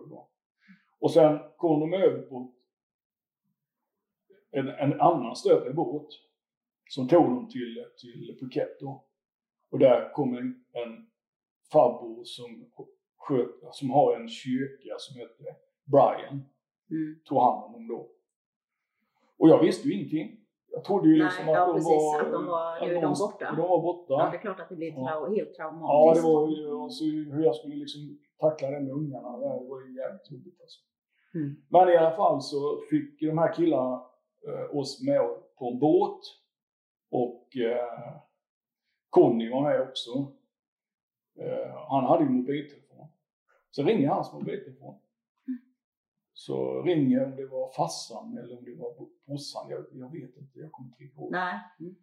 Och 0.98 1.10
sen 1.10 1.38
kom 1.56 1.80
de 1.80 1.94
över 1.94 2.22
på 2.22 2.52
en, 4.50 4.68
en 4.68 5.00
annan 5.00 5.36
större 5.36 5.72
båt 5.72 6.08
som 6.88 7.08
tog 7.08 7.24
dem 7.24 7.48
till, 7.48 7.84
till 8.00 8.36
Phuket 8.40 8.80
då. 8.80 9.04
Och 9.70 9.78
där 9.78 10.12
kom 10.12 10.34
en, 10.34 10.64
en 10.72 11.10
farbror 11.72 12.24
som, 12.24 12.70
som 13.72 13.90
har 13.90 14.16
en 14.16 14.28
kyrka 14.28 14.94
som 14.98 15.20
heter 15.20 15.46
Brian 15.84 16.44
Mm. 16.90 17.20
tog 17.24 17.38
hand 17.38 17.64
om 17.64 17.72
dem 17.72 17.88
då. 17.88 18.10
Och 19.36 19.48
jag 19.48 19.62
visste 19.62 19.88
ju 19.88 19.94
ingenting. 19.94 20.43
Jag 20.74 20.84
trodde 20.84 21.08
ju 21.08 21.14
Nej, 21.18 21.24
liksom 21.24 21.48
ja, 21.48 21.60
att, 21.60 21.68
de 21.68 21.74
precis, 21.74 21.88
var, 21.88 22.20
att 22.20 22.32
de 22.32 22.46
var- 22.46 22.80
nu 22.86 22.96
är 22.96 23.02
de 23.02 23.14
borta. 23.18 23.54
De 23.56 23.68
var 23.68 23.82
borta. 23.82 24.12
ja, 24.14 24.28
det 24.30 24.36
är 24.36 24.40
klart 24.40 24.60
att 24.60 24.68
det 24.68 24.74
blir 24.76 24.92
trau- 24.92 25.36
helt 25.36 25.48
Ja, 25.48 25.54
traumatiskt. 25.56 26.26
det 26.26 26.32
var 26.32 26.48
ju 26.48 26.70
alltså, 26.82 27.04
hur 27.04 27.44
jag 27.44 27.54
skulle 27.56 27.74
liksom 27.74 28.00
tackla 28.40 28.70
det 28.70 28.80
med 28.80 28.92
ungarna. 28.92 29.30
Det 29.38 29.68
var 29.68 29.80
ju 29.86 29.96
jävligt 29.96 30.30
jobbigt 30.30 30.60
alltså. 30.60 30.80
Mm. 31.34 31.56
Men 31.68 31.88
i 31.88 31.96
alla 31.96 32.16
fall 32.16 32.42
så 32.42 32.80
fick 32.90 33.20
de 33.20 33.38
här 33.38 33.52
killarna 33.54 34.02
eh, 34.48 34.76
oss 34.78 35.02
med 35.06 35.20
på 35.58 35.68
en 35.70 35.78
båt. 35.78 36.20
Och 37.10 37.56
eh, 37.56 38.14
Conny 39.10 39.50
var 39.50 39.62
med 39.62 39.80
också. 39.80 40.10
Eh, 41.38 41.74
han 41.88 42.04
hade 42.04 42.24
ju 42.24 42.30
mobiltelefon. 42.30 43.06
Så 43.70 43.82
ringer 43.82 44.08
hans 44.08 44.32
mobiltelefon. 44.32 44.94
Så 46.36 46.82
ringer 46.82 47.24
om 47.24 47.36
det 47.36 47.46
var 47.46 47.68
farsan 47.76 48.38
eller 48.38 48.58
om 48.58 48.64
det 48.64 48.74
var 48.74 48.94
brorsan. 49.26 49.70
Jag, 49.70 49.84
jag 49.92 50.12
vet 50.12 50.36
inte, 50.36 50.58
jag 50.58 50.72
kommer 50.72 50.90
inte 50.90 51.04
ihåg. 51.04 51.30
Nej. 51.32 51.60
Mm. 51.80 51.94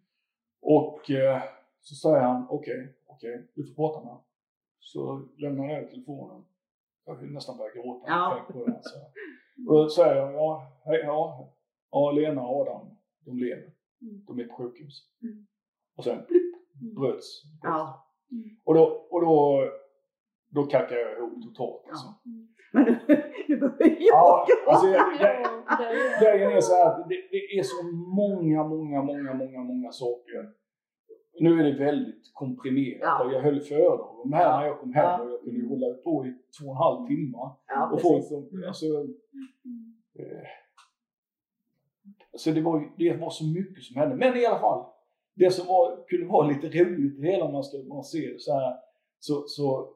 Och 0.60 1.10
eh, 1.10 1.42
så 1.80 1.94
säger 1.94 2.20
han 2.20 2.46
okej, 2.50 2.94
okej, 3.06 3.46
du 3.54 3.64
får 3.66 3.74
prata 3.74 3.98
med 4.00 4.08
honom. 4.08 4.24
Så 4.78 5.28
lämnar 5.36 5.64
jag 5.64 5.90
telefonen. 5.90 6.44
Jag 7.04 7.14
vill 7.16 7.30
nästan 7.32 7.56
börja 7.58 7.72
gråta 7.74 8.10
jag 8.10 8.16
Ja. 8.18 8.46
på 8.52 8.58
här, 8.66 8.80
Så. 8.82 8.98
Och 9.68 9.74
då 9.82 9.88
säger 9.88 10.16
jag, 10.16 10.34
ja, 10.34 10.72
hej, 10.84 11.00
ja, 11.04 11.52
ja, 11.90 12.10
Lena 12.10 12.42
och 12.46 12.60
Adam, 12.60 12.86
de 13.24 13.38
lever. 13.38 13.72
Mm. 14.02 14.24
De 14.26 14.38
är 14.40 14.44
på 14.44 14.54
sjukhus. 14.54 15.08
Mm. 15.22 15.46
Och 15.96 16.04
sen 16.04 16.24
blipp, 16.28 16.54
Mm. 16.82 16.94
bröts. 16.94 17.42
Ja. 17.62 18.06
Och 18.64 18.74
då, 18.74 19.06
och 19.10 19.20
då, 19.20 19.60
då 20.48 20.66
kackade 20.66 21.00
jag 21.00 21.18
ihop 21.18 21.42
totalt 21.42 21.88
alltså. 21.88 22.06
Men 22.72 22.84
nu, 22.84 22.96
nu 23.48 23.56
börjar 23.56 23.96
jag 24.00 24.46
alltså, 24.66 24.86
Grejen 26.22 26.52
är 26.52 26.60
så 26.60 26.74
här 26.74 26.86
att 26.86 27.08
det, 27.08 27.14
det 27.30 27.58
är 27.58 27.62
så 27.62 27.86
många, 28.16 28.64
många, 28.64 29.02
många, 29.02 29.34
många, 29.34 29.58
många 29.60 29.92
saker. 29.92 30.50
Nu 31.40 31.60
är 31.60 31.64
det 31.64 31.78
väldigt 31.84 32.30
komprimerat 32.34 33.00
Ja. 33.02 33.24
och 33.24 33.32
jag 33.32 33.40
höll 33.40 33.60
föredrag 33.60 34.20
om 34.24 34.30
det 34.30 34.36
här 34.36 34.58
när 34.60 34.66
jag 34.66 34.80
kom 34.80 34.92
hem 34.92 35.04
Ja. 35.04 35.20
och 35.22 35.30
jag 35.30 35.40
kunde 35.40 35.58
ju 35.60 35.68
hålla 35.68 35.94
på 35.94 36.26
i 36.26 36.30
två 36.60 36.66
och 36.66 36.70
en 36.72 36.76
halv 36.76 37.06
timme. 37.06 37.38
Ja, 37.68 37.90
och 37.92 38.02
folk 38.02 38.24
som, 38.24 38.48
Mm. 38.52 38.68
alltså, 38.68 38.86
eh, 40.18 40.44
så 42.36 42.50
det 42.50 42.60
var, 42.60 42.92
det 42.98 43.16
var 43.16 43.30
så 43.30 43.44
mycket 43.44 43.82
som 43.84 43.96
hände. 43.96 44.16
Men 44.16 44.36
i 44.36 44.46
alla 44.46 44.58
fall, 44.58 44.84
det 45.34 45.50
som 45.50 45.66
var, 45.66 46.04
kunde 46.08 46.26
vara 46.26 46.46
lite 46.48 46.66
roligt 46.66 47.18
i 47.18 47.20
det 47.20 47.26
hela 47.30 47.44
om 47.44 47.52
man 47.52 47.64
ska 47.64 47.78
man 47.78 48.04
ser 48.04 48.32
det 48.32 48.40
så 48.40 48.52
här, 48.52 48.76
så, 49.18 49.44
så 49.46 49.88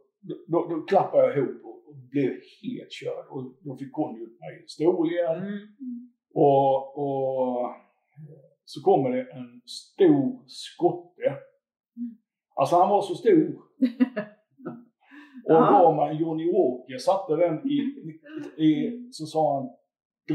då, 0.47 0.67
då 0.71 0.81
klappade 0.83 1.23
jag 1.27 1.39
ihop 1.39 1.63
och, 1.89 1.97
blev 2.11 2.31
helt 2.63 2.93
körd. 2.93 3.27
Och 3.31 3.55
då 3.61 3.77
fick 3.77 3.93
hon 3.93 4.23
upp 4.23 4.41
mig 4.41 4.65
i 4.65 4.69
stol 4.69 5.13
igen. 5.13 5.43
Mm. 5.43 5.69
Och, 6.35 6.99
och 6.99 7.75
så 8.65 8.83
kommer 8.83 9.11
det 9.11 9.23
en 9.33 9.63
stor 9.65 10.45
skotte. 10.47 11.37
Alltså 12.55 12.77
han 12.77 12.89
var 12.89 13.03
så 13.03 13.15
stor. 13.15 13.63
Och 15.49 15.53
gav 15.53 15.97
mig 15.97 16.11
en 16.11 16.17
Johnny 16.17 16.53
Walker, 16.53 16.99
satte 16.99 17.37
den 17.37 17.71
i, 17.71 17.79
i, 18.65 19.01
så 19.13 19.27
sa 19.27 19.55
han 19.55 19.71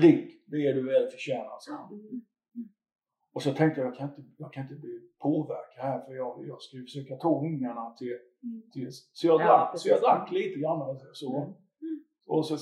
drick, 0.02 0.44
det 0.46 0.68
är 0.68 0.74
du 0.74 0.84
väl 0.84 1.10
förtjänar, 1.10 1.58
sa 1.60 1.72
han. 1.72 2.22
Och 3.34 3.44
så 3.44 3.54
tänkte 3.54 3.82
jag, 3.82 3.88
jag 3.88 3.96
kan 3.98 4.10
inte, 4.10 4.22
jag 4.38 4.54
kan 4.54 4.64
inte 4.64 4.76
bli 4.76 5.00
påverkad 5.22 5.84
här 5.84 6.00
för 6.06 6.14
jag, 6.14 6.48
jag 6.48 6.62
ska 6.62 6.78
ju 6.78 6.84
försöka 6.84 7.16
ta 7.16 7.40
ungarna 7.40 7.96
till, 8.00 8.18
till 8.74 8.88
så, 8.92 9.28
jag 9.28 9.42
Ja, 9.42 9.46
drack, 9.46 9.80
så 9.80 9.90
jag 9.90 10.02
drack 10.02 10.32
lite 10.32 10.60
grann 10.60 11.00
så. 11.14 11.38
Mm. 11.38 11.54
Och 12.28 12.46
så, 12.46 12.56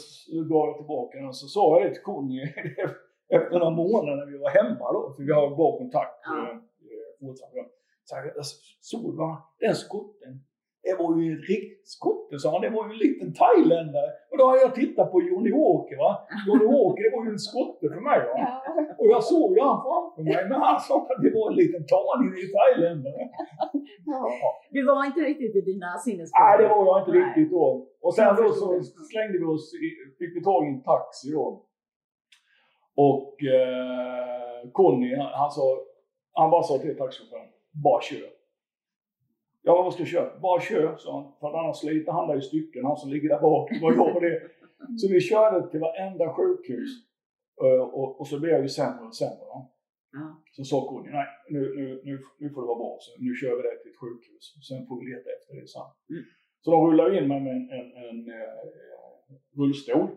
gav 0.49 0.67
jag 0.67 0.78
tillbaka 0.78 1.17
den 1.17 1.28
och 1.28 1.36
så 1.36 1.47
sa 1.47 1.80
jag 1.80 1.89
det 1.89 1.93
till 1.93 2.03
Conny 2.03 2.41
efter 3.30 3.59
några 3.59 3.70
månader 3.70 4.15
när 4.15 4.26
vi 4.32 4.38
var 4.38 4.49
hemma 4.49 4.91
då, 4.93 5.13
för 5.15 5.24
vi 5.24 5.32
har 5.32 5.55
bra 5.55 5.78
kontakt 5.78 6.20
Ja. 6.24 6.38
eh, 6.38 6.55
eh, 6.55 7.09
fortfarande. 7.20 7.70
Så 8.03 8.15
jag, 8.36 8.45
såg 8.82 9.15
va, 9.17 9.32
den 9.59 9.76
skotten, 9.76 10.43
det 10.90 10.96
var 11.02 11.10
ju 11.18 11.24
en 11.34 11.42
riktig 11.54 11.88
skotte 11.98 12.34
sa 12.40 12.48
han, 12.52 12.62
det 12.66 12.72
var 12.76 12.84
ju 12.88 12.92
en 12.96 13.02
liten 13.08 13.30
thailändare. 13.42 14.10
Och 14.32 14.38
då 14.40 14.44
har 14.50 14.58
jag 14.66 14.72
tittat 14.82 15.08
på 15.14 15.18
Johnny 15.30 15.52
Walker 15.60 15.98
va. 16.06 16.12
Johnny 16.48 16.66
Walker 16.76 17.02
det 17.06 17.14
var 17.16 17.24
ju 17.26 17.32
en 17.38 17.46
skotte 17.50 17.86
för 17.94 18.02
mig 18.10 18.20
va. 18.28 18.36
Ja. 18.44 18.54
Och 19.00 19.08
jag 19.14 19.24
såg 19.32 19.48
ju 19.56 19.62
han 19.70 19.80
framför 19.86 20.22
mig, 20.32 20.44
men 20.50 20.58
han 20.68 20.80
sa 20.88 20.96
att 21.12 21.22
det 21.26 21.32
var 21.38 21.46
en 21.52 21.58
liten 21.64 21.84
tanig 21.94 22.30
thailändare. 22.56 23.22
Du 24.76 24.80
var 24.90 25.06
inte 25.10 25.22
riktigt 25.30 25.56
vid 25.56 25.66
dina 25.72 25.90
sinnesfulla. 26.06 26.46
Nej, 26.46 26.58
det 26.62 26.68
var 26.74 26.82
jag 26.90 26.98
inte 27.02 27.14
riktigt 27.22 27.52
då. 27.52 27.66
Och 28.06 28.14
sen 28.16 28.36
då 28.40 28.46
så 28.62 28.68
slängde 29.12 29.38
vi 29.42 29.46
oss, 29.56 29.66
i, 29.86 29.88
fick 30.20 30.32
vi 30.36 30.42
tag 30.44 30.62
i 30.66 30.70
en 30.76 30.82
taxi 30.92 31.28
då. 31.38 31.46
Och 33.08 33.34
eh, 33.58 34.72
Conny, 34.72 35.16
han, 35.16 35.32
han 35.42 35.52
sa, 35.52 35.66
han 36.34 36.50
bara 36.52 36.64
sa 36.64 36.78
till 36.78 36.98
taxichauffören, 36.98 37.50
bara 37.86 38.02
kör. 38.02 38.39
Ja, 39.70 39.84
vad 39.84 39.93
ska 39.93 40.01
jag 40.01 40.09
köra? 40.09 40.39
Bara 40.39 40.61
kör, 40.61 40.97
sa 40.97 41.22
han. 41.22 41.34
För 41.39 41.59
annars 41.59 41.78
sliter 41.78 42.11
han 42.11 42.28
där 42.28 42.38
i 42.38 42.41
stycken, 42.41 42.86
han 42.86 42.97
som 42.97 43.09
ligger 43.09 43.30
där 43.30 43.41
bak. 43.41 43.70
Var 43.82 43.93
jag 43.93 44.22
det. 44.22 44.41
Så 44.97 45.07
vi 45.13 45.20
körde 45.22 45.72
till 45.72 45.80
varenda 45.80 46.34
sjukhus. 46.34 46.89
Eh, 47.63 47.82
och, 47.82 48.20
och 48.20 48.28
så 48.28 48.39
blev 48.39 48.51
jag 48.51 48.61
ju 48.61 48.70
sämre 48.70 49.05
och 49.05 49.15
sämre. 49.15 49.45
va. 49.53 49.59
Så 50.51 50.63
sa 50.63 50.88
Conny, 50.89 51.09
nej 51.11 51.28
nu, 51.49 51.59
nu, 51.78 52.01
nu, 52.03 52.20
nu 52.39 52.49
får 52.49 52.61
det 52.61 52.67
vara 52.67 52.78
bra. 52.78 52.97
Så 52.99 53.22
nu 53.24 53.36
kör 53.36 53.55
vi 53.57 53.61
det 53.61 53.82
till 53.82 53.91
ett 53.91 53.97
sjukhus. 54.03 54.43
Sen 54.67 54.88
får 54.88 54.99
vi 54.99 55.05
leta 55.11 55.30
efter 55.38 55.55
det 55.55 55.67
sen. 55.67 55.89
Mm. 56.09 56.24
Så 56.61 56.72
de 56.72 56.88
rullar 56.88 57.17
in 57.17 57.28
mig 57.28 57.41
med 57.41 57.53
en, 57.55 57.70
en, 57.78 57.88
en 58.09 58.20
eh, 58.39 58.59
rullstol. 59.57 60.07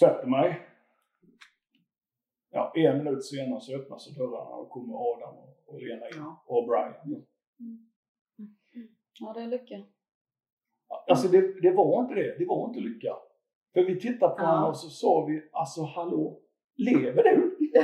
Sätter 0.00 0.26
mig. 0.26 0.48
Ja, 2.50 2.72
en 2.74 2.98
minut 2.98 3.24
senare 3.24 3.60
så 3.60 3.76
öppnas 3.76 4.16
dörrarna 4.16 4.54
och 4.60 4.70
kommer 4.70 4.94
Adam 5.12 5.34
och, 5.42 5.54
och 5.66 5.82
Lena 5.82 6.06
in. 6.08 6.14
Ja. 6.16 6.44
Och 6.46 6.66
Brian. 6.68 7.24
Ja, 9.20 9.32
det 9.32 9.40
är 9.42 9.46
lycka. 9.46 9.74
Alltså 11.08 11.28
det, 11.28 11.60
det 11.62 11.70
var 11.70 12.02
inte 12.02 12.14
det. 12.14 12.38
Det 12.38 12.44
var 12.46 12.68
inte 12.68 12.80
lycka. 12.80 13.16
För 13.74 13.82
vi 13.84 14.00
tittade 14.00 14.34
på 14.34 14.42
Ja. 14.42 14.46
honom 14.46 14.68
och 14.68 14.76
så 14.76 14.88
sa 14.88 15.24
vi, 15.24 15.48
alltså 15.52 15.82
hallå, 15.82 16.40
lever 16.76 17.22
du? 17.22 17.56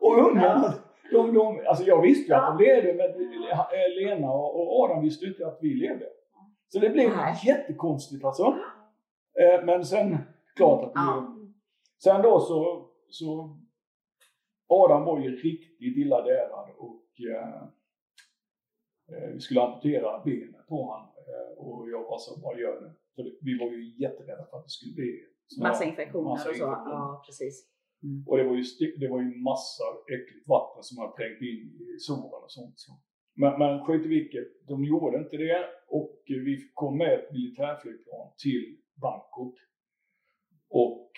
Och 0.00 0.18
ungarna, 0.30 0.74
de, 1.10 1.34
de, 1.34 1.62
alltså 1.66 1.84
jag 1.84 2.02
visste 2.02 2.32
ju 2.32 2.34
att 2.38 2.58
de 2.58 2.64
levde, 2.64 2.94
men 2.94 3.28
Lena 3.96 4.32
och 4.32 4.80
Adam 4.84 5.02
visste 5.02 5.26
inte 5.26 5.46
att 5.46 5.58
vi 5.62 5.74
levde. 5.74 6.06
Så 6.68 6.78
det 6.78 6.90
blev 6.90 7.10
Nej. 7.16 7.34
jättekonstigt 7.46 8.24
alltså. 8.24 8.42
Eh, 9.40 9.64
men 9.64 9.84
sen, 9.84 10.16
klart 10.56 10.84
att 10.84 10.90
vi, 10.90 10.94
Ja. 10.94 11.36
Sen 12.02 12.22
då 12.22 12.40
så, 12.40 12.88
så 13.08 13.58
Adam 14.68 15.04
var 15.04 15.20
ju 15.20 15.36
riktigt 15.36 15.96
illa 15.96 16.20
därad 16.22 16.68
och 16.78 17.02
eh, 17.30 17.48
eh, 17.48 17.62
vi 19.34 19.40
skulle 19.40 19.60
amputera 19.62 20.22
benet 20.24 20.66
på 20.68 20.82
honom 20.82 21.08
eh, 21.28 21.58
och 21.58 21.90
jag 21.90 22.02
var 22.04 22.18
så, 22.18 22.40
vad 22.42 22.58
gör 22.60 22.80
du? 22.80 22.90
För 23.14 23.32
vi 23.40 23.58
var 23.58 23.70
ju 23.70 23.94
jätterädda 24.02 24.46
för 24.50 24.56
att 24.58 24.64
det 24.64 24.70
skulle 24.70 24.94
bli 24.94 25.20
Massa 25.60 25.84
här- 25.84 25.90
infektioner 25.90 26.24
massa 26.30 26.50
och 26.50 26.56
så. 26.56 26.64
infektioner. 26.64 26.90
Ja, 26.94 27.22
precis. 27.26 27.70
Mm. 28.02 28.24
Och 28.28 28.36
det 28.38 28.44
var 28.44 28.54
ju, 28.56 28.64
det 28.96 29.08
var 29.08 29.20
ju 29.20 29.34
massa 29.50 29.84
äckligt 30.14 30.48
vatten 30.48 30.82
som 30.82 30.98
hade 30.98 31.16
trängt 31.16 31.40
in 31.42 31.62
i 31.94 31.98
såren 31.98 32.42
och 32.44 32.50
sånt. 32.50 32.78
Så. 32.78 32.92
Men, 33.36 33.58
men 33.58 33.84
skit 33.84 34.04
i 34.04 34.08
vilket, 34.08 34.66
de 34.66 34.84
gjorde 34.84 35.18
inte 35.18 35.36
det 35.36 35.64
och 35.88 36.22
vi 36.26 36.70
kom 36.74 36.98
med 36.98 37.12
ett 37.18 37.32
militärflygplan 37.32 38.32
till 38.42 38.76
Bangkok. 38.94 39.54
Och, 40.68 41.10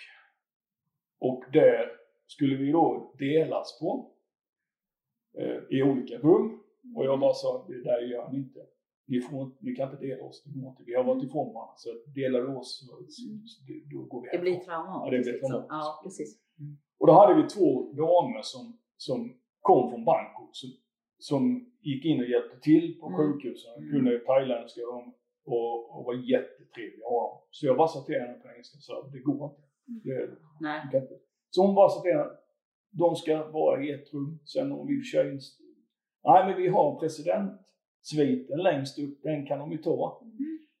och 1.19 1.43
där 1.53 1.91
skulle 2.27 2.55
vi 2.55 2.71
då 2.71 3.15
delas 3.19 3.79
på 3.79 4.11
eh, 5.37 5.57
i 5.77 5.83
olika 5.83 6.17
rum. 6.17 6.63
Och 6.95 7.05
jag 7.05 7.19
bara 7.19 7.33
sa, 7.33 7.65
det 7.67 7.83
där 7.83 8.01
gör 8.01 8.31
ni 8.31 8.37
inte. 8.37 8.59
Ni, 9.09 9.21
får, 9.21 9.51
ni 9.59 9.75
kan 9.75 9.91
inte 9.91 10.05
dela 10.05 10.23
oss, 10.23 10.43
det 10.45 10.59
går 10.59 10.69
inte. 10.69 10.83
Vi 10.85 10.93
har 10.93 11.03
varit 11.03 11.23
ifrån 11.23 11.53
varandra. 11.53 11.73
Så 11.77 11.89
delar 12.15 12.39
du 12.41 12.47
oss 12.47 12.87
så, 12.87 13.05
så, 13.09 13.23
då 13.91 14.01
går 14.03 14.21
vi 14.21 14.27
Det 14.37 14.41
blir 14.41 14.59
traumatiskt. 14.59 15.05
Ja, 15.05 15.11
det 15.11 15.19
blir 15.23 15.39
traumatiskt. 15.39 15.69
Ja, 15.69 15.99
precis. 16.03 16.39
Och 16.99 17.07
då 17.07 17.13
hade 17.13 17.33
vi 17.41 17.47
två 17.49 17.93
damer 17.93 18.41
som, 18.41 18.79
som 18.97 19.37
kom 19.61 19.89
från 19.91 20.05
Bangkok 20.05 20.49
som, 20.51 20.69
som 21.17 21.41
gick 21.81 22.05
in 22.05 22.19
och 22.19 22.29
hjälpte 22.29 22.59
till 22.59 22.99
på 22.99 23.07
Mm. 23.07 23.17
sjukhusen. 23.17 23.73
Mm. 23.77 23.89
Kunde 23.91 24.19
thailändska 24.19 24.81
de, 24.81 25.13
och, 25.45 25.97
och 25.97 26.05
var 26.05 26.13
jättetrevliga 26.13 27.05
att 27.05 27.11
ha. 27.11 27.47
Så 27.51 27.65
jag 27.65 27.77
bara 27.77 27.87
sa 27.87 28.01
till 28.03 28.15
henne 28.15 28.33
på 28.33 28.47
engelska 28.49 28.77
så 28.79 29.07
det 29.13 29.19
går 29.19 29.45
inte. 29.49 29.61
Det, 30.07 30.29
Nej. 30.59 30.87
det 30.91 30.97
inte. 30.97 31.15
Så 31.49 31.65
hon 31.65 31.75
bara 31.75 31.89
sa 31.89 32.01
till 32.01 32.11
henne, 32.11 32.29
de 32.91 33.15
ska 33.15 33.51
vara 33.51 33.83
i 33.83 33.91
ett 33.91 34.13
rum. 34.13 34.39
Sen 34.45 34.71
om 34.71 34.87
vi 34.87 35.03
kör 35.03 35.31
in... 35.31 35.39
Nej 36.23 36.45
men 36.45 36.57
vi 36.61 36.67
har 36.67 36.99
presidentsviten 36.99 38.57
längst 38.63 38.99
upp, 38.99 39.21
den 39.23 39.45
kan 39.45 39.59
de 39.59 39.71
ju 39.71 39.77
ta. 39.77 40.21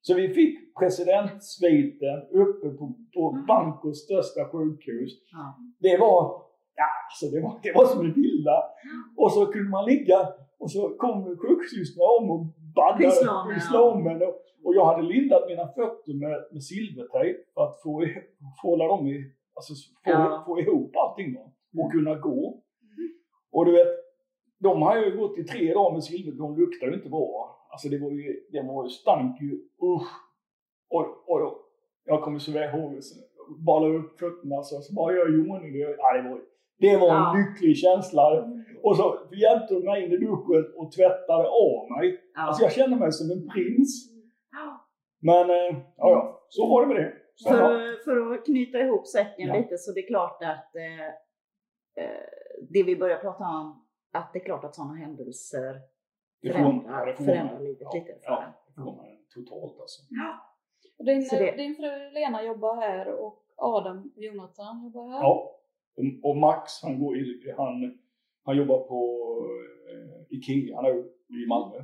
Så 0.01 0.13
vi 0.13 0.29
fick 0.33 0.75
presidentsviten 0.79 2.17
uppe 2.31 2.69
på, 2.69 2.93
på 3.13 3.31
Mm. 3.33 3.45
Bangkoks 3.45 3.97
största 3.99 4.41
sjukhus. 4.51 5.11
Ja. 5.31 5.57
Det 5.79 5.97
var, 5.97 6.21
ja, 6.75 6.87
alltså 7.09 7.25
det 7.35 7.41
var, 7.43 7.59
det 7.63 7.71
var 7.75 7.85
som 7.85 8.05
en 8.05 8.13
villa. 8.13 8.57
Och 9.17 9.31
så 9.31 9.45
kunde 9.45 9.69
man 9.69 9.85
ligga 9.85 10.19
och 10.59 10.71
så 10.71 10.89
kom 10.97 11.37
sjuksystrarna 11.37 12.09
om 12.19 12.31
och 12.31 12.45
bandade 12.75 13.03
Pyssla 13.53 13.81
om, 13.81 14.07
en. 14.07 14.21
Och, 14.21 14.35
och 14.63 14.75
jag 14.75 14.85
hade 14.85 15.03
lindat 15.03 15.43
mina 15.47 15.67
fötter 15.67 16.13
med, 16.23 16.35
med 16.53 16.63
silvertejp 16.63 17.39
för 17.53 17.61
att 17.67 17.81
få, 17.83 18.05
få 18.61 18.75
dem 18.75 19.07
i, 19.07 19.15
alltså 19.55 19.73
få, 20.03 20.11
Ja. 20.11 20.43
få 20.47 20.59
ihop 20.59 20.91
allting 20.95 21.33
då, 21.33 21.43
och 21.83 21.91
kunna 21.91 22.15
gå. 22.15 22.63
Och 23.51 23.65
du 23.65 23.71
vet, 23.71 23.87
de 24.59 24.81
har 24.81 24.97
ju 24.97 25.17
gått 25.17 25.37
i 25.37 25.43
tre 25.43 25.73
dagar 25.73 25.93
med 25.93 26.03
silver, 26.03 26.31
de 26.37 26.57
luktar 26.59 26.87
ju 26.87 26.93
inte 26.93 27.09
bra. 27.09 27.53
Alltså 27.71 27.89
det 27.89 27.97
var 27.97 28.11
ju, 28.11 28.41
det 28.51 28.61
var 28.61 28.83
ju 28.83 28.89
stank 28.89 29.41
ju, 29.41 29.51
usch. 29.93 30.11
Och, 30.89 31.05
och 31.29 31.39
då, 31.39 31.59
jag 32.05 32.21
kommer 32.23 32.39
så 32.39 32.51
väl 32.51 32.63
ihåg, 32.79 32.99
ballade 33.65 33.97
upp 33.97 34.19
fötterna 34.19 34.63
så, 34.63 34.81
så 34.81 34.93
bara 34.93 35.13
jag 35.13 35.33
gjorde 35.35 35.71
det. 35.71 35.95
Ja, 35.97 36.13
det 36.17 36.29
var, 36.29 36.39
det 36.79 36.97
var 36.97 37.07
en 37.09 37.23
Ja. 37.23 37.35
lycklig 37.37 37.77
känsla. 37.77 38.23
Och 38.83 38.95
så 38.97 39.19
hjälpte 39.31 39.73
de 39.73 39.85
mig 39.85 40.05
in 40.05 40.11
i 40.11 40.17
duschen 40.17 40.73
och 40.75 40.91
tvättade 40.91 41.47
av 41.49 41.91
mig. 41.97 42.19
Ja. 42.35 42.41
Alltså 42.41 42.63
jag 42.63 42.71
kände 42.71 42.95
mig 42.97 43.11
som 43.11 43.31
en 43.31 43.47
prins. 43.49 44.09
Men 45.21 45.49
eh, 45.49 45.77
ja, 45.97 46.09
ja, 46.11 46.45
så 46.49 46.69
var 46.69 46.81
det 46.81 46.87
med 46.93 47.03
det. 47.03 47.13
Så, 47.35 47.49
För, 47.49 48.03
för 48.03 48.33
att 48.33 48.45
knyta 48.45 48.77
ihop 48.79 49.07
säcken 49.07 49.47
Ja. 49.47 49.57
lite 49.57 49.77
så 49.77 49.91
det 49.91 49.99
är 49.99 50.07
klart 50.07 50.43
att 50.43 50.75
eh, 50.75 51.07
eh, 52.03 52.21
det 52.69 52.83
vi 52.83 52.95
börjar 52.95 53.17
prata 53.17 53.43
om, 53.43 53.86
att 54.17 54.33
det 54.33 54.39
är 54.39 54.45
klart 54.45 54.63
att 54.63 54.75
sådana 54.75 54.93
händelser 54.93 55.81
Det 56.41 56.53
får 56.53 56.59
man- 56.59 56.81
förändrar, 56.81 56.99
ja, 56.99 57.05
det 57.05 57.13
får 57.13 57.23
förändrar 57.23 57.59
livet 57.59 57.77
ja, 57.81 57.91
lite 57.93 58.05
för 58.05 58.19
Ja, 58.23 58.53
det 58.67 58.73
får 58.81 58.95
man 58.95 59.05
totalt 59.35 59.79
alltså. 59.79 60.01
Och 60.99 61.05
Din, 61.05 61.23
Så 61.25 61.35
det- 61.35 61.55
din 61.57 61.75
fru 61.75 62.09
Lena 62.11 62.43
jobbar 62.43 62.75
här 62.75 63.07
och 63.23 63.43
Adam 63.55 64.11
Jonathan 64.15 64.83
jobbar 64.83 65.07
här. 65.11 65.19
Ja. 65.21 65.53
Och, 65.97 66.29
och 66.29 66.37
Max, 66.37 66.71
han, 66.83 66.99
går 66.99 67.17
i, 67.17 67.53
han, 67.57 67.99
han 68.43 68.57
jobbar 68.57 68.79
på 68.87 68.99
eh, 69.91 70.37
Ikea 70.37 70.81
nu 70.81 71.13
i 71.29 71.47
Malmö. 71.47 71.77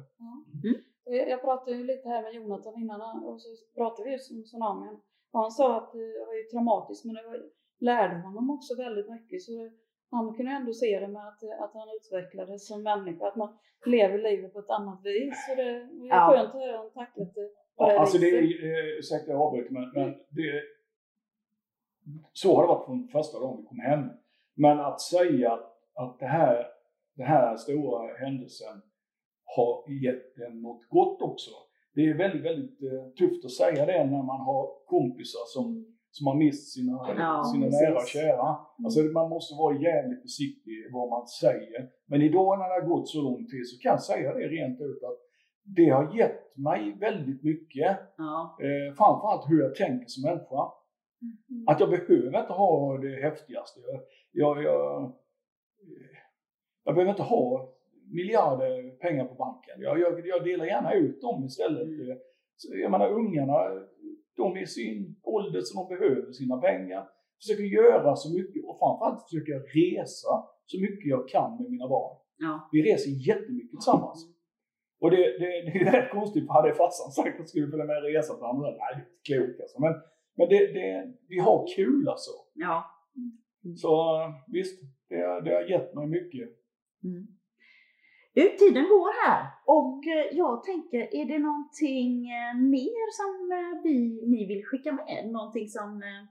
Jag 1.05 1.29
jag 1.29 1.41
pratade 1.41 1.77
ju 1.77 1.83
lite 1.83 2.09
här 2.09 2.21
med 2.21 2.33
Jonathan 2.33 2.81
innan 2.81 3.23
och 3.25 3.41
så 3.41 3.47
pratade 3.75 4.03
vi 4.09 4.11
just 4.11 4.31
om 4.31 4.43
tsunamin. 4.43 4.99
Och 5.31 5.39
han 5.39 5.51
sa 5.51 5.77
att 5.77 5.91
det 5.91 6.25
var 6.27 6.33
ju 6.33 6.43
traumatiskt 6.43 7.05
men 7.05 7.15
det 7.15 7.23
var, 7.23 7.39
lärde 7.79 8.15
honom 8.21 8.49
också 8.49 8.75
väldigt 8.75 9.09
mycket. 9.09 9.41
Så 9.41 9.51
det, 9.51 9.71
han 10.13 10.33
kunde 10.33 10.51
ändå 10.51 10.73
se 10.73 10.99
det 10.99 11.07
med 11.07 11.27
att, 11.27 11.43
att 11.59 11.73
han 11.73 11.87
utvecklades 11.97 12.67
som 12.67 12.83
människa, 12.83 13.27
att 13.27 13.35
man 13.35 13.57
lever 13.85 14.17
livet 14.17 14.53
på 14.53 14.59
ett 14.59 14.69
annat 14.69 14.99
vis. 15.03 15.45
Så 15.49 15.55
det, 15.55 15.63
det 15.63 16.07
är 16.07 16.07
Ja. 16.09 16.31
skönt 16.31 16.49
att 16.49 16.61
höra 16.61 16.77
honom 16.77 16.91
tacklat 16.93 17.27
det 17.35 17.41
på 17.75 17.85
det 17.85 17.93
Ja, 17.93 17.99
alltså 17.99 18.17
det 18.17 18.29
är, 18.29 18.41
eh, 18.41 18.97
ursäkta 18.99 19.31
jag 19.31 19.41
avbryter 19.41 19.71
men, 19.73 19.91
men 19.93 20.09
det, 20.29 20.61
så 22.33 22.55
har 22.55 22.61
det 22.63 22.67
varit 22.67 22.85
från 22.85 23.07
första 23.07 23.39
dagen 23.39 23.57
vi 23.61 23.67
kom 23.67 23.79
hem. 23.79 24.09
Men 24.53 24.79
att 24.79 25.01
säga 25.01 25.51
att, 25.53 25.73
att 25.93 26.19
det 26.19 26.25
här, 26.25 26.67
den 27.15 27.27
här 27.27 27.57
stora 27.57 28.17
händelsen 28.17 28.81
har 29.55 29.91
gett 30.03 30.37
en 30.37 30.61
något 30.61 30.89
gott 30.89 31.21
också. 31.21 31.51
Det 31.95 32.01
är 32.01 32.17
väldigt, 32.17 32.43
väldigt 32.45 32.81
eh, 32.83 33.09
tufft 33.19 33.45
att 33.45 33.51
säga 33.51 33.85
det 33.85 34.05
när 34.05 34.23
man 34.23 34.41
har 34.41 34.85
kompisar 34.85 35.45
som, 35.47 35.92
som 36.17 36.27
har 36.27 36.35
mist 36.35 36.73
sina, 36.73 36.91
Ja, 37.17 37.43
sina 37.53 37.65
precis. 37.65 37.81
nära 37.81 37.95
och 37.95 38.07
kära. 38.07 38.57
Alltså 38.85 38.99
man 39.01 39.29
måste 39.29 39.53
vara 39.63 39.75
jävligt 39.77 40.21
försiktig 40.21 40.75
vad 40.93 41.09
man 41.09 41.27
säger. 41.27 41.89
Men 42.05 42.21
idag 42.21 42.59
när 42.59 42.67
det 42.69 42.81
har 42.81 42.87
gått 42.93 43.07
så 43.09 43.21
lång 43.21 43.45
tid 43.45 43.67
så 43.69 43.75
kan 43.81 43.89
jag 43.89 44.01
säga 44.01 44.33
det 44.33 44.47
rent 44.47 44.81
ut 44.81 45.03
att 45.03 45.17
det 45.77 45.89
har 45.89 46.15
gett 46.17 46.57
mig 46.57 46.97
väldigt 46.99 47.43
mycket. 47.43 47.97
Ja. 48.17 48.57
Eh, 48.61 48.95
framförallt 48.95 49.49
hur 49.49 49.61
jag 49.61 49.75
tänker 49.75 50.05
som 50.07 50.29
människa. 50.29 50.63
Mm. 51.49 51.67
Att 51.67 51.79
jag 51.79 51.89
behöver 51.89 52.39
inte 52.41 52.53
ha 52.53 52.97
det 52.97 53.21
häftigaste. 53.21 53.79
Jag, 53.85 54.01
jag, 54.31 54.63
jag, 54.63 55.13
jag 56.83 56.95
behöver 56.95 57.11
inte 57.11 57.23
ha 57.23 57.69
miljarder 58.11 58.89
pengar 58.89 59.25
på 59.25 59.33
banken. 59.35 59.75
Jag, 59.77 59.99
jag, 59.99 60.27
jag 60.27 60.43
delar 60.43 60.65
gärna 60.65 60.93
ut 60.93 61.21
dem 61.21 61.43
istället. 61.45 61.87
Mm. 61.87 62.11
Eh, 62.11 62.17
Så 62.55 62.75
jag 62.77 62.91
menar 62.91 63.09
ungarna, 63.11 63.57
de 64.35 64.57
är 64.57 64.61
i 64.61 64.67
sin 64.67 65.15
ålder 65.23 65.61
så 65.61 65.71
de 65.79 65.87
behöver 65.95 66.31
sina 66.31 66.57
pengar. 66.57 67.09
Försöker 67.41 67.63
göra 67.63 68.15
så 68.15 68.37
mycket 68.37 68.65
och 68.67 68.79
framförallt 68.79 69.23
försöker 69.23 69.51
jag 69.51 69.63
resa 69.79 70.33
så 70.65 70.81
mycket 70.81 71.05
jag 71.15 71.29
kan 71.29 71.57
med 71.57 71.71
mina 71.71 71.87
barn. 71.87 72.17
Ja. 72.37 72.69
Vi 72.71 72.79
reser 72.89 73.11
jättemycket 73.29 73.69
tillsammans. 73.69 74.19
Och 75.01 75.11
det, 75.11 75.17
det, 75.17 75.49
det 75.65 75.73
är 75.79 75.91
rätt 75.91 76.11
konstigt, 76.11 76.45
för 76.47 76.53
hade 76.53 76.73
farsan 76.73 77.11
sagt 77.11 77.39
att 77.39 77.49
skulle 77.49 77.71
följa 77.71 77.85
med 77.85 77.97
och 77.97 78.09
resa 78.09 78.33
på 78.33 78.45
andra, 78.45 78.69
nej 78.83 78.95
klokt 79.27 79.61
alltså. 79.61 79.81
Men, 79.81 79.93
men 80.37 80.49
det, 80.49 80.59
det, 80.77 81.13
vi 81.27 81.39
har 81.39 81.67
kul 81.75 82.09
alltså. 82.09 82.31
ja. 82.53 82.89
Så 83.77 83.93
visst, 84.47 84.81
det, 85.09 85.41
det 85.45 85.55
har 85.55 85.61
gett 85.61 85.93
mig 85.93 86.07
mycket. 86.07 86.49
Mm. 87.03 87.27
Du, 88.33 88.49
tiden 88.57 88.83
går 88.83 89.25
här 89.25 89.41
och 89.65 90.07
eh, 90.07 90.37
jag 90.37 90.63
tänker, 90.63 90.99
är 91.15 91.25
det 91.25 91.39
någonting 91.39 92.11
eh, 92.39 92.53
mer 92.75 93.05
som 93.19 93.51
eh, 93.51 93.81
vi, 93.83 94.21
ni 94.31 94.45
vill 94.45 94.65
skicka 94.65 94.91
med? 94.91 95.29
Någonting 95.31 95.67
som... 95.67 96.01
eh, 96.03 96.23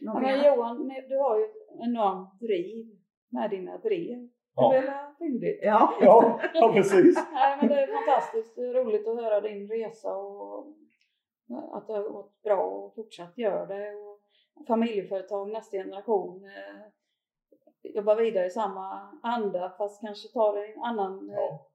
Ja, 0.00 0.12
Någonting 0.12 0.36
men? 0.36 0.46
Johan, 0.46 0.88
du 1.08 1.18
har 1.18 1.38
ju 1.38 1.44
ett 1.44 1.56
enormt 1.88 2.40
driv 2.40 2.86
med 3.30 3.50
dina 3.50 3.78
drev. 3.78 4.28
Ja. 4.56 4.70
Det 4.72 4.76
är 4.76 4.82
väl 4.82 5.14
fyndigt? 5.18 5.58
Ja. 5.62 5.94
Ja, 6.00 6.40
ja 6.54 6.72
precis. 6.72 7.16
Nej, 7.32 7.56
men 7.60 7.68
det 7.68 7.80
är 7.82 7.86
fantastiskt 7.86 8.58
roligt 8.58 9.08
att 9.08 9.16
höra 9.22 9.40
din 9.40 9.68
resa 9.68 10.16
och 10.16 10.66
att 11.72 11.86
det 11.86 11.92
har 11.92 12.08
gått 12.10 12.42
bra 12.42 12.60
och 12.64 12.94
fortsatt 12.94 13.38
gör 13.38 13.66
det. 13.66 13.94
Och 13.94 14.20
familjeföretag 14.66 15.48
nästa 15.52 15.76
generation 15.76 16.42
jobbar 17.82 18.16
vidare 18.16 18.46
i 18.46 18.50
samma 18.50 19.10
anda 19.22 19.74
fast 19.78 20.00
kanske 20.00 20.28
tar 20.28 20.56
det 20.56 20.66
en 20.72 20.82
annan... 20.82 21.30
Eh, 21.30 21.36
Ja. 21.36 21.66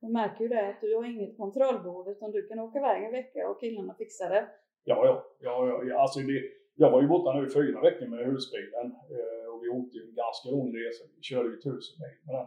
jag 0.00 0.10
märker 0.12 0.40
ju 0.44 0.48
det 0.48 0.68
att 0.68 0.80
du 0.80 0.96
har 0.96 1.04
inget 1.04 1.36
kontrollbehov 1.36 2.08
utan 2.08 2.30
du 2.30 2.48
kan 2.48 2.58
åka 2.58 2.78
iväg 2.78 3.04
en 3.04 3.12
vecka 3.12 3.48
och 3.48 3.60
killarna 3.60 3.94
fixar 3.94 4.30
det. 4.30 4.48
Ja, 4.84 5.06
ja. 5.06 5.24
ja, 5.40 5.82
ja. 5.84 6.00
Alltså 6.00 6.20
det, 6.20 6.42
jag 6.74 6.90
var 6.90 7.02
ju 7.02 7.08
borta 7.08 7.32
nu 7.32 7.46
i 7.46 7.50
fyra 7.50 7.80
veckor 7.80 8.06
med 8.06 8.26
husbilen 8.26 8.86
eh, 8.86 9.54
och 9.54 9.64
vi 9.64 9.68
åkte 9.68 9.96
ju 9.96 10.02
en 10.08 10.14
ganska 10.14 10.50
lång 10.50 10.76
resa. 10.76 11.04
Vi 11.16 11.22
körde 11.22 11.48
ju 11.48 11.56
tusen 11.56 11.96
mil 12.00 12.18
med 12.26 12.34
den. 12.34 12.46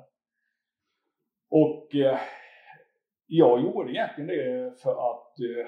Och 1.49 1.95
eh, 1.95 2.19
jag 3.27 3.61
gjorde 3.61 3.91
egentligen 3.91 4.27
det 4.27 4.79
för 4.81 5.11
att 5.11 5.39
eh, 5.39 5.67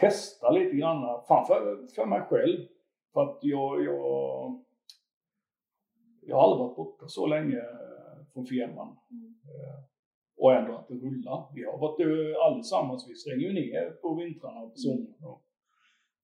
testa 0.00 0.50
lite 0.50 0.76
grann, 0.76 1.24
fan 1.28 1.46
för, 1.46 1.86
för 1.94 2.06
mig 2.06 2.20
själv. 2.20 2.66
För 3.12 3.22
att 3.22 3.38
jag, 3.42 3.84
jag, 3.84 4.64
jag 6.30 6.36
har 6.36 6.42
aldrig 6.44 6.60
varit 6.66 6.76
borta 6.76 7.04
så 7.08 7.26
länge 7.26 7.56
eh, 7.56 8.16
från 8.32 8.46
firman. 8.46 8.88
Eh, 9.52 9.78
och 10.42 10.52
ändå 10.54 10.72
att 10.76 10.88
det 10.88 10.94
rullar. 10.94 11.38
Vi 11.54 11.64
har 11.64 11.78
varit 11.78 12.00
eh, 12.00 12.44
allesammans, 12.46 13.08
vi 13.08 13.14
stänger 13.14 13.46
ju 13.48 13.52
ner 13.52 13.90
på 13.90 14.14
vintrarna 14.14 14.60
och 14.60 14.70
på 14.74 14.76
sommaren. 14.76 15.24
Och, 15.24 15.42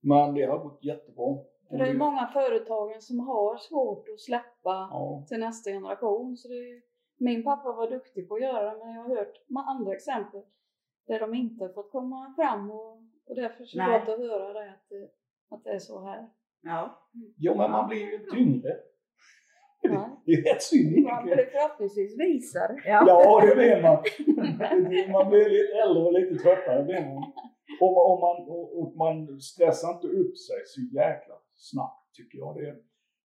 Men 0.01 0.35
det 0.35 0.43
har 0.47 0.59
gått 0.59 0.85
jättebra. 0.85 1.37
För 1.69 1.77
det 1.79 1.89
är 1.89 1.95
många 1.95 2.27
företagen 2.27 3.03
som 3.03 3.21
har 3.21 3.57
svårt 3.57 4.09
att 4.09 4.21
släppa 4.21 4.75
Ja, 4.91 5.25
till 5.29 5.39
nästa 5.41 5.71
generation. 5.71 6.37
Så 6.37 6.49
det, 6.49 6.83
min 7.19 7.45
pappa 7.45 7.73
var 7.73 7.91
duktig 7.91 8.29
på 8.29 8.35
att 8.35 8.41
göra 8.43 8.73
det 8.73 8.79
men 8.85 8.95
jag 8.95 9.03
har 9.03 9.17
hört 9.17 9.35
med 9.49 9.63
andra 9.67 9.93
exempel 9.95 10.43
där 11.07 11.21
de 11.21 11.35
inte 11.35 11.65
har 11.65 11.73
fått 11.73 11.91
komma 11.91 12.35
fram 12.37 12.71
och, 12.71 12.93
och 13.27 13.35
därför 13.37 13.65
så 13.65 13.81
är 13.81 13.99
gott 14.01 14.09
att 14.09 14.19
höra 14.19 14.53
det 14.53 14.71
att, 14.71 14.87
det- 14.89 15.11
att 15.51 15.65
det 15.65 15.71
är 15.71 15.79
så 15.79 16.05
här. 16.05 16.31
Ja. 16.63 17.09
jo, 17.39 17.55
men 17.57 17.71
man 17.71 17.89
blir 17.89 18.01
ju 18.13 18.19
tyngre. 18.19 18.77
Det 20.25 20.33
är 20.33 20.43
rätt 20.55 20.63
synd 20.63 20.91
Man 20.93 20.99
egentligen. 20.99 21.37
blir 21.37 21.47
förhoppningsvis 21.53 22.19
visare. 22.19 22.73
Ja. 22.85 23.05
Ja, 23.09 23.47
det 23.47 23.55
blir 23.57 23.83
man. 23.83 23.97
Man 25.13 25.31
blir 25.31 25.49
lite 25.57 25.73
äldre 25.85 26.03
och 26.03 26.13
lite 26.13 26.35
tröttare 26.43 26.85
blir 26.85 27.01
man. 27.15 27.23
Och, 27.81 27.93
man- 27.97 28.07
och, 28.13 28.21
man, 28.21 28.37
och, 28.57 28.79
och 28.81 28.97
man 28.97 29.41
stressar 29.41 29.95
inte 29.95 30.07
upp 30.07 30.39
sig 30.39 30.57
så 30.67 30.81
jäkla 30.81 31.35
snabbt 31.55 32.15
tycker 32.17 32.39
jag. 32.39 32.57
Det, 32.57 32.77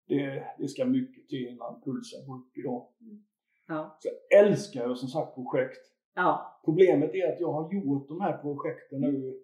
det, 0.08 0.44
det 0.58 0.68
ska 0.68 0.86
mycket 0.86 1.30
till 1.30 1.48
innan 1.48 1.82
pulsen 1.86 2.28
går 2.28 2.36
upp 2.38 2.58
idag. 2.58 2.88
Ja. 3.68 3.98
Så 4.00 4.10
jag 4.30 4.40
älskar 4.46 4.88
ju 4.90 4.96
som 4.96 5.10
sagt 5.10 5.36
projekt. 5.36 5.84
Ja. 6.16 6.62
Problemet 6.66 7.16
är 7.16 7.34
att 7.34 7.40
jag 7.40 7.52
har 7.52 7.74
gjort 7.74 8.08
de 8.08 8.22
här 8.22 8.38
projekten 8.38 9.02
nu. 9.02 9.44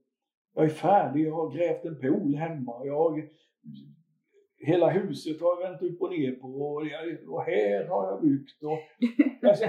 Jag 0.56 0.66
är 0.66 0.70
färdig, 0.70 1.28
jag 1.28 1.36
har 1.36 1.49
grävt 1.58 1.86
en 1.86 1.99
pool 2.01 2.36
hemma. 2.36 2.86
Jag 2.86 2.97
har, 2.97 3.12
hela 4.72 4.89
huset 4.89 5.41
har 5.41 5.49
jag 5.55 5.70
vänt 5.70 5.82
upp 5.82 6.01
och 6.01 6.09
ner 6.09 6.32
på 6.41 6.47
och, 6.47 6.86
jag, 6.93 7.30
och 7.34 7.41
här 7.51 7.88
har 7.91 8.03
jag 8.11 8.22
byggt. 8.22 8.59
Och, 8.70 8.80
alltså, 9.49 9.66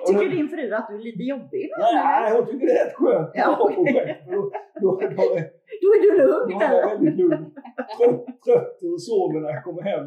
och 0.00 0.06
Tycker 0.20 0.36
din 0.36 0.48
fru 0.48 0.72
att 0.74 0.88
du 0.88 0.94
är 0.94 1.04
lite 1.10 1.22
jobbig? 1.22 1.64
då, 1.70 1.76
Nej, 1.82 2.26
eller? 2.26 2.36
hon 2.36 2.46
tycker 2.46 2.66
det 2.66 2.72
är 2.72 2.84
rätt 2.84 2.94
skönt 3.00 3.30
Ja, 3.34 3.48
projekt. 3.74 4.20
Då, 4.30 4.40
då, 4.82 4.88
då, 5.00 5.06
då, 5.16 5.24
Då 5.82 5.88
är 5.94 6.00
du 6.04 6.10
då 6.18 6.24
lugn 6.26 6.62
är 6.62 6.74
jag 6.80 6.88
väldigt 6.90 7.16
lugn. 7.20 7.44
Trött, 7.98 8.26
trött 8.46 8.78
och 8.92 9.02
sover 9.08 9.40
när 9.40 9.50
jag 9.56 9.64
kommer 9.64 9.82
hem. 9.82 10.04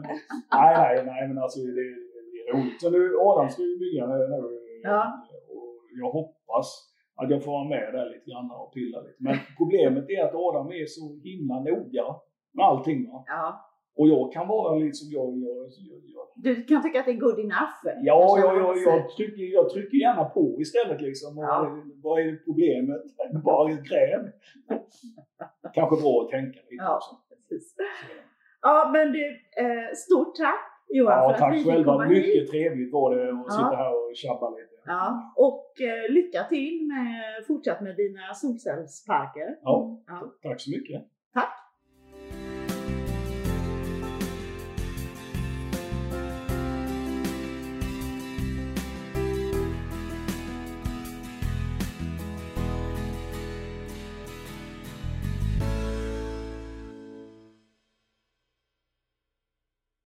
Nej, 0.57 0.71
nej, 0.77 0.95
nej, 1.11 1.21
men 1.27 1.37
alltså 1.43 1.59
det, 1.59 1.71
det 2.31 2.39
är 2.41 2.53
roligt. 2.53 2.81
Så 2.81 2.89
nu, 2.89 3.01
Adam 3.29 3.49
ska 3.49 3.61
ju 3.61 3.77
bygga 3.83 4.07
nu. 4.07 4.19
Ja. 4.83 5.01
Och 5.55 5.75
jag 6.01 6.11
hoppas 6.11 6.67
att 7.15 7.29
jag 7.31 7.43
får 7.43 7.51
vara 7.51 7.69
med 7.75 7.93
där 7.93 8.05
lite 8.13 8.29
grann 8.31 8.51
och 8.51 8.73
pilla 8.73 8.99
lite. 9.01 9.15
Men 9.19 9.35
problemet 9.57 10.05
är 10.09 10.23
att 10.25 10.35
Adam 10.35 10.67
är 10.67 10.85
så 10.85 11.03
himla 11.23 11.55
noga 11.69 12.05
med 12.53 12.65
allting. 12.65 12.99
Va? 13.11 13.23
Ja. 13.27 13.68
Och 13.99 14.07
jag 14.07 14.33
kan 14.33 14.47
vara 14.47 14.75
liksom, 14.75 15.07
jag, 15.11 15.27
jag, 15.37 15.57
jag, 15.89 16.01
jag 16.15 16.25
Du 16.35 16.63
kan 16.63 16.83
tycka 16.83 16.99
att 16.99 17.05
det 17.05 17.11
är 17.11 17.23
good 17.27 17.39
enough? 17.39 17.79
Ja, 17.83 18.39
jag, 18.39 18.57
jag, 18.57 18.77
säger. 18.77 18.97
jag, 18.97 19.09
trycker, 19.09 19.43
jag 19.53 19.69
trycker 19.69 19.97
gärna 19.97 20.25
på 20.25 20.55
istället 20.59 21.01
liksom. 21.01 21.37
Ja. 21.37 21.77
Vad 22.03 22.19
är 22.21 22.35
problemet? 22.45 23.01
Bara 23.43 23.69
gräv. 23.71 24.21
Kanske 25.73 25.95
bra 26.01 26.21
att 26.23 26.29
tänka 26.29 26.59
lite 26.69 26.75
Ja, 26.83 26.95
också. 26.95 27.15
precis. 27.49 27.75
Ja, 28.61 28.89
men 28.93 29.11
du, 29.11 29.25
eh, 29.63 29.89
stort 29.95 30.35
tack 30.35 30.65
Johan 30.89 31.13
Ja, 31.23 31.35
för 31.39 31.45
att 31.45 31.53
vi 31.55 31.63
fick 31.63 31.85
komma 31.85 32.05
Mycket 32.07 32.35
hit. 32.35 32.49
trevligt 32.51 32.93
var 32.93 33.15
det 33.15 33.23
att 33.31 33.45
Ja. 33.47 33.51
sitta 33.51 33.75
här 33.75 33.91
och 34.09 34.15
tjabba 34.15 34.49
lite. 34.49 34.75
Ja, 34.85 35.33
och 35.37 35.81
eh, 35.81 36.11
lycka 36.11 36.43
till 36.43 36.87
med 36.93 37.45
fortsatt 37.47 37.81
med 37.81 37.95
dina 37.95 38.33
solcellsparker. 38.33 39.49
Ja. 39.63 40.01
Ja. 40.07 40.33
Tack 40.43 40.61
så 40.61 40.69
mycket. 40.71 41.01
Tack! 41.33 41.53